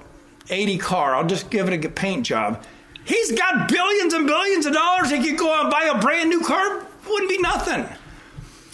80 0.49 0.79
car. 0.79 1.14
I'll 1.14 1.27
just 1.27 1.51
give 1.51 1.68
it 1.68 1.85
a 1.85 1.89
paint 1.89 2.27
job. 2.27 2.62
He's 3.05 3.33
got 3.33 3.68
billions 3.68 4.14
and 4.14 4.27
billions 4.27 4.66
of 4.66 4.72
dollars. 4.72 5.11
He 5.11 5.22
could 5.22 5.39
go 5.39 5.53
out 5.53 5.64
and 5.64 5.70
buy 5.70 5.85
a 5.85 6.01
brand 6.01 6.29
new 6.29 6.41
car. 6.41 6.85
Wouldn't 7.09 7.31
be 7.31 7.39
nothing. 7.39 7.87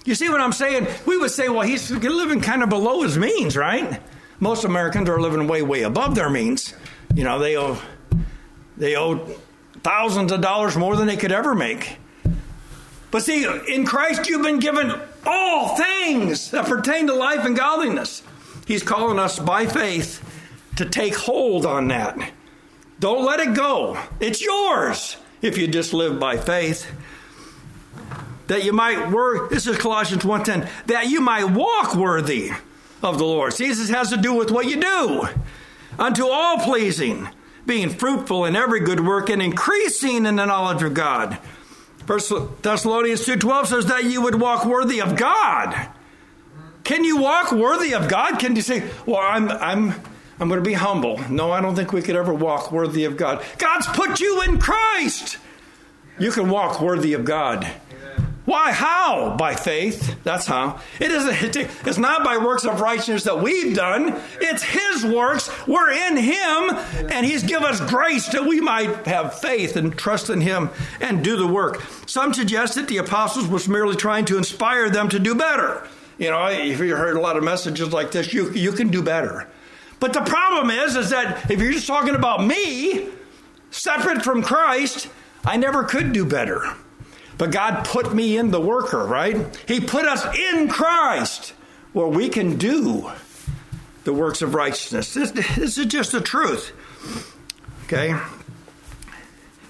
You 0.04 0.14
see 0.14 0.28
what 0.28 0.40
I'm 0.40 0.52
saying? 0.52 0.88
We 1.06 1.16
would 1.16 1.30
say, 1.30 1.48
well, 1.48 1.62
he's 1.62 1.90
living 1.90 2.40
kind 2.40 2.62
of 2.62 2.68
below 2.68 3.02
his 3.02 3.16
means, 3.16 3.56
right? 3.56 4.00
Most 4.40 4.64
Americans 4.64 5.08
are 5.08 5.20
living 5.20 5.46
way, 5.46 5.62
way 5.62 5.82
above 5.82 6.14
their 6.14 6.28
means. 6.28 6.74
You 7.14 7.24
know, 7.24 7.38
they 7.38 7.56
owe 7.56 7.78
they 8.76 8.96
owe 8.96 9.18
thousands 9.82 10.32
of 10.32 10.40
dollars 10.40 10.76
more 10.76 10.96
than 10.96 11.06
they 11.06 11.16
could 11.16 11.32
ever 11.32 11.54
make. 11.54 11.98
But 13.10 13.22
see, 13.22 13.46
in 13.68 13.84
Christ 13.84 14.28
you've 14.28 14.42
been 14.42 14.58
given 14.58 14.92
all 15.26 15.76
things 15.76 16.50
that 16.50 16.66
pertain 16.66 17.06
to 17.06 17.14
life 17.14 17.44
and 17.44 17.54
godliness. 17.54 18.22
He's 18.66 18.82
calling 18.82 19.18
us 19.18 19.38
by 19.38 19.66
faith 19.66 20.22
to 20.76 20.86
take 20.86 21.14
hold 21.14 21.66
on 21.66 21.88
that. 21.88 22.32
Don't 22.98 23.24
let 23.24 23.40
it 23.40 23.54
go. 23.54 23.98
It's 24.18 24.42
yours 24.42 25.16
if 25.42 25.58
you 25.58 25.68
just 25.68 25.92
live 25.92 26.18
by 26.18 26.36
faith 26.36 26.90
that 28.46 28.64
you 28.64 28.72
might 28.72 29.10
work 29.10 29.50
this 29.50 29.66
is 29.66 29.78
colossians 29.78 30.22
1.10 30.22 30.68
that 30.86 31.08
you 31.08 31.20
might 31.20 31.44
walk 31.44 31.94
worthy 31.94 32.50
of 33.02 33.18
the 33.18 33.24
lord. 33.24 33.52
See 33.52 33.68
this 33.68 33.90
has 33.90 34.10
to 34.10 34.16
do 34.16 34.34
with 34.34 34.50
what 34.50 34.66
you 34.66 34.80
do. 34.80 35.28
Unto 35.98 36.26
all 36.26 36.58
pleasing 36.58 37.28
being 37.66 37.90
fruitful 37.90 38.44
in 38.44 38.56
every 38.56 38.80
good 38.80 39.04
work 39.06 39.30
and 39.30 39.40
increasing 39.40 40.26
in 40.26 40.36
the 40.36 40.46
knowledge 40.46 40.82
of 40.82 40.94
god. 40.94 41.38
First 42.06 42.32
thessalonians 42.62 43.24
2.12 43.24 43.66
says 43.66 43.86
that 43.86 44.04
you 44.04 44.22
would 44.22 44.40
walk 44.40 44.64
worthy 44.64 45.00
of 45.00 45.16
god. 45.16 45.88
Can 46.84 47.04
you 47.04 47.18
walk 47.18 47.52
worthy 47.52 47.94
of 47.94 48.08
god? 48.08 48.38
Can 48.38 48.56
you 48.56 48.62
say 48.62 48.88
well 49.06 49.20
i'm 49.20 49.48
i'm 49.50 49.94
i'm 50.40 50.48
going 50.48 50.62
to 50.62 50.68
be 50.68 50.74
humble. 50.74 51.20
No 51.30 51.52
i 51.52 51.60
don't 51.60 51.76
think 51.76 51.92
we 51.92 52.02
could 52.02 52.16
ever 52.16 52.34
walk 52.34 52.72
worthy 52.72 53.04
of 53.04 53.16
god. 53.16 53.44
God's 53.58 53.86
put 53.88 54.20
you 54.20 54.42
in 54.42 54.58
christ. 54.58 55.38
You 56.18 56.30
can 56.30 56.50
walk 56.50 56.80
worthy 56.80 57.14
of 57.14 57.24
god 57.24 57.70
why? 58.52 58.70
How? 58.70 59.34
By 59.38 59.54
faith. 59.54 60.22
That's 60.24 60.44
how. 60.44 60.78
It 61.00 61.10
isn't. 61.10 61.56
It's 61.86 61.96
not 61.96 62.22
by 62.22 62.36
works 62.36 62.66
of 62.66 62.82
righteousness 62.82 63.24
that 63.24 63.40
we've 63.40 63.74
done. 63.74 64.20
It's 64.42 64.62
His 64.62 65.06
works. 65.06 65.50
We're 65.66 65.90
in 65.90 66.18
Him, 66.18 67.08
and 67.10 67.24
He's 67.24 67.42
given 67.42 67.64
us 67.64 67.80
grace 67.80 68.28
that 68.28 68.44
we 68.44 68.60
might 68.60 69.06
have 69.06 69.40
faith 69.40 69.76
and 69.76 69.96
trust 69.96 70.28
in 70.28 70.42
Him 70.42 70.68
and 71.00 71.24
do 71.24 71.36
the 71.38 71.46
work. 71.46 71.82
Some 72.06 72.34
suggest 72.34 72.74
that 72.74 72.88
the 72.88 72.98
apostles 72.98 73.48
was 73.48 73.70
merely 73.70 73.96
trying 73.96 74.26
to 74.26 74.36
inspire 74.36 74.90
them 74.90 75.08
to 75.08 75.18
do 75.18 75.34
better. 75.34 75.88
You 76.18 76.28
know, 76.28 76.46
if 76.48 76.78
you 76.78 76.94
heard 76.94 77.16
a 77.16 77.20
lot 77.20 77.38
of 77.38 77.42
messages 77.42 77.90
like 77.90 78.10
this, 78.10 78.34
you 78.34 78.52
you 78.52 78.72
can 78.72 78.88
do 78.88 79.02
better. 79.02 79.48
But 79.98 80.12
the 80.12 80.20
problem 80.20 80.70
is, 80.70 80.94
is 80.94 81.08
that 81.08 81.50
if 81.50 81.58
you're 81.58 81.72
just 81.72 81.86
talking 81.86 82.14
about 82.14 82.44
me, 82.44 83.08
separate 83.70 84.22
from 84.22 84.42
Christ, 84.42 85.08
I 85.42 85.56
never 85.56 85.84
could 85.84 86.12
do 86.12 86.26
better. 86.26 86.74
But 87.38 87.50
God 87.50 87.84
put 87.84 88.14
me 88.14 88.36
in 88.36 88.50
the 88.50 88.60
worker, 88.60 89.04
right? 89.04 89.36
He 89.66 89.80
put 89.80 90.04
us 90.04 90.24
in 90.36 90.68
Christ 90.68 91.54
where 91.92 92.06
we 92.06 92.28
can 92.28 92.56
do 92.56 93.10
the 94.04 94.12
works 94.12 94.42
of 94.42 94.54
righteousness. 94.54 95.14
This, 95.14 95.30
this 95.30 95.78
is 95.78 95.86
just 95.86 96.12
the 96.12 96.20
truth. 96.20 96.72
Okay? 97.84 98.18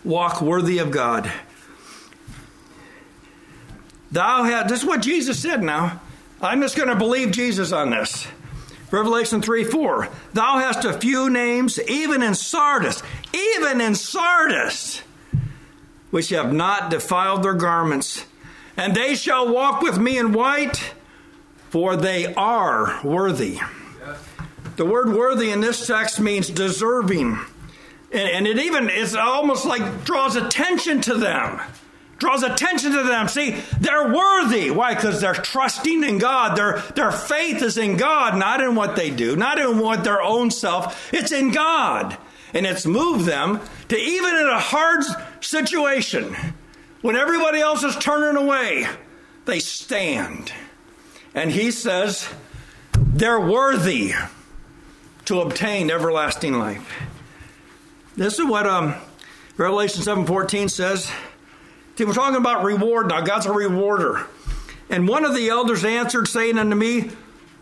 Walk 0.05 0.41
worthy 0.41 0.79
of 0.79 0.91
God. 0.91 1.33
Thou 4.11 4.45
hast, 4.45 4.69
this 4.69 4.81
is 4.81 4.87
what 4.87 5.01
Jesus 5.01 5.41
said 5.41 5.63
now. 5.63 6.01
I'm 6.41 6.61
just 6.61 6.77
going 6.77 6.89
to 6.89 6.97
believe 6.97 7.31
Jesus 7.31 7.73
on 7.73 7.91
this. 7.91 8.27
Revelation 8.91 9.41
3 9.41 9.65
4. 9.65 10.09
Thou 10.35 10.59
hast 10.59 10.85
a 10.85 10.93
few 10.93 11.31
names, 11.31 11.81
even 11.89 12.23
in 12.23 12.35
Sardis, 12.35 13.03
even 13.33 13.81
in 13.81 13.95
Sardis 13.95 15.03
which 16.13 16.29
have 16.29 16.53
not 16.53 16.91
defiled 16.91 17.43
their 17.43 17.55
garments. 17.55 18.27
And 18.77 18.95
they 18.95 19.15
shall 19.15 19.53
walk 19.53 19.81
with 19.81 19.99
me 19.99 20.19
in 20.19 20.33
white, 20.33 20.95
for 21.71 21.97
they 21.97 22.33
are 22.35 23.01
worthy. 23.03 23.59
The 24.77 24.85
word 24.85 25.15
worthy 25.15 25.51
in 25.51 25.61
this 25.61 25.87
text 25.87 26.21
means 26.21 26.49
deserving. 26.49 27.39
And, 28.13 28.47
it 28.47 28.59
even, 28.59 28.91
it's 28.91 29.15
almost 29.15 29.65
like 29.65 30.05
draws 30.05 30.37
attention 30.37 31.01
to 31.03 31.15
them. 31.15 31.61
Draws 32.19 32.43
attention 32.43 32.93
to 32.93 33.03
them. 33.05 33.27
See, 33.29 33.57
they're 33.81 34.13
worthy. 34.13 34.71
Why? 34.71 34.95
Because 34.95 35.23
they're 35.23 35.33
trusting 35.33 36.05
in 36.05 36.19
God. 36.19 36.57
Their, 36.57 36.79
their 36.95 37.11
faith 37.11 37.63
is 37.63 37.79
in 37.79 37.97
God, 37.97 38.37
not 38.37 38.61
in 38.61 38.75
what 38.75 38.97
they 38.97 39.11
do, 39.11 39.35
not 39.35 39.59
in 39.59 39.79
what 39.79 40.05
their 40.05 40.21
own 40.21 40.51
self. 40.51 41.13
It's 41.13 41.33
in 41.33 41.53
God. 41.53 42.19
And 42.53 42.67
it's 42.67 42.85
moved 42.85 43.25
them 43.25 43.61
to 43.89 43.97
even 43.97 44.37
in 44.37 44.47
a 44.47 44.59
hard 44.59 45.05
situation, 45.43 46.35
when 47.03 47.17
everybody 47.17 47.61
else 47.61 47.83
is 47.83 47.97
turning 47.97 48.43
away, 48.43 48.87
they 49.45 49.59
stand. 49.59 50.53
And 51.35 51.51
he 51.51 51.71
says, 51.71 52.29
they're 52.95 53.41
worthy 53.41 54.13
to 55.27 55.41
obtain 55.41 55.91
everlasting 55.91 56.55
life. 56.55 57.03
This 58.17 58.39
is 58.39 58.47
what 58.47 58.67
um, 58.67 58.95
Revelation 59.57 60.03
7:14 60.03 60.71
says. 60.71 61.11
See, 61.97 62.05
we're 62.05 62.15
talking 62.15 62.37
about 62.37 62.65
reward 62.65 63.09
now. 63.09 63.21
God's 63.21 63.47
a 63.47 63.53
rewarder. 63.53 64.27
And 64.91 65.09
one 65.09 65.25
of 65.25 65.35
the 65.35 65.49
elders 65.49 65.85
answered, 65.85 66.29
saying 66.29 66.59
unto 66.59 66.75
me, 66.77 67.11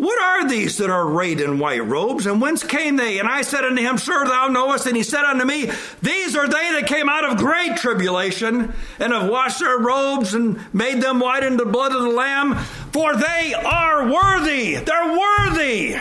what 0.00 0.18
are 0.18 0.48
these 0.48 0.78
that 0.78 0.88
are 0.88 1.06
arrayed 1.06 1.42
in 1.42 1.58
white 1.58 1.84
robes, 1.84 2.24
and 2.24 2.40
whence 2.40 2.62
came 2.62 2.96
they? 2.96 3.18
And 3.18 3.28
I 3.28 3.42
said 3.42 3.64
unto 3.64 3.82
him, 3.82 3.98
Sure, 3.98 4.24
thou 4.24 4.48
knowest. 4.48 4.86
And 4.86 4.96
he 4.96 5.02
said 5.02 5.24
unto 5.24 5.44
me, 5.44 5.70
These 6.00 6.34
are 6.36 6.48
they 6.48 6.72
that 6.72 6.86
came 6.86 7.10
out 7.10 7.30
of 7.30 7.36
great 7.36 7.76
tribulation, 7.76 8.72
and 8.98 9.12
have 9.12 9.28
washed 9.28 9.58
their 9.58 9.78
robes, 9.78 10.32
and 10.32 10.58
made 10.72 11.02
them 11.02 11.20
white 11.20 11.42
in 11.42 11.58
the 11.58 11.66
blood 11.66 11.94
of 11.94 12.00
the 12.00 12.08
Lamb, 12.08 12.54
for 12.94 13.14
they 13.14 13.52
are 13.52 14.10
worthy. 14.10 14.76
They're 14.76 15.18
worthy. 15.18 15.96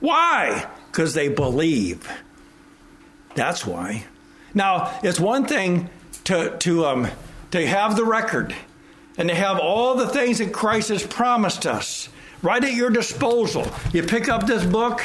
Why? 0.00 0.68
Because 0.90 1.14
they 1.14 1.28
believe. 1.28 2.10
That's 3.36 3.64
why. 3.64 4.04
Now, 4.52 4.98
it's 5.04 5.20
one 5.20 5.46
thing 5.46 5.90
to, 6.24 6.56
to, 6.58 6.86
um, 6.86 7.08
to 7.52 7.64
have 7.64 7.94
the 7.94 8.04
record 8.04 8.52
and 9.16 9.28
to 9.28 9.34
have 9.36 9.60
all 9.60 9.94
the 9.94 10.08
things 10.08 10.38
that 10.38 10.52
Christ 10.52 10.88
has 10.88 11.06
promised 11.06 11.66
us 11.66 12.08
right 12.42 12.62
at 12.62 12.72
your 12.72 12.90
disposal. 12.90 13.66
You 13.92 14.02
pick 14.02 14.28
up 14.28 14.46
this 14.46 14.64
book 14.64 15.02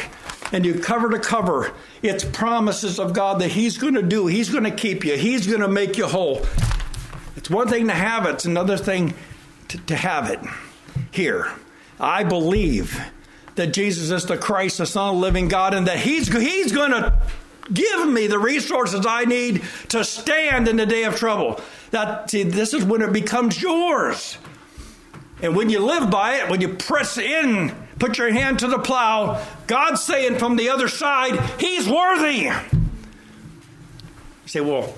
and 0.51 0.65
you 0.65 0.79
cover 0.79 1.09
to 1.09 1.19
cover. 1.19 1.73
It's 2.01 2.23
promises 2.23 2.99
of 2.99 3.13
God 3.13 3.39
that 3.41 3.51
He's 3.51 3.77
going 3.77 3.95
to 3.95 4.03
do. 4.03 4.27
He's 4.27 4.49
going 4.49 4.65
to 4.65 4.71
keep 4.71 5.03
you. 5.03 5.17
He's 5.17 5.47
going 5.47 5.61
to 5.61 5.67
make 5.67 5.97
you 5.97 6.05
whole. 6.05 6.45
It's 7.36 7.49
one 7.49 7.67
thing 7.67 7.88
to 7.88 7.93
have 7.93 8.25
it, 8.25 8.36
it's 8.36 8.45
another 8.45 8.77
thing 8.77 9.13
to, 9.69 9.77
to 9.77 9.95
have 9.95 10.29
it. 10.29 10.39
Here, 11.11 11.51
I 11.99 12.23
believe 12.23 12.99
that 13.55 13.73
Jesus 13.73 14.11
is 14.11 14.25
the 14.25 14.38
Christ, 14.38 14.77
the 14.77 14.86
Son 14.86 15.09
of 15.09 15.15
the 15.15 15.21
living 15.21 15.47
God, 15.47 15.73
and 15.73 15.88
that 15.88 15.99
He's, 15.99 16.27
he's 16.27 16.71
going 16.71 16.91
to 16.91 17.19
give 17.71 18.07
me 18.07 18.27
the 18.27 18.39
resources 18.39 19.05
I 19.05 19.25
need 19.25 19.63
to 19.89 20.03
stand 20.03 20.67
in 20.67 20.75
the 20.77 20.86
day 20.86 21.03
of 21.03 21.15
trouble. 21.15 21.59
That 21.91 22.29
see, 22.29 22.43
this 22.43 22.73
is 22.73 22.84
when 22.84 23.01
it 23.01 23.13
becomes 23.13 23.61
yours. 23.61 24.38
And 25.44 25.58
when 25.58 25.70
you 25.70 25.80
live 25.80 26.10
by 26.10 26.38
it, 26.38 26.50
when 26.50 26.62
you 26.62 26.70
press 26.70 27.18
in, 27.18 27.76
put 28.00 28.18
your 28.18 28.32
hand 28.32 28.60
to 28.60 28.68
the 28.68 28.80
plow, 28.80 29.46
God's 29.68 30.02
saying 30.02 30.38
from 30.38 30.56
the 30.56 30.70
other 30.70 30.88
side, 30.88 31.38
He's 31.60 31.88
worthy. 31.88 32.44
You 32.44 32.54
say, 34.46 34.62
well, 34.62 34.96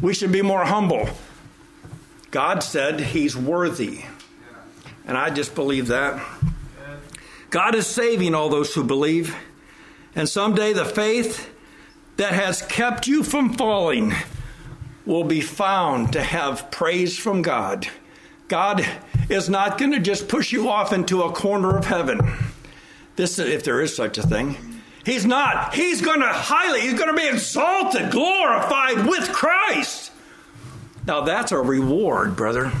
we 0.00 0.14
should 0.14 0.32
be 0.32 0.40
more 0.40 0.64
humble. 0.64 1.06
God 2.30 2.62
said 2.62 2.98
He's 2.98 3.36
worthy. 3.36 4.04
And 5.06 5.18
I 5.18 5.28
just 5.28 5.54
believe 5.54 5.88
that. 5.88 6.26
God 7.50 7.74
is 7.74 7.86
saving 7.86 8.34
all 8.34 8.48
those 8.48 8.74
who 8.74 8.82
believe. 8.82 9.36
And 10.14 10.30
someday 10.30 10.72
the 10.72 10.86
faith 10.86 11.52
that 12.16 12.32
has 12.32 12.62
kept 12.62 13.06
you 13.06 13.22
from 13.22 13.52
falling 13.52 14.14
will 15.04 15.24
be 15.24 15.42
found 15.42 16.14
to 16.14 16.22
have 16.22 16.70
praise 16.70 17.18
from 17.18 17.42
God. 17.42 17.86
God 18.50 18.84
is 19.28 19.48
not 19.48 19.78
going 19.78 19.92
to 19.92 20.00
just 20.00 20.26
push 20.26 20.50
you 20.50 20.68
off 20.68 20.92
into 20.92 21.22
a 21.22 21.32
corner 21.32 21.78
of 21.78 21.84
heaven. 21.84 22.20
This, 23.14 23.38
if 23.38 23.62
there 23.62 23.80
is 23.80 23.94
such 23.94 24.18
a 24.18 24.22
thing. 24.22 24.56
He's 25.06 25.24
not. 25.24 25.72
He's 25.72 26.02
going 26.02 26.18
to 26.18 26.26
highly, 26.26 26.80
he's 26.80 26.98
going 26.98 27.14
to 27.14 27.16
be 27.16 27.28
exalted, 27.28 28.10
glorified 28.10 29.06
with 29.06 29.32
Christ. 29.32 30.10
Now 31.06 31.20
that's 31.20 31.52
a 31.52 31.58
reward, 31.58 32.34
brother. 32.34 32.72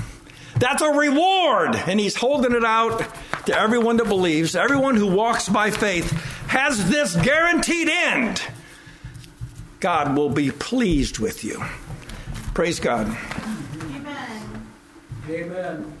That's 0.56 0.82
a 0.82 0.90
reward. 0.90 1.76
And 1.76 2.00
he's 2.00 2.16
holding 2.16 2.52
it 2.52 2.64
out 2.64 3.06
to 3.46 3.56
everyone 3.56 3.96
that 3.98 4.08
believes, 4.08 4.56
everyone 4.56 4.96
who 4.96 5.06
walks 5.06 5.48
by 5.48 5.70
faith 5.70 6.10
has 6.48 6.90
this 6.90 7.14
guaranteed 7.14 7.88
end. 7.88 8.42
God 9.78 10.16
will 10.16 10.30
be 10.30 10.50
pleased 10.50 11.20
with 11.20 11.44
you. 11.44 11.62
Praise 12.54 12.80
God. 12.80 13.16
Amen. 15.30 15.99